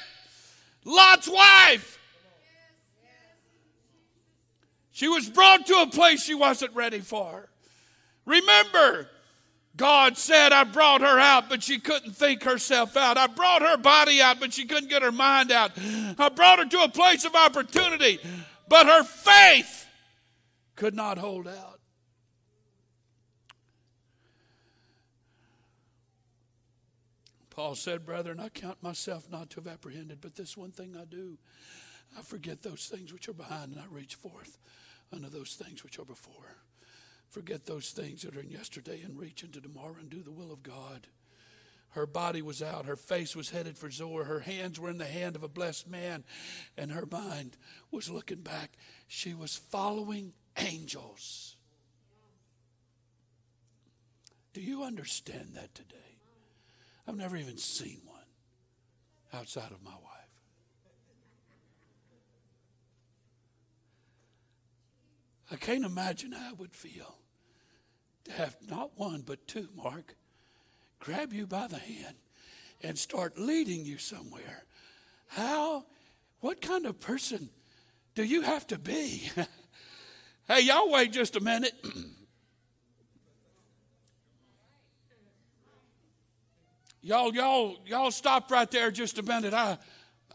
Lot's 0.84 1.28
wife 1.30 1.99
she 5.00 5.08
was 5.08 5.30
brought 5.30 5.66
to 5.68 5.76
a 5.76 5.88
place 5.88 6.22
she 6.22 6.36
wasn't 6.36 6.76
ready 6.76 7.00
for. 7.00 7.48
Remember, 8.26 9.08
God 9.78 10.18
said, 10.18 10.52
I 10.52 10.66
brought 10.66 11.00
her 11.00 11.18
out, 11.18 11.48
but 11.48 11.64
she 11.64 11.80
couldn't 11.80 12.18
think 12.18 12.44
herself 12.44 12.98
out. 12.98 13.18
I 13.18 13.28
brought 13.28 13.62
her 13.62 13.78
body 13.78 14.22
out, 14.22 14.42
but 14.42 14.52
she 14.52 14.66
couldn't 14.66 14.90
get 14.90 15.02
her 15.02 15.14
mind 15.14 15.54
out. 15.54 15.72
I 15.78 16.28
brought 16.28 16.60
her 16.60 16.66
to 16.66 16.84
a 16.84 16.90
place 16.90 17.24
of 17.24 17.34
opportunity, 17.34 18.20
but 18.68 18.88
her 18.88 19.04
faith 19.04 19.88
could 20.76 20.96
not 20.96 21.18
hold 21.18 21.48
out. 21.48 21.80
Paul 27.52 27.76
said, 27.76 28.06
Brethren, 28.06 28.42
I 28.42 28.50
count 28.50 28.84
myself 28.84 29.32
not 29.32 29.50
to 29.52 29.62
have 29.62 29.68
apprehended, 29.68 30.20
but 30.20 30.36
this 30.36 30.58
one 30.58 30.72
thing 30.72 30.98
I 31.02 31.06
do. 31.06 31.38
I 32.18 32.22
forget 32.22 32.64
those 32.64 32.92
things 32.94 33.14
which 33.14 33.30
are 33.30 33.34
behind, 33.34 33.72
and 33.72 33.80
I 33.80 33.86
reach 33.90 34.16
forth 34.16 34.58
unto 35.14 35.30
those 35.30 35.54
things 35.54 35.84
which 35.84 36.00
are 36.00 36.06
before. 36.06 36.58
Forget 37.30 37.66
those 37.66 37.92
things 37.92 38.24
that 38.24 38.36
are 38.36 38.42
in 38.42 38.50
yesterday 38.50 39.02
and 39.04 39.20
reach 39.20 39.44
into 39.44 39.62
tomorrow 39.62 39.96
and 40.00 40.10
do 40.10 40.24
the 40.24 40.32
will 40.32 40.52
of 40.52 40.64
God. 40.64 41.08
Her 41.94 42.06
body 42.06 42.42
was 42.42 42.62
out. 42.62 42.86
Her 42.86 42.96
face 42.96 43.36
was 43.36 43.50
headed 43.50 43.78
for 43.78 43.90
Zoar. 43.90 44.24
Her 44.24 44.42
hands 44.42 44.80
were 44.80 44.90
in 44.90 45.00
the 45.00 45.06
hand 45.06 45.36
of 45.36 45.44
a 45.44 45.48
blessed 45.48 45.88
man, 45.88 46.24
and 46.78 46.92
her 46.92 47.08
mind 47.12 47.58
was 47.92 48.10
looking 48.10 48.42
back. 48.42 48.74
She 49.08 49.34
was 49.34 49.56
following 49.56 50.34
angels. 50.58 51.56
Do 54.54 54.62
you 54.62 54.84
understand 54.84 55.52
that 55.56 55.74
today? 55.74 55.96
I've 57.08 57.18
never 57.18 57.38
even 57.38 57.58
seen 57.58 58.02
one 58.06 58.20
outside 59.34 59.72
of 59.72 59.84
my 59.84 59.92
wife. 59.92 60.19
I 65.52 65.56
can't 65.56 65.84
imagine 65.84 66.32
how 66.32 66.52
it 66.52 66.60
would 66.60 66.76
feel 66.76 67.18
to 68.26 68.32
have 68.32 68.56
not 68.68 68.92
one 68.98 69.24
but 69.26 69.48
two, 69.48 69.70
Mark, 69.76 70.16
grab 71.00 71.34
you 71.34 71.48
by 71.48 71.68
the 71.68 71.80
hand 71.80 72.16
and 72.82 72.98
start 72.98 73.38
leading 73.38 73.86
you 73.86 73.98
somewhere. 73.98 74.66
How, 75.28 75.86
what 76.40 76.62
kind 76.62 76.86
of 76.86 77.00
person 77.00 77.50
do 78.16 78.24
you 78.24 78.42
have 78.42 78.68
to 78.68 78.78
be? 78.78 79.30
hey, 80.48 80.62
y'all 80.62 80.92
wait 80.92 81.12
just 81.12 81.36
a 81.36 81.40
minute. 81.40 81.74
y'all, 87.02 87.34
y'all, 87.34 87.78
y'all 87.86 88.12
stop 88.12 88.52
right 88.52 88.70
there 88.70 88.92
just 88.92 89.18
a 89.18 89.24
minute. 89.24 89.54
I, 89.54 89.78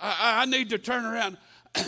I, 0.00 0.42
I 0.42 0.46
need 0.46 0.70
to 0.70 0.78
turn 0.78 1.04
around. 1.04 1.38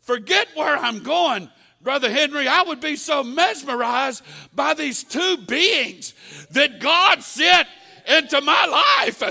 Forget 0.00 0.48
where 0.54 0.76
I'm 0.76 1.02
going. 1.02 1.48
Brother 1.82 2.10
Henry, 2.10 2.46
I 2.46 2.62
would 2.62 2.80
be 2.80 2.96
so 2.96 3.24
mesmerized 3.24 4.22
by 4.54 4.74
these 4.74 5.02
two 5.02 5.38
beings 5.38 6.12
that 6.50 6.78
God 6.78 7.22
sent 7.22 7.66
into 8.06 8.40
my 8.42 8.66
life. 8.66 9.22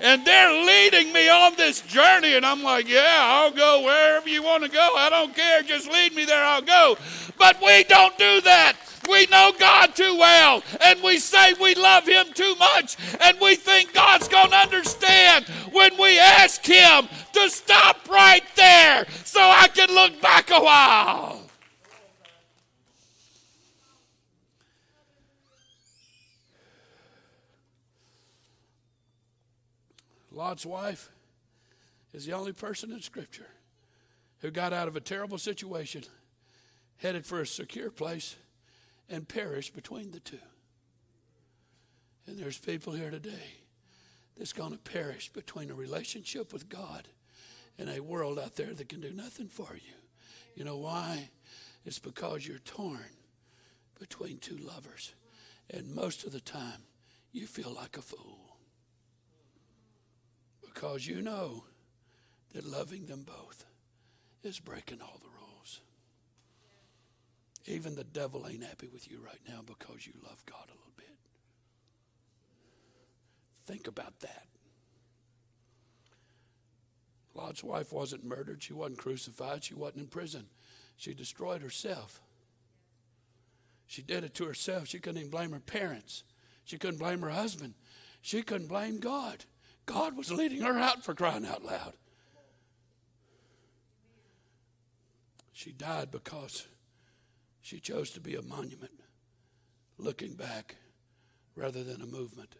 And 0.00 0.26
they're 0.26 0.64
leading 0.66 1.12
me 1.12 1.28
on 1.28 1.54
this 1.54 1.80
journey. 1.82 2.34
And 2.34 2.44
I'm 2.44 2.62
like, 2.64 2.88
yeah, 2.88 3.18
I'll 3.20 3.52
go 3.52 3.82
wherever 3.84 4.28
you 4.28 4.42
want 4.42 4.64
to 4.64 4.68
go. 4.68 4.94
I 4.96 5.10
don't 5.10 5.32
care. 5.32 5.62
Just 5.62 5.88
lead 5.88 6.12
me 6.14 6.24
there. 6.24 6.44
I'll 6.44 6.60
go. 6.60 6.96
But 7.38 7.60
we 7.62 7.84
don't 7.84 8.18
do 8.18 8.40
that. 8.40 8.74
We 9.08 9.26
know 9.26 9.52
God 9.58 9.96
too 9.96 10.16
well, 10.16 10.62
and 10.80 11.02
we 11.02 11.18
say 11.18 11.54
we 11.60 11.74
love 11.74 12.06
Him 12.06 12.26
too 12.34 12.54
much, 12.54 12.96
and 13.20 13.36
we 13.40 13.56
think 13.56 13.92
God's 13.92 14.28
going 14.28 14.50
to 14.50 14.56
understand 14.56 15.44
when 15.72 15.98
we 15.98 16.20
ask 16.20 16.64
Him 16.64 17.08
to 17.32 17.50
stop 17.50 18.08
right 18.08 18.44
there 18.54 19.04
so 19.24 19.40
I 19.40 19.66
can 19.74 19.92
look 19.92 20.20
back 20.20 20.50
a 20.50 20.60
while. 20.60 21.40
Lot's 30.34 30.66
wife 30.66 31.10
is 32.12 32.26
the 32.26 32.32
only 32.32 32.52
person 32.52 32.92
in 32.92 33.00
Scripture 33.00 33.48
who 34.40 34.50
got 34.50 34.72
out 34.72 34.88
of 34.88 34.96
a 34.96 35.00
terrible 35.00 35.38
situation, 35.38 36.02
headed 36.96 37.24
for 37.24 37.40
a 37.40 37.46
secure 37.46 37.90
place, 37.90 38.36
and 39.08 39.28
perished 39.28 39.74
between 39.74 40.10
the 40.10 40.20
two. 40.20 40.38
And 42.26 42.38
there's 42.38 42.58
people 42.58 42.92
here 42.92 43.10
today 43.10 43.58
that's 44.36 44.52
going 44.52 44.72
to 44.72 44.78
perish 44.78 45.28
between 45.32 45.70
a 45.70 45.74
relationship 45.74 46.52
with 46.52 46.68
God 46.68 47.08
and 47.78 47.88
a 47.88 48.00
world 48.00 48.38
out 48.38 48.56
there 48.56 48.72
that 48.74 48.88
can 48.88 49.00
do 49.00 49.12
nothing 49.12 49.48
for 49.48 49.74
you. 49.74 49.94
You 50.54 50.64
know 50.64 50.78
why? 50.78 51.30
It's 51.84 51.98
because 51.98 52.46
you're 52.46 52.58
torn 52.58 53.10
between 53.98 54.38
two 54.38 54.56
lovers. 54.56 55.14
And 55.70 55.94
most 55.94 56.24
of 56.24 56.32
the 56.32 56.40
time, 56.40 56.82
you 57.32 57.46
feel 57.46 57.72
like 57.72 57.96
a 57.96 58.02
fool 58.02 58.41
because 60.72 61.06
you 61.06 61.20
know 61.20 61.64
that 62.52 62.64
loving 62.64 63.06
them 63.06 63.24
both 63.26 63.64
is 64.42 64.58
breaking 64.60 65.00
all 65.00 65.18
the 65.20 65.28
rules. 65.28 65.80
Even 67.66 67.94
the 67.94 68.04
devil 68.04 68.46
ain't 68.48 68.64
happy 68.64 68.88
with 68.92 69.10
you 69.10 69.20
right 69.24 69.40
now 69.48 69.60
because 69.64 70.06
you 70.06 70.12
love 70.22 70.44
God 70.46 70.64
a 70.68 70.72
little 70.72 70.92
bit. 70.96 71.06
Think 73.66 73.86
about 73.86 74.18
that. 74.20 74.46
Lot's 77.34 77.64
wife 77.64 77.92
wasn't 77.92 78.24
murdered. 78.24 78.62
She 78.62 78.72
wasn't 78.72 78.98
crucified. 78.98 79.64
She 79.64 79.74
wasn't 79.74 80.02
in 80.02 80.06
prison. 80.08 80.46
She 80.96 81.14
destroyed 81.14 81.62
herself. 81.62 82.20
She 83.86 84.02
did 84.02 84.24
it 84.24 84.34
to 84.34 84.44
herself. 84.44 84.88
She 84.88 84.98
couldn't 84.98 85.18
even 85.18 85.30
blame 85.30 85.52
her 85.52 85.60
parents. 85.60 86.24
She 86.64 86.78
couldn't 86.78 86.98
blame 86.98 87.20
her 87.22 87.30
husband. 87.30 87.74
She 88.20 88.42
couldn't 88.42 88.68
blame 88.68 88.98
God. 88.98 89.44
God 89.86 90.16
was 90.16 90.30
leading 90.30 90.62
her 90.62 90.78
out 90.78 91.04
for 91.04 91.14
crying 91.14 91.46
out 91.46 91.64
loud. 91.64 91.94
She 95.52 95.72
died 95.72 96.10
because 96.10 96.66
she 97.60 97.78
chose 97.78 98.10
to 98.10 98.20
be 98.20 98.34
a 98.34 98.42
monument, 98.42 99.00
looking 99.98 100.34
back 100.34 100.76
rather 101.54 101.84
than 101.84 102.02
a 102.02 102.06
movement, 102.06 102.56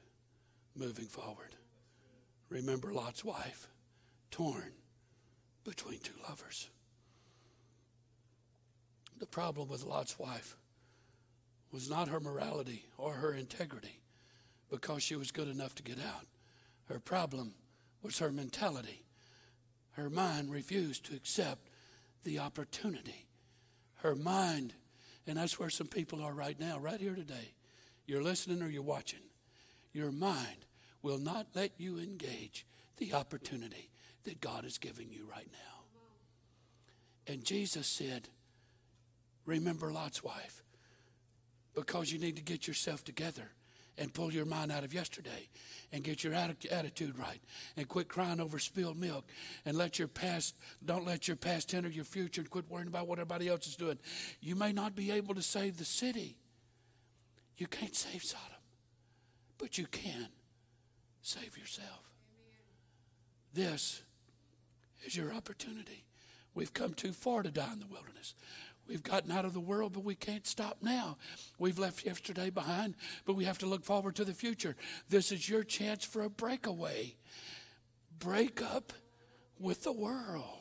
moving 0.77 1.07
forward. 1.07 1.57
Remember 2.49 2.93
Lot's 2.93 3.25
wife, 3.25 3.69
torn 4.31 4.73
between 5.65 5.99
two 5.99 6.15
lovers. 6.29 6.69
The 9.19 9.27
problem 9.27 9.69
with 9.69 9.85
Lot's 9.85 10.19
wife 10.19 10.57
was 11.73 11.89
not 11.89 12.09
her 12.09 12.21
morality 12.21 12.85
or 12.99 13.15
her 13.15 13.33
integrity 13.33 14.01
because 14.71 15.03
she 15.03 15.17
was 15.17 15.31
good 15.31 15.49
enough 15.49 15.75
to 15.77 15.83
get 15.83 15.99
out. 15.99 16.27
Her 16.89 16.99
problem 16.99 17.55
was 18.03 18.19
her 18.19 18.33
mentality. 18.33 19.05
Her 19.93 20.11
mind 20.11 20.51
refused 20.51 21.05
to 21.07 21.15
accept 21.15 21.69
the 22.25 22.39
opportunity. 22.39 23.27
Her 23.97 24.15
mind, 24.15 24.75
and 25.27 25.37
that's 25.37 25.59
where 25.59 25.71
some 25.71 25.87
people 25.87 26.23
are 26.23 26.33
right 26.33 26.59
now, 26.59 26.79
right 26.79 27.01
here 27.01 27.15
today. 27.15 27.55
You're 28.07 28.23
listening 28.23 28.63
or 28.63 28.69
you're 28.69 28.83
watching. 28.83 29.21
Your 29.93 30.11
mind 30.11 30.67
will 31.03 31.19
not 31.19 31.49
let 31.55 31.73
you 31.79 31.99
engage 31.99 32.67
the 32.97 33.15
opportunity 33.15 33.91
that 34.25 34.41
God 34.41 34.65
is 34.65 34.79
giving 34.79 35.11
you 35.11 35.27
right 35.31 35.49
now. 35.53 37.33
And 37.33 37.45
Jesus 37.45 37.87
said, 37.87 38.29
Remember 39.45 39.93
Lot's 39.93 40.23
wife, 40.23 40.63
because 41.75 42.13
you 42.13 42.19
need 42.19 42.37
to 42.37 42.43
get 42.43 42.67
yourself 42.67 43.05
together 43.05 43.51
and 43.99 44.13
pull 44.13 44.33
your 44.33 44.45
mind 44.45 44.73
out 44.73 44.85
of 44.85 44.95
yesterday 44.95 45.49
and 45.93 46.03
get 46.03 46.25
your 46.25 46.33
attitude 46.35 47.19
right 47.19 47.41
and 47.77 47.89
quit 47.89 48.09
crying 48.09 48.41
over 48.41 48.59
spilled 48.59 48.97
milk 48.97 49.27
and 49.67 49.77
let 49.77 49.99
your 49.99 50.09
past 50.09 50.57
don't 50.85 51.07
let 51.07 51.29
your 51.29 51.37
past 51.37 51.71
hinder 51.71 51.89
your 51.89 52.05
future 52.05 52.41
and 52.41 52.51
quit 52.51 52.71
worrying 52.71 52.89
about 52.89 53.07
what 53.07 53.19
everybody 53.19 53.49
else 53.49 53.67
is 53.67 53.77
doing. 53.77 53.99
You 54.41 54.57
may 54.57 54.73
not 54.73 54.95
be 54.95 55.11
able 55.11 55.35
to 55.35 55.43
save 55.43 55.77
the 55.77 55.85
city. 55.85 56.37
You 57.57 57.67
can't 57.67 57.95
save 57.95 58.23
sodom 58.23 58.53
but 59.63 59.79
you 59.79 59.87
can 59.87 60.27
save 61.23 61.57
yourself. 61.57 62.11
This 63.55 64.03
is 65.07 65.17
your 65.17 65.33
opportunity. 65.33 66.05
We've 66.53 66.75
come 66.75 66.95
too 66.95 67.13
far 67.13 67.45
to 67.45 67.51
die 67.53 67.73
in 67.73 67.79
the 67.79 67.87
wilderness 67.87 68.35
We've 68.87 69.03
gotten 69.03 69.31
out 69.31 69.45
of 69.45 69.55
the 69.55 69.61
world, 69.61 69.93
but 69.93 70.05
we 70.05 70.15
can't 70.15 70.47
stop 70.47 70.79
now. 70.83 71.17
We've 71.59 71.79
left 71.79 72.05
yesterday 72.05 72.51
behind, 72.51 72.95
but 73.25 73.35
we 73.35 73.45
have 73.45 73.59
to 73.59 73.67
look 73.67 73.85
forward 73.85 74.17
to 74.17 74.25
the 74.25 74.35
future. 74.35 74.77
This 75.09 75.33
is 75.33 75.49
your 75.49 75.63
chance 75.63 76.05
for 76.05 76.23
a 76.23 76.31
breakaway. 76.31 77.17
Break 78.19 78.61
up 78.61 78.93
with 79.59 79.85
the 79.85 79.93
world. 79.93 80.59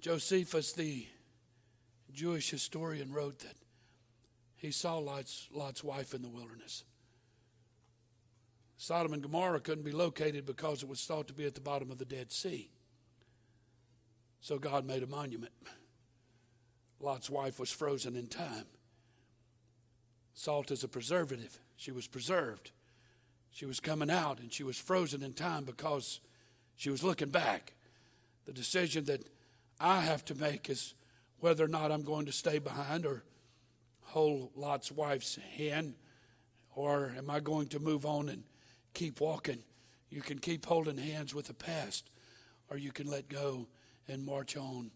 Josephus, 0.00 0.72
the 0.72 1.06
Jewish 2.12 2.50
historian, 2.50 3.12
wrote 3.12 3.38
that 3.40 3.54
he 4.56 4.70
saw 4.70 4.98
Lot's, 4.98 5.48
Lot's 5.52 5.84
wife 5.84 6.14
in 6.14 6.22
the 6.22 6.28
wilderness. 6.28 6.84
Sodom 8.82 9.12
and 9.12 9.22
Gomorrah 9.22 9.60
couldn't 9.60 9.84
be 9.84 9.92
located 9.92 10.44
because 10.44 10.82
it 10.82 10.88
was 10.88 11.04
thought 11.04 11.28
to 11.28 11.32
be 11.32 11.44
at 11.44 11.54
the 11.54 11.60
bottom 11.60 11.92
of 11.92 11.98
the 11.98 12.04
Dead 12.04 12.32
Sea. 12.32 12.68
So 14.40 14.58
God 14.58 14.84
made 14.84 15.04
a 15.04 15.06
monument. 15.06 15.52
Lot's 16.98 17.30
wife 17.30 17.60
was 17.60 17.70
frozen 17.70 18.16
in 18.16 18.26
time. 18.26 18.64
Salt 20.34 20.72
is 20.72 20.82
a 20.82 20.88
preservative. 20.88 21.60
She 21.76 21.92
was 21.92 22.08
preserved. 22.08 22.72
She 23.52 23.66
was 23.66 23.78
coming 23.78 24.10
out 24.10 24.40
and 24.40 24.52
she 24.52 24.64
was 24.64 24.78
frozen 24.78 25.22
in 25.22 25.32
time 25.32 25.62
because 25.62 26.18
she 26.74 26.90
was 26.90 27.04
looking 27.04 27.30
back. 27.30 27.74
The 28.46 28.52
decision 28.52 29.04
that 29.04 29.28
I 29.78 30.00
have 30.00 30.24
to 30.24 30.34
make 30.34 30.68
is 30.68 30.94
whether 31.38 31.64
or 31.64 31.68
not 31.68 31.92
I'm 31.92 32.02
going 32.02 32.26
to 32.26 32.32
stay 32.32 32.58
behind 32.58 33.06
or 33.06 33.22
hold 34.00 34.50
Lot's 34.56 34.90
wife's 34.90 35.36
hand, 35.56 35.94
or 36.74 37.14
am 37.16 37.30
I 37.30 37.38
going 37.38 37.68
to 37.68 37.78
move 37.78 38.04
on 38.04 38.28
and 38.28 38.42
keep 38.94 39.20
walking? 39.20 39.64
You 40.10 40.20
can 40.20 40.38
keep 40.38 40.66
holding 40.66 40.98
hands 40.98 41.34
with 41.34 41.46
the 41.46 41.54
past, 41.54 42.10
or 42.68 42.76
you 42.76 42.92
can 42.92 43.06
let 43.06 43.28
go 43.28 43.66
and 44.08 44.24
march 44.24 44.56
on 44.56 44.90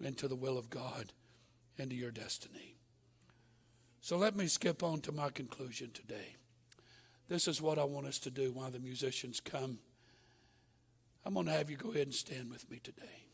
into 0.00 0.28
the 0.28 0.36
will 0.36 0.58
of 0.58 0.70
God, 0.70 1.12
into 1.76 1.94
your 1.94 2.10
destiny. 2.10 2.76
So 4.00 4.16
let 4.16 4.34
me 4.34 4.46
skip 4.46 4.82
on 4.82 5.00
to 5.02 5.12
my 5.12 5.30
conclusion 5.30 5.90
today. 5.92 6.36
This 7.28 7.46
is 7.46 7.62
what 7.62 7.78
I 7.78 7.84
want 7.84 8.06
us 8.06 8.18
to 8.20 8.30
do 8.30 8.52
while 8.52 8.70
the 8.70 8.80
musicians 8.80 9.40
come. 9.40 9.78
I'm 11.24 11.34
going 11.34 11.46
to 11.46 11.52
have 11.52 11.70
you 11.70 11.76
go 11.76 11.90
ahead 11.90 12.08
and 12.08 12.14
stand 12.14 12.50
with 12.50 12.68
me 12.70 12.80
today. 12.82 13.26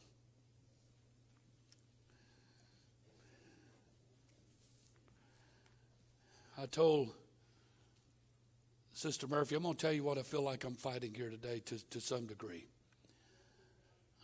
I 6.60 6.66
told 6.66 7.10
Sister 8.98 9.28
Murphy, 9.28 9.54
I'm 9.54 9.62
going 9.62 9.76
to 9.76 9.80
tell 9.80 9.92
you 9.92 10.02
what 10.02 10.18
I 10.18 10.22
feel 10.22 10.42
like 10.42 10.64
I'm 10.64 10.74
fighting 10.74 11.14
here 11.14 11.30
today 11.30 11.62
to, 11.66 11.88
to 11.90 12.00
some 12.00 12.26
degree. 12.26 12.66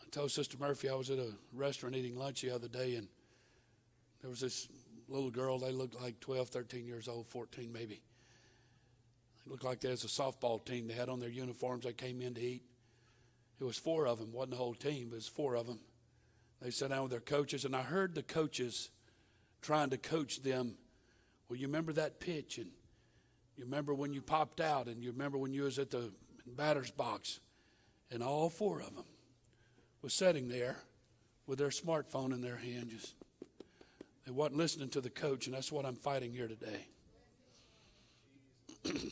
I 0.03 0.11
told 0.11 0.33
Sister 0.33 0.57
Murphy 0.59 0.89
I 0.89 0.97
was 0.97 1.11
at 1.11 1.18
a 1.20 1.31
restaurant 1.53 1.95
eating 1.95 2.16
lunch 2.16 2.43
the 2.43 2.51
other 2.51 2.66
day, 2.66 2.97
and 2.97 3.07
there 4.20 4.31
was 4.31 4.41
this 4.41 4.66
little 5.09 5.31
girl. 5.31 5.61
They 5.61 5.70
looked 5.70 6.03
like 6.03 6.18
12, 6.18 6.49
13 6.49 6.87
years 6.87 7.07
old, 7.07 7.29
14 7.29 7.72
maybe. 7.72 8.03
It 9.47 9.49
looked 9.49 9.62
like 9.62 9.79
there 9.79 9.93
was 9.93 10.03
a 10.03 10.09
softball 10.09 10.64
team. 10.64 10.89
They 10.89 10.95
had 10.95 11.09
on 11.09 11.20
their 11.20 11.29
uniforms. 11.29 11.85
They 11.85 11.93
came 11.93 12.20
in 12.20 12.35
to 12.35 12.41
eat. 12.41 12.64
It 13.61 13.64
was 13.64 13.79
four 13.79 14.09
of 14.09 14.18
them. 14.18 14.33
Wasn't 14.33 14.51
the 14.51 14.57
whole 14.57 14.75
team, 14.75 15.07
but 15.11 15.14
it 15.14 15.18
was 15.18 15.29
four 15.29 15.55
of 15.55 15.68
them. 15.68 15.79
They 16.61 16.70
sat 16.70 16.91
down 16.91 17.03
with 17.03 17.12
their 17.12 17.20
coaches, 17.20 17.64
and 17.64 17.77
I 17.77 17.83
heard 17.83 18.16
the 18.16 18.25
coaches 18.25 18.91
trying 19.62 19.91
to 19.91 19.99
coach 19.99 20.43
them. 20.43 20.75
Well, 21.49 21.61
you 21.61 21.68
remember 21.68 21.93
that 21.93 22.18
pitch, 22.18 22.59
and 22.59 22.72
you 23.57 23.65
remember 23.65 23.95
when 23.95 24.13
you 24.13 24.21
popped 24.21 24.61
out, 24.61 24.87
and 24.87 25.03
you 25.03 25.13
remember 25.13 25.39
when 25.39 25.53
you 25.53 25.63
was 25.63 25.79
at 25.79 25.91
the 25.91 26.11
batter's 26.47 26.91
box, 26.91 27.41
and 28.11 28.23
all 28.23 28.51
four 28.51 28.81
of 28.81 28.95
them 28.95 29.05
was 30.03 30.13
sitting 30.13 30.49
there 30.49 30.79
with 31.47 31.59
their 31.59 31.69
smartphone 31.69 32.33
in 32.33 32.41
their 32.41 32.57
hand, 32.57 32.91
just 32.91 33.15
they 34.25 34.33
wasn't 34.33 34.57
listening 34.57 34.89
to 34.91 35.01
the 35.01 35.11
coach, 35.11 35.47
and 35.47 35.55
that's 35.55 35.71
what 35.71 35.85
I'm 35.85 35.97
fighting 35.97 36.33
here 36.33 36.49
today. 36.49 36.87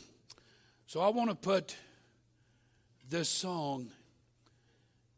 so 0.86 1.00
I 1.00 1.08
want 1.10 1.30
to 1.30 1.36
put 1.36 1.76
this 3.10 3.28
song 3.28 3.90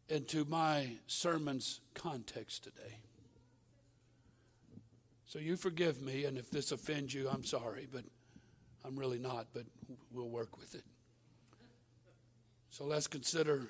into 0.08 0.44
my 0.44 0.96
sermon's 1.06 1.80
context 1.94 2.64
today. 2.64 2.98
So 5.26 5.38
you 5.38 5.56
forgive 5.56 6.00
me, 6.02 6.24
and 6.24 6.36
if 6.38 6.50
this 6.50 6.72
offends 6.72 7.14
you, 7.14 7.28
I'm 7.28 7.44
sorry, 7.44 7.88
but 7.90 8.04
I'm 8.84 8.96
really 8.96 9.18
not, 9.18 9.46
but 9.54 9.64
we'll 10.12 10.28
work 10.28 10.58
with 10.58 10.74
it. 10.74 10.84
So 12.70 12.84
let's 12.84 13.06
consider 13.06 13.68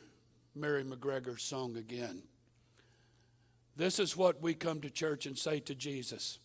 Mary 0.54 0.82
MacGregor's 0.82 1.42
song 1.42 1.76
again. 1.76 2.22
This 3.76 3.98
is 3.98 4.16
what 4.16 4.40
we 4.40 4.54
come 4.54 4.80
to 4.80 4.90
church 4.90 5.26
and 5.26 5.36
say 5.36 5.60
to 5.60 5.74
Jesus. 5.74 6.38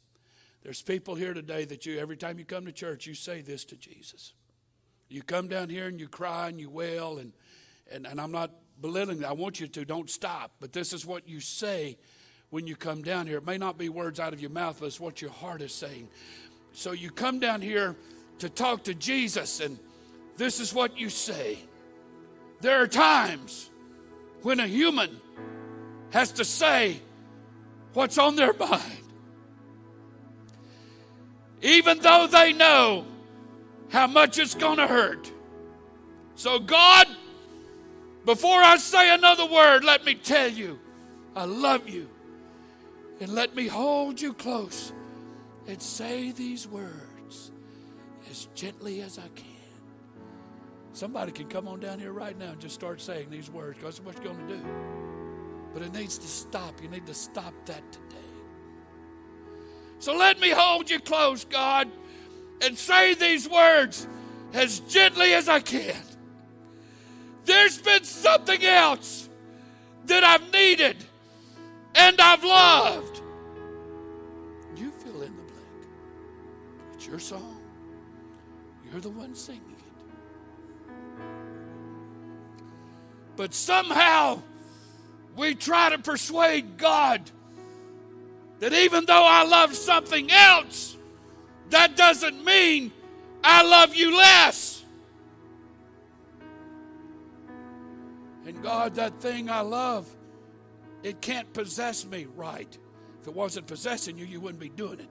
There's 0.62 0.82
people 0.82 1.16
here 1.16 1.34
today 1.34 1.66
that 1.66 1.86
you, 1.86 2.00
every 2.00 2.18
time 2.18 2.38
you 2.38 2.46
come 2.46 2.66
to 2.66 2.72
church, 2.72 3.08
you 3.08 3.14
say 3.14 3.42
this 3.42 3.64
to 3.66 3.76
Jesus. 3.76 4.34
You 5.08 5.24
come 5.24 5.48
down 5.48 5.70
here 5.70 5.88
and 5.88 6.00
you 6.00 6.08
cry 6.08 6.50
and 6.50 6.60
you 6.60 6.70
wail, 6.70 7.18
and, 7.18 7.34
and, 7.92 8.06
and 8.06 8.20
I'm 8.20 8.32
not 8.32 8.52
belittling 8.82 9.20
that. 9.20 9.30
I 9.30 9.34
want 9.34 9.60
you 9.60 9.68
to, 9.68 9.86
don't 9.86 10.10
stop. 10.10 10.52
But 10.60 10.74
this 10.74 10.92
is 10.92 11.06
what 11.06 11.28
you 11.28 11.40
say 11.40 11.98
when 12.50 12.68
you 12.68 12.76
come 12.76 13.02
down 13.04 13.26
here. 13.26 13.38
It 13.38 13.46
may 13.46 13.58
not 13.58 13.78
be 13.78 13.90
words 13.90 14.20
out 14.20 14.34
of 14.34 14.42
your 14.42 14.52
mouth, 14.52 14.78
but 14.80 14.88
it's 14.88 15.00
what 15.00 15.22
your 15.22 15.32
heart 15.32 15.62
is 15.62 15.74
saying. 15.74 16.10
So 16.74 16.92
you 16.92 17.10
come 17.10 17.40
down 17.40 17.62
here 17.62 17.96
to 18.40 18.50
talk 18.50 18.84
to 18.86 18.94
Jesus, 18.94 19.60
and 19.60 19.78
this 20.38 20.60
is 20.60 20.74
what 20.74 20.98
you 20.98 21.10
say. 21.10 21.60
There 22.62 22.82
are 22.82 22.88
times 22.88 23.70
when 24.42 24.60
a 24.60 24.68
human 24.68 25.20
has 26.12 26.32
to 26.34 26.46
say 26.46 27.00
what's 27.94 28.18
on 28.18 28.36
their 28.36 28.54
mind. 28.60 28.84
Even 31.62 32.00
though 32.00 32.28
they 32.28 32.54
know 32.54 33.06
how 33.90 34.08
much 34.08 34.38
it's 34.38 34.56
going 34.56 34.78
to 34.78 34.88
hurt. 34.88 35.30
So, 36.36 36.60
God, 36.60 37.08
before 38.26 38.62
I 38.62 38.78
say 38.78 39.14
another 39.14 39.46
word, 39.46 39.84
let 39.84 40.06
me 40.06 40.16
tell 40.16 40.48
you, 40.48 40.80
I 41.36 41.44
love 41.44 41.90
you. 41.90 42.10
And 43.20 43.34
let 43.34 43.54
me 43.56 43.68
hold 43.68 44.22
you 44.22 44.34
close 44.34 44.94
and 45.68 45.82
say 45.82 46.32
these 46.32 46.66
words 46.66 47.09
as 48.30 48.48
gently 48.56 49.02
as 49.02 49.18
I 49.18 49.28
can. 49.36 49.46
Somebody 50.94 51.32
can 51.32 51.48
come 51.48 51.68
on 51.68 51.80
down 51.80 52.00
here 52.00 52.12
right 52.12 52.38
now 52.38 52.52
and 52.52 52.60
just 52.60 52.76
start 52.76 53.00
saying 53.00 53.30
these 53.30 53.50
words 53.50 53.78
because 53.78 54.00
that's 54.00 54.06
what 54.06 54.24
you're 54.24 54.34
going 54.34 54.48
to 54.48 54.56
do. 54.56 54.64
But 55.74 55.84
it 55.84 55.94
needs 55.94 56.18
to 56.18 56.28
stop. 56.28 56.82
You 56.82 56.90
need 56.90 57.06
to 57.06 57.14
stop 57.14 57.54
that 57.66 57.92
today. 57.92 58.16
So 60.00 60.16
let 60.16 60.40
me 60.40 60.50
hold 60.50 60.90
you 60.90 61.00
close, 61.00 61.44
God, 61.44 61.90
and 62.62 62.78
say 62.78 63.14
these 63.14 63.48
words 63.48 64.08
as 64.54 64.80
gently 64.82 65.34
as 65.34 65.48
I 65.48 65.60
can. 65.60 66.02
There's 67.46 67.78
been 67.78 68.04
something 68.04 68.64
else 68.64 69.30
that 70.06 70.24
I've 70.24 70.52
needed 70.52 70.98
and 71.96 72.20
I've 72.20 72.44
loved. 72.44 73.22
You 74.76 74.92
fill 74.92 75.22
in 75.22 75.36
the 75.36 75.44
blank. 75.44 75.88
It's 76.94 77.08
your 77.08 77.20
song. 77.20 77.59
You're 78.92 79.02
the 79.02 79.10
one 79.10 79.36
singing 79.36 79.62
it. 79.70 79.76
But 83.36 83.54
somehow, 83.54 84.42
we 85.36 85.56
try 85.56 85.90
to 85.90 86.00
persuade 86.00 86.78
God 86.78 87.22
that 88.60 88.74
even 88.74 89.06
though 89.06 89.26
I 89.26 89.44
love 89.44 89.76
something 89.76 90.30
else, 90.32 90.98
that 91.70 91.96
doesn't 91.96 92.44
mean 92.44 92.92
I 93.44 93.64
love 93.64 93.96
you 93.96 94.18
less. 94.18 94.84
And 98.46 98.62
God, 98.64 98.96
that 98.96 99.22
thing 99.22 99.50
I 99.50 99.62
love, 99.62 100.14
it 101.04 101.22
can't 101.22 101.54
possess 101.54 102.06
me 102.06 102.28
right. 102.36 102.78
If 103.22 103.28
it 103.28 103.34
wasn't 103.34 103.68
possessing 103.68 104.18
you, 104.18 104.26
you 104.26 104.42
wouldn't 104.42 104.60
be 104.60 104.70
doing 104.70 105.00
it. 105.00 105.10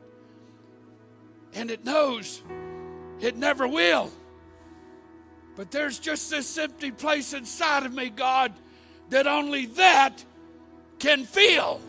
And 1.54 1.70
it 1.70 1.84
knows 1.84 2.42
it 3.20 3.36
never 3.36 3.66
will. 3.66 4.10
But 5.56 5.70
there's 5.70 5.98
just 5.98 6.30
this 6.30 6.56
empty 6.56 6.90
place 6.90 7.32
inside 7.32 7.84
of 7.84 7.92
me, 7.92 8.10
God 8.10 8.52
that 9.10 9.26
only 9.26 9.66
that 9.66 10.24
can 10.98 11.24
feel. 11.24 11.80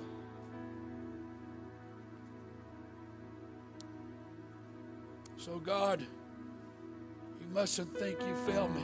So, 5.37 5.59
God, 5.59 6.01
you 6.01 7.47
mustn't 7.53 7.95
think 7.97 8.19
you 8.21 8.35
fail 8.45 8.67
me 8.67 8.83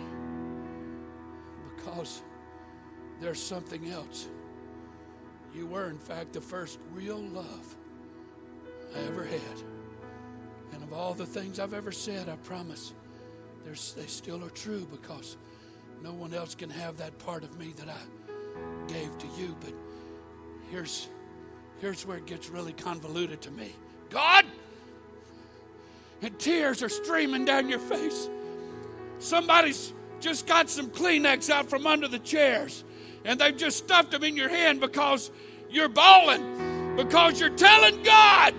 because 1.75 2.21
there's 3.19 3.41
something 3.41 3.89
else. 3.89 4.27
You 5.53 5.67
were, 5.67 5.89
in 5.89 5.99
fact, 5.99 6.33
the 6.33 6.41
first 6.41 6.79
real 6.91 7.19
love 7.19 7.75
I 8.95 8.99
ever 9.07 9.23
had. 9.23 9.74
And 10.74 10.84
of 10.84 10.93
all 10.93 11.13
the 11.13 11.26
things 11.26 11.59
I've 11.59 11.74
ever 11.74 11.91
said, 11.91 12.30
I 12.30 12.36
promise 12.38 12.93
they 13.66 14.05
still 14.05 14.43
are 14.43 14.49
true 14.49 14.88
because 14.91 15.38
no 16.03 16.13
one 16.13 16.34
else 16.34 16.53
can 16.53 16.70
have 16.70 16.97
that 16.97 17.18
part 17.20 17.43
of 17.43 17.57
me 17.57 17.74
that 17.78 17.89
I 17.89 18.91
gave 18.91 19.18
to 19.18 19.28
you. 19.38 19.55
But 19.59 19.74
here's, 20.70 21.09
here's 21.80 22.05
where 22.05 22.18
it 22.18 22.26
gets 22.26 22.49
really 22.49 22.74
convoluted 22.74 23.41
to 23.41 23.51
me 23.51 23.74
God, 24.09 24.45
and 26.22 26.38
tears 26.38 26.84
are 26.84 26.89
streaming 26.89 27.45
down 27.45 27.70
your 27.70 27.80
face. 27.80 28.30
Somebody's 29.20 29.93
just 30.20 30.47
got 30.47 30.70
some 30.70 30.89
Kleenex 30.89 31.49
out 31.49 31.70
from 31.70 31.88
under 31.88 32.07
the 32.07 32.20
chairs 32.20 32.84
and 33.26 33.39
they've 33.39 33.57
just 33.57 33.78
stuffed 33.78 34.11
them 34.11 34.24
in 34.24 34.38
your 34.38 34.49
hand 34.49 34.80
because 34.80 35.32
you're 35.70 35.89
bawling, 35.89 36.95
because 36.95 37.39
you're 37.39 37.49
telling 37.49 38.01
God 38.03 38.53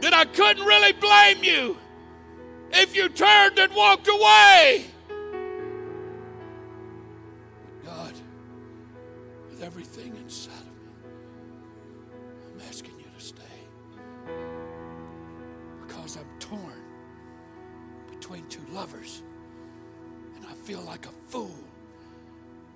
that 0.00 0.14
I 0.14 0.24
couldn't 0.24 0.64
really 0.64 0.92
blame 0.92 1.42
you 1.44 1.76
if 2.72 2.96
you 2.96 3.08
turned 3.08 3.58
and 3.58 3.74
walked 3.74 4.08
away. 4.08 4.86
But 7.84 7.90
God, 7.90 8.14
with 9.50 9.62
everything 9.62 10.16
inside 10.16 10.52
of 10.52 10.66
me. 10.66 10.90
I'm 12.54 12.68
asking 12.68 12.92
you 12.98 13.06
to 13.16 13.24
stay. 13.24 13.42
because 15.86 16.16
I'm 16.16 16.38
torn 16.40 16.80
between 18.10 18.46
two 18.48 18.64
lovers 18.72 19.22
and 20.36 20.44
I 20.46 20.52
feel 20.54 20.80
like 20.82 21.06
a 21.06 21.12
fool. 21.28 21.54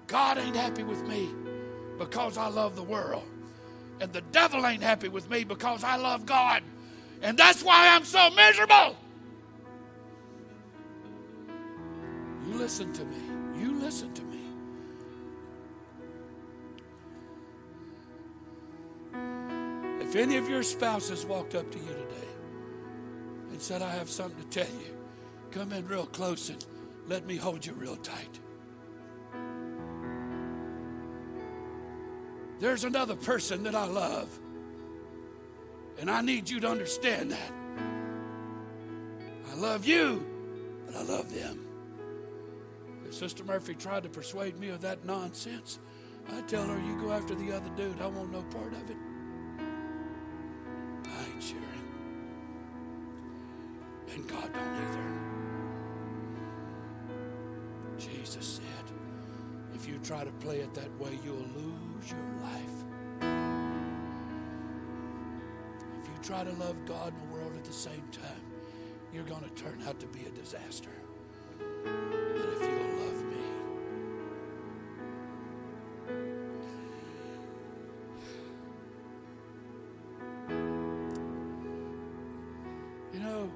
God 0.07 0.39
ain't 0.39 0.57
happy 0.57 0.85
with 0.85 1.07
me 1.07 1.29
because 1.99 2.39
I 2.39 2.49
love 2.49 2.77
the 2.77 2.83
world. 2.83 3.25
And 4.01 4.13
the 4.13 4.21
devil 4.21 4.67
ain't 4.67 4.83
happy 4.83 5.09
with 5.09 5.29
me 5.29 5.45
because 5.45 5.83
I 5.85 5.97
love 5.97 6.25
God. 6.25 6.63
And 7.23 7.37
that's 7.37 7.63
why 7.63 7.89
I'm 7.89 8.05
so 8.05 8.31
miserable. 8.31 8.97
You 12.47 12.55
listen 12.55 12.93
to 12.93 13.05
me. 13.05 13.17
You 13.61 13.79
listen 13.81 14.13
to 14.15 14.23
me. 14.23 14.39
If 20.01 20.17
any 20.17 20.37
of 20.37 20.49
your 20.49 20.63
spouses 20.63 21.27
walked 21.27 21.55
up 21.55 21.71
to 21.71 21.79
you 21.79 21.85
today 21.85 22.29
and 23.51 23.61
said, 23.61 23.83
I 23.83 23.91
have 23.91 24.09
something 24.09 24.43
to 24.43 24.49
tell 24.49 24.73
you, 24.81 24.97
come 25.51 25.73
in 25.73 25.87
real 25.87 26.07
close 26.07 26.49
and 26.49 26.65
let 27.07 27.27
me 27.27 27.37
hold 27.37 27.67
you 27.67 27.75
real 27.75 27.97
tight. 27.97 28.41
There's 32.61 32.85
another 32.85 33.17
person 33.17 33.63
that 33.65 33.75
I 33.75 33.85
love. 33.85 34.39
And 35.99 36.11
I 36.11 36.21
need 36.23 36.49
you 36.49 36.61
to 36.61 36.69
understand 36.69 37.33
that. 37.33 37.53
I 39.51 39.55
love 39.57 39.85
you, 39.87 40.25
but 40.87 40.95
I 40.97 41.03
love 41.03 41.35
them. 41.35 41.67
If 43.07 43.15
Sister 43.15 43.43
Murphy 43.45 43.75
tried 43.75 44.05
to 44.05 44.09
persuade 44.09 44.59
me 44.59 44.69
of 44.69 44.81
that 44.83 45.05
nonsense, 45.05 45.81
I 46.31 46.43
tell 46.43 46.67
her, 46.67 46.79
you 46.79 47.01
go 47.01 47.11
after 47.13 47.35
the 47.35 47.53
other 47.53 47.71
dude. 47.71 48.01
I 48.01 48.07
want 48.07 48.31
no 48.31 48.43
part 48.43 48.73
of 48.75 48.91
it. 48.91 48.97
I 51.07 51.25
ain't 51.33 51.43
sharing. 51.43 51.65
And 54.15 54.29
God 54.29 54.53
don't 54.53 54.77
either. 54.77 55.29
Jesus 57.99 58.47
said, 58.47 58.65
if 59.75 59.89
you 59.89 59.99
try 60.05 60.23
to 60.25 60.31
play 60.33 60.59
it 60.59 60.75
that 60.75 60.97
way, 61.01 61.19
you'll 61.25 61.49
lose 61.57 62.11
your 62.11 62.43
life. 62.43 62.85
Try 66.29 66.45
to 66.45 66.53
love 66.63 66.77
God 66.85 67.15
and 67.15 67.23
the 67.23 67.35
world 67.35 67.53
at 67.57 67.65
the 67.65 67.73
same 67.73 68.03
time, 68.13 68.43
you're 69.15 69.25
going 69.25 69.41
to 69.43 69.49
turn 69.51 69.81
out 69.89 69.99
to 69.99 70.07
be 70.09 70.27
a 70.27 70.31
disaster. 70.39 70.91
But 71.59 72.49
if 72.53 72.61
you'll 72.61 72.99
love 73.07 73.25
me, 73.25 73.39
you 83.15 83.21
know, 83.21 83.51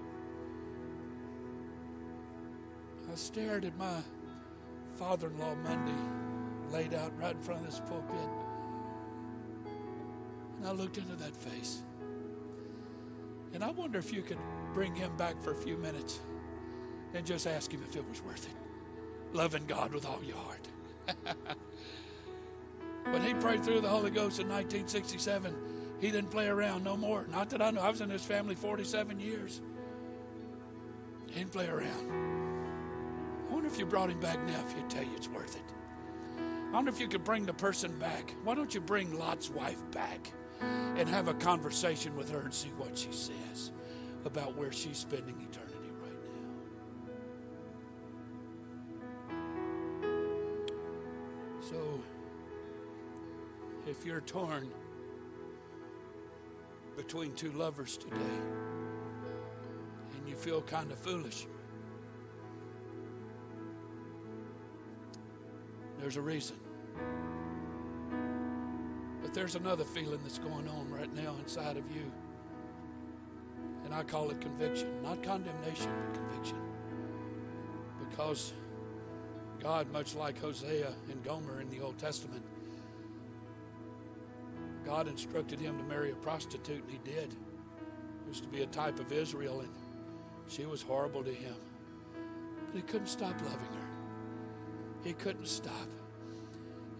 I 3.13 3.15
stared 3.17 3.67
at 3.67 3.77
my 3.77 4.01
father 4.97 5.27
in 5.27 5.39
law 5.39 5.55
Monday 5.57 5.93
laid 6.71 6.95
out 6.95 7.13
right 7.21 7.37
in 7.37 7.43
front 7.43 7.61
of 7.61 7.67
this 7.67 7.81
pulpit. 7.81 8.31
And 10.57 10.67
I 10.67 10.73
looked 10.73 10.97
into 10.97 11.17
that 11.17 11.37
face. 11.37 11.83
And 13.55 13.63
I 13.63 13.71
wonder 13.71 13.99
if 13.99 14.13
you 14.13 14.23
could 14.23 14.39
bring 14.73 14.95
him 14.95 15.17
back 15.17 15.41
for 15.43 15.53
a 15.53 15.57
few 15.57 15.77
minutes 15.77 16.21
and 17.15 17.27
just 17.27 17.47
ask 17.47 17.73
him 17.73 17.83
if 17.89 17.97
it 17.97 18.09
was 18.09 18.23
worth 18.23 18.47
it. 18.47 19.37
Loving 19.37 19.67
God 19.67 19.93
with 19.93 20.07
all 20.07 20.21
your 20.25 20.37
heart. 20.37 20.69
when 23.11 23.23
he 23.23 23.35
prayed 23.35 23.65
through 23.65 23.81
the 23.81 23.89
Holy 23.89 24.11
Ghost 24.11 24.41
in 24.41 24.49
1967, 24.49 25.55
he 26.01 26.11
didn't 26.11 26.31
play 26.31 26.47
around 26.49 26.85
no 26.85 26.97
more. 26.97 27.27
Not 27.31 27.51
that 27.51 27.63
I 27.63 27.71
know. 27.71 27.81
I 27.81 27.91
was 27.91 28.01
in 28.01 28.11
his 28.11 28.25
family 28.25 28.55
47 28.55 29.21
years. 29.21 29.61
He 31.29 31.35
didn't 31.35 31.53
play 31.53 31.67
around. 31.67 32.33
I 33.49 33.53
wonder 33.53 33.69
if 33.69 33.79
you 33.79 33.87
brought 33.87 34.11
him 34.11 34.21
back 34.21 34.43
now, 34.47 34.61
if 34.67 34.73
he'd 34.73 34.89
tell 34.89 35.05
you 35.05 35.15
it's 35.17 35.29
worth 35.29 35.57
it. 35.57 35.63
I 36.71 36.75
wonder 36.75 36.91
if 36.91 37.01
you 37.01 37.09
could 37.09 37.25
bring 37.25 37.45
the 37.45 37.53
person 37.53 37.99
back. 37.99 38.35
Why 38.45 38.55
don't 38.55 38.75
you 38.75 38.81
bring 38.81 39.19
Lot's 39.19 39.51
wife 39.51 39.83
back 39.91 40.33
and 40.97 41.09
have 41.09 41.29
a 41.29 41.35
conversation 41.35 42.17
with 42.17 42.31
her 42.31 42.41
and 42.41 42.53
see 42.53 42.71
what 42.77 42.97
she 42.97 43.11
says 43.13 43.73
about 44.25 44.57
where 44.57 44.73
she's 44.73 44.99
spending 44.99 45.35
eternity 45.41 45.91
right 46.01 46.13
now? 50.03 51.69
So, 51.69 52.01
if 53.87 54.05
you're 54.07 54.21
torn 54.21 54.69
between 56.97 57.35
two 57.35 57.53
lovers 57.53 57.97
today 57.97 58.17
and 60.17 60.29
you 60.29 60.37
feel 60.37 60.63
kind 60.63 60.93
of 60.93 60.99
foolish, 60.99 61.47
there's 65.99 66.17
a 66.17 66.21
reason. 66.21 66.57
But 69.33 69.41
there's 69.41 69.55
another 69.55 69.85
feeling 69.85 70.21
that's 70.23 70.39
going 70.39 70.69
on 70.69 70.91
right 70.91 71.11
now 71.15 71.35
inside 71.39 71.79
of 71.79 71.91
you. 71.91 72.13
And 73.87 73.95
I 73.95 74.03
call 74.03 74.29
it 74.29 74.43
conviction. 74.43 75.03
Not 75.03 75.23
condemnation, 75.23 75.91
but 76.07 76.21
conviction. 76.21 76.59
Because 78.11 78.53
God, 79.59 79.91
much 79.91 80.15
like 80.15 80.39
Hosea 80.39 80.93
and 81.11 81.25
Gomer 81.25 81.63
in 81.63 81.71
the 81.71 81.81
Old 81.81 81.97
Testament, 81.97 82.45
God 84.85 85.09
instructed 85.09 85.59
him 85.59 85.79
to 85.79 85.85
marry 85.85 86.11
a 86.11 86.17
prostitute, 86.17 86.83
and 86.83 86.91
he 86.91 86.99
did. 87.03 87.33
It 87.33 88.29
was 88.29 88.41
to 88.43 88.49
be 88.49 88.61
a 88.61 88.67
type 88.67 89.01
of 89.01 89.13
Israel, 89.13 89.61
and 89.61 89.71
she 90.47 90.67
was 90.67 90.83
horrible 90.83 91.25
to 91.25 91.33
him. 91.33 91.55
But 92.67 92.77
he 92.77 92.83
couldn't 92.83 93.07
stop 93.07 93.41
loving 93.41 93.73
her. 93.73 93.89
He 95.03 95.15
couldn't 95.15 95.49
stop. 95.49 95.89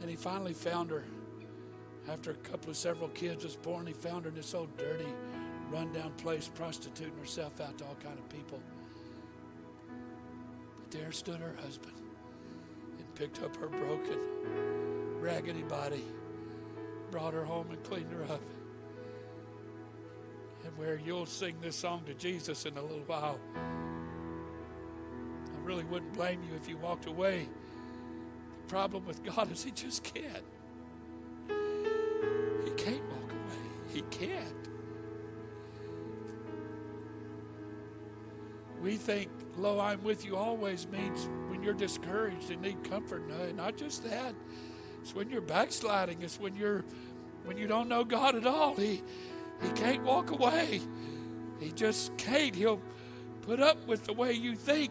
And 0.01 0.09
he 0.09 0.17
finally 0.17 0.55
found 0.55 0.91
her 0.91 1.05
after 2.09 2.31
a 2.33 2.35
couple 2.35 2.71
of 2.71 2.77
several 2.77 3.09
kids 3.11 3.45
was 3.45 3.57
born. 3.57 3.87
He 3.87 3.93
found 3.93 4.25
her 4.25 4.31
in 4.31 4.35
this 4.37 4.55
old 4.55 4.77
dirty, 4.77 5.13
rundown 5.71 6.13
place, 6.17 6.51
prostituting 6.55 7.17
herself 7.19 7.61
out 7.61 7.79
to 7.79 7.85
all 7.85 7.97
kind 8.03 8.19
of 8.19 8.29
people. 8.29 8.61
But 10.81 10.91
there 10.91 11.13
stood 11.13 11.41
her 11.41 11.55
husband 11.63 11.95
and 12.99 13.15
picked 13.15 13.43
up 13.43 13.55
her 13.57 13.69
broken, 13.69 14.19
raggedy 15.21 15.63
body, 15.63 16.05
brought 17.11 17.35
her 17.35 17.45
home 17.45 17.69
and 17.71 17.83
cleaned 17.85 18.13
her 18.13 18.25
up. 18.25 18.43
And 20.65 20.77
where 20.79 20.99
you'll 21.05 21.27
sing 21.27 21.57
this 21.61 21.77
song 21.77 22.03
to 22.07 22.15
Jesus 22.15 22.67
in 22.67 22.77
a 22.77 22.83
little 22.83 23.05
while. 23.07 23.39
I 25.55 25.65
really 25.65 25.85
wouldn't 25.85 26.13
blame 26.15 26.43
you 26.43 26.55
if 26.57 26.69
you 26.69 26.77
walked 26.77 27.07
away 27.07 27.49
The 28.63 28.69
problem 28.69 29.05
with 29.05 29.23
God 29.23 29.53
is 29.53 29.63
He 29.63 29.71
just 29.71 30.03
can't. 30.03 30.45
Can't. 34.13 34.69
We 38.81 38.97
think, 38.97 39.31
lo, 39.57 39.81
I'm 39.81 40.03
with 40.03 40.25
you 40.25 40.37
always 40.37 40.87
means 40.89 41.29
when 41.49 41.63
you're 41.63 41.75
discouraged 41.75 42.51
and 42.51 42.61
need 42.63 42.83
comfort. 42.85 43.29
No, 43.29 43.53
not 43.53 43.77
just 43.77 44.05
that. 44.05 44.35
It's 45.01 45.15
when 45.15 45.31
you're 45.31 45.41
backsliding. 45.41 46.23
It's 46.23 46.39
when 46.39 46.55
you're 46.57 46.85
when 47.45 47.57
you 47.57 47.67
don't 47.67 47.89
know 47.89 48.05
God 48.05 48.35
at 48.35 48.47
all. 48.47 48.75
He 48.75 49.03
he 49.63 49.71
can't 49.73 50.03
walk 50.03 50.31
away. 50.31 50.81
He 51.61 51.71
just 51.73 52.17
can't. 52.19 52.55
He'll 52.55 52.81
put 53.43 53.61
up 53.61 53.87
with 53.87 54.05
the 54.05 54.13
way 54.13 54.33
you 54.33 54.57
think 54.57 54.91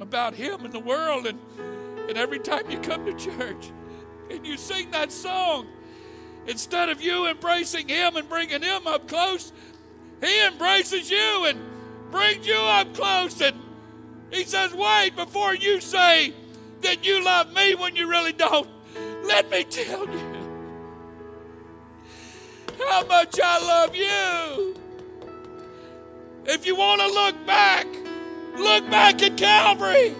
about 0.00 0.34
him 0.34 0.64
and 0.64 0.72
the 0.72 0.80
world 0.80 1.26
and 1.26 1.38
and 2.08 2.16
every 2.16 2.38
time 2.38 2.70
you 2.70 2.78
come 2.78 3.04
to 3.04 3.14
church 3.14 3.72
and 4.30 4.46
you 4.46 4.56
sing 4.56 4.90
that 4.92 5.12
song, 5.12 5.66
instead 6.46 6.88
of 6.88 7.00
you 7.00 7.26
embracing 7.26 7.88
Him 7.88 8.16
and 8.16 8.28
bringing 8.28 8.62
Him 8.62 8.86
up 8.86 9.08
close, 9.08 9.52
He 10.20 10.46
embraces 10.46 11.10
you 11.10 11.46
and 11.46 11.58
brings 12.10 12.46
you 12.46 12.56
up 12.56 12.94
close. 12.94 13.40
And 13.40 13.56
He 14.30 14.44
says, 14.44 14.74
Wait, 14.74 15.16
before 15.16 15.54
you 15.54 15.80
say 15.80 16.32
that 16.82 17.06
you 17.06 17.24
love 17.24 17.52
me 17.52 17.74
when 17.74 17.96
you 17.96 18.08
really 18.08 18.32
don't, 18.32 18.68
let 19.24 19.50
me 19.50 19.64
tell 19.64 20.06
you 20.08 20.36
how 22.88 23.04
much 23.06 23.38
I 23.42 23.58
love 23.58 23.96
you. 23.96 24.76
If 26.46 26.66
you 26.66 26.76
want 26.76 27.00
to 27.00 27.08
look 27.08 27.46
back, 27.46 27.86
look 28.56 28.88
back 28.88 29.22
at 29.22 29.36
Calvary. 29.36 30.14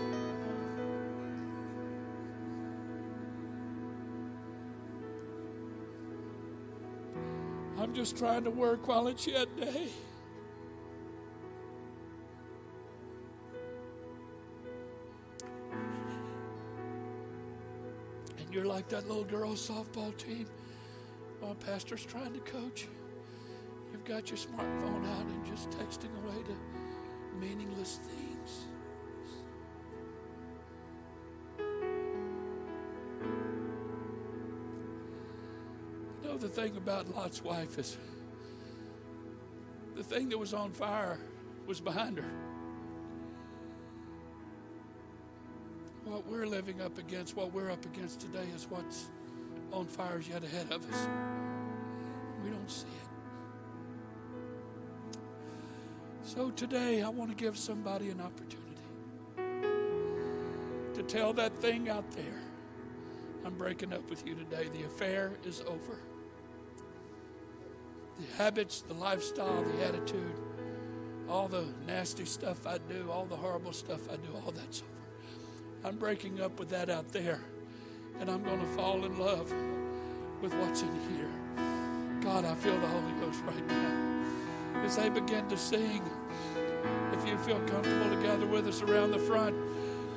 Just 7.97 8.19
trying 8.19 8.45
to 8.45 8.51
work 8.51 8.87
while 8.89 9.09
it's 9.09 9.27
yet 9.27 9.49
day. 9.57 9.89
And 18.39 18.53
you're 18.53 18.67
like 18.67 18.87
that 18.91 19.09
little 19.09 19.25
girls' 19.25 19.67
softball 19.67 20.15
team 20.19 20.47
while 21.41 21.55
Pastor's 21.55 22.05
trying 22.05 22.35
to 22.35 22.41
coach. 22.41 22.87
You've 23.91 24.05
got 24.05 24.29
your 24.29 24.37
smartphone 24.37 25.07
out 25.17 25.25
and 25.25 25.47
just 25.47 25.71
texting 25.71 26.15
away 26.23 26.43
to 26.43 27.39
meaningless 27.41 27.99
things. 28.07 28.67
Know, 36.37 36.49
the 36.49 36.49
thing 36.49 36.77
about 36.77 37.15
Lot's 37.15 37.43
wife 37.43 37.79
is 37.79 37.97
the 39.95 40.03
thing 40.03 40.29
that 40.29 40.39
was 40.39 40.53
on 40.53 40.73
fire 40.73 41.19
was 41.67 41.81
behind 41.81 42.19
her. 42.19 42.31
What 46.05 46.27
we're 46.27 46.47
living 46.47 46.81
up 46.81 46.99
against, 46.99 47.37
what 47.37 47.53
we're 47.53 47.71
up 47.71 47.85
against 47.85 48.21
today, 48.21 48.47
is 48.55 48.67
what's 48.69 49.07
on 49.73 49.87
fire 49.87 50.19
is 50.19 50.29
yet 50.29 50.45
ahead 50.45 50.71
of 50.71 50.89
us. 50.91 51.09
We 52.45 52.51
don't 52.51 52.71
see 52.71 52.87
it. 52.87 52.93
So 56.23 56.51
today, 56.51 57.03
I 57.03 57.09
want 57.09 57.31
to 57.31 57.37
give 57.37 57.57
somebody 57.57 58.11
an 58.11 58.21
opportunity 58.21 58.63
to 60.95 61.03
tell 61.03 61.33
that 61.35 61.57
thing 61.59 61.89
out 61.89 62.11
there 62.13 62.41
I'm 63.45 63.55
breaking 63.55 63.93
up 63.93 64.09
with 64.11 64.27
you 64.27 64.35
today. 64.35 64.69
The 64.77 64.87
affair 64.87 65.33
is 65.45 65.63
over. 65.69 66.01
The 68.19 68.43
habits, 68.43 68.83
the 68.83 68.95
lifestyle, 68.95 69.63
the 69.63 69.85
attitude, 69.85 70.35
all 71.29 71.49
the 71.49 71.67
nasty 71.87 72.25
stuff 72.25 72.67
I 72.67 72.79
do, 72.79 73.11
all 73.11 73.27
the 73.27 73.37
horrible 73.37 73.73
stuff 73.73 74.11
I 74.11 74.17
do, 74.17 74.29
all 74.35 74.53
that's 74.53 74.83
over. 74.83 75.89
I'm 75.89 75.99
breaking 75.99 76.41
up 76.41 76.59
with 76.59 76.71
that 76.71 76.89
out 76.89 77.13
there, 77.13 77.41
and 78.19 78.31
I'm 78.31 78.43
going 78.43 78.61
to 78.61 78.67
fall 78.69 79.05
in 79.05 79.19
love 79.19 79.53
with 80.41 80.55
what's 80.55 80.83
in 80.83 81.01
here. 81.11 81.31
God, 82.23 82.45
I 82.45 82.55
feel 82.55 82.79
the 82.81 82.87
Holy 82.87 83.13
Ghost 83.21 83.43
right 83.47 83.67
now. 83.67 84.83
As 84.83 84.97
they 84.97 85.09
begin 85.09 85.47
to 85.49 85.57
sing, 85.57 86.03
if 87.13 87.27
you 87.27 87.37
feel 87.39 87.61
comfortable 87.61 88.09
to 88.09 88.23
gather 88.23 88.47
with 88.47 88.67
us 88.67 88.83
around 88.83 89.11
the 89.11 89.19
front, 89.19 89.55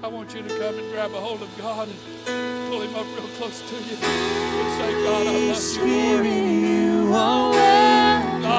I 0.01 0.07
want 0.07 0.34
you 0.34 0.41
to 0.41 0.49
come 0.49 0.77
and 0.80 0.91
grab 0.91 1.11
a 1.11 1.19
hold 1.19 1.41
of 1.41 1.57
God 1.57 1.89
and 1.89 2.69
pull 2.69 2.81
him 2.81 2.95
up 2.95 3.05
real 3.15 3.27
close 3.38 3.61
to 3.61 3.76
you 3.76 3.97
and 3.97 4.81
say, 4.81 5.03
God, 5.03 5.27
I 5.27 5.34
love 5.49 6.26
you 6.26 7.05
more. 7.09 7.89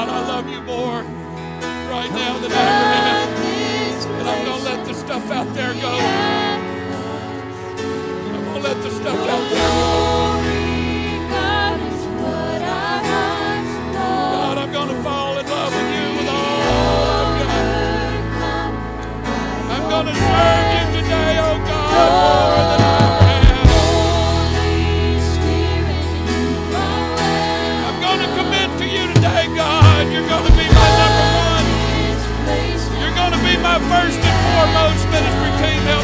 God, 0.01 0.09
I 0.09 0.21
love 0.29 0.49
you 0.49 0.63
more 0.63 1.03
right 1.93 2.11
now 2.11 2.39
than 2.39 2.51
I 2.53 2.55
ever 2.57 2.89
have. 3.05 3.29
And 4.19 4.29
I'm 4.31 4.45
going 4.47 4.59
to 4.61 4.65
let 4.65 4.87
the 4.87 4.95
stuff 4.95 5.31
out 5.31 5.53
there 5.53 5.75
go. 5.75 5.93
I'm 8.33 8.45
going 8.47 8.63
to 8.63 8.69
let 8.69 8.83
the 8.83 8.91
stuff 8.91 9.19
out 9.29 9.51
there 9.51 9.69
go. 9.69 11.35
God, 13.93 14.57
I'm 14.57 14.73
going 14.73 14.89
to 14.89 15.03
fall 15.03 15.37
in 15.37 15.47
love 15.47 15.71
with 15.71 15.93
you 15.95 16.17
with 16.17 16.29
all 16.31 16.63
I've. 17.21 17.51
I'm 19.69 19.85
going 19.91 20.07
to 20.07 20.15
serve 20.15 20.67
you 20.77 20.85
today, 21.03 21.37
oh 21.41 21.59
God, 21.69 22.11
more 22.49 22.71
than. 22.71 22.80
ministry 35.23 35.51
came 35.61 35.87
out. 35.89 36.00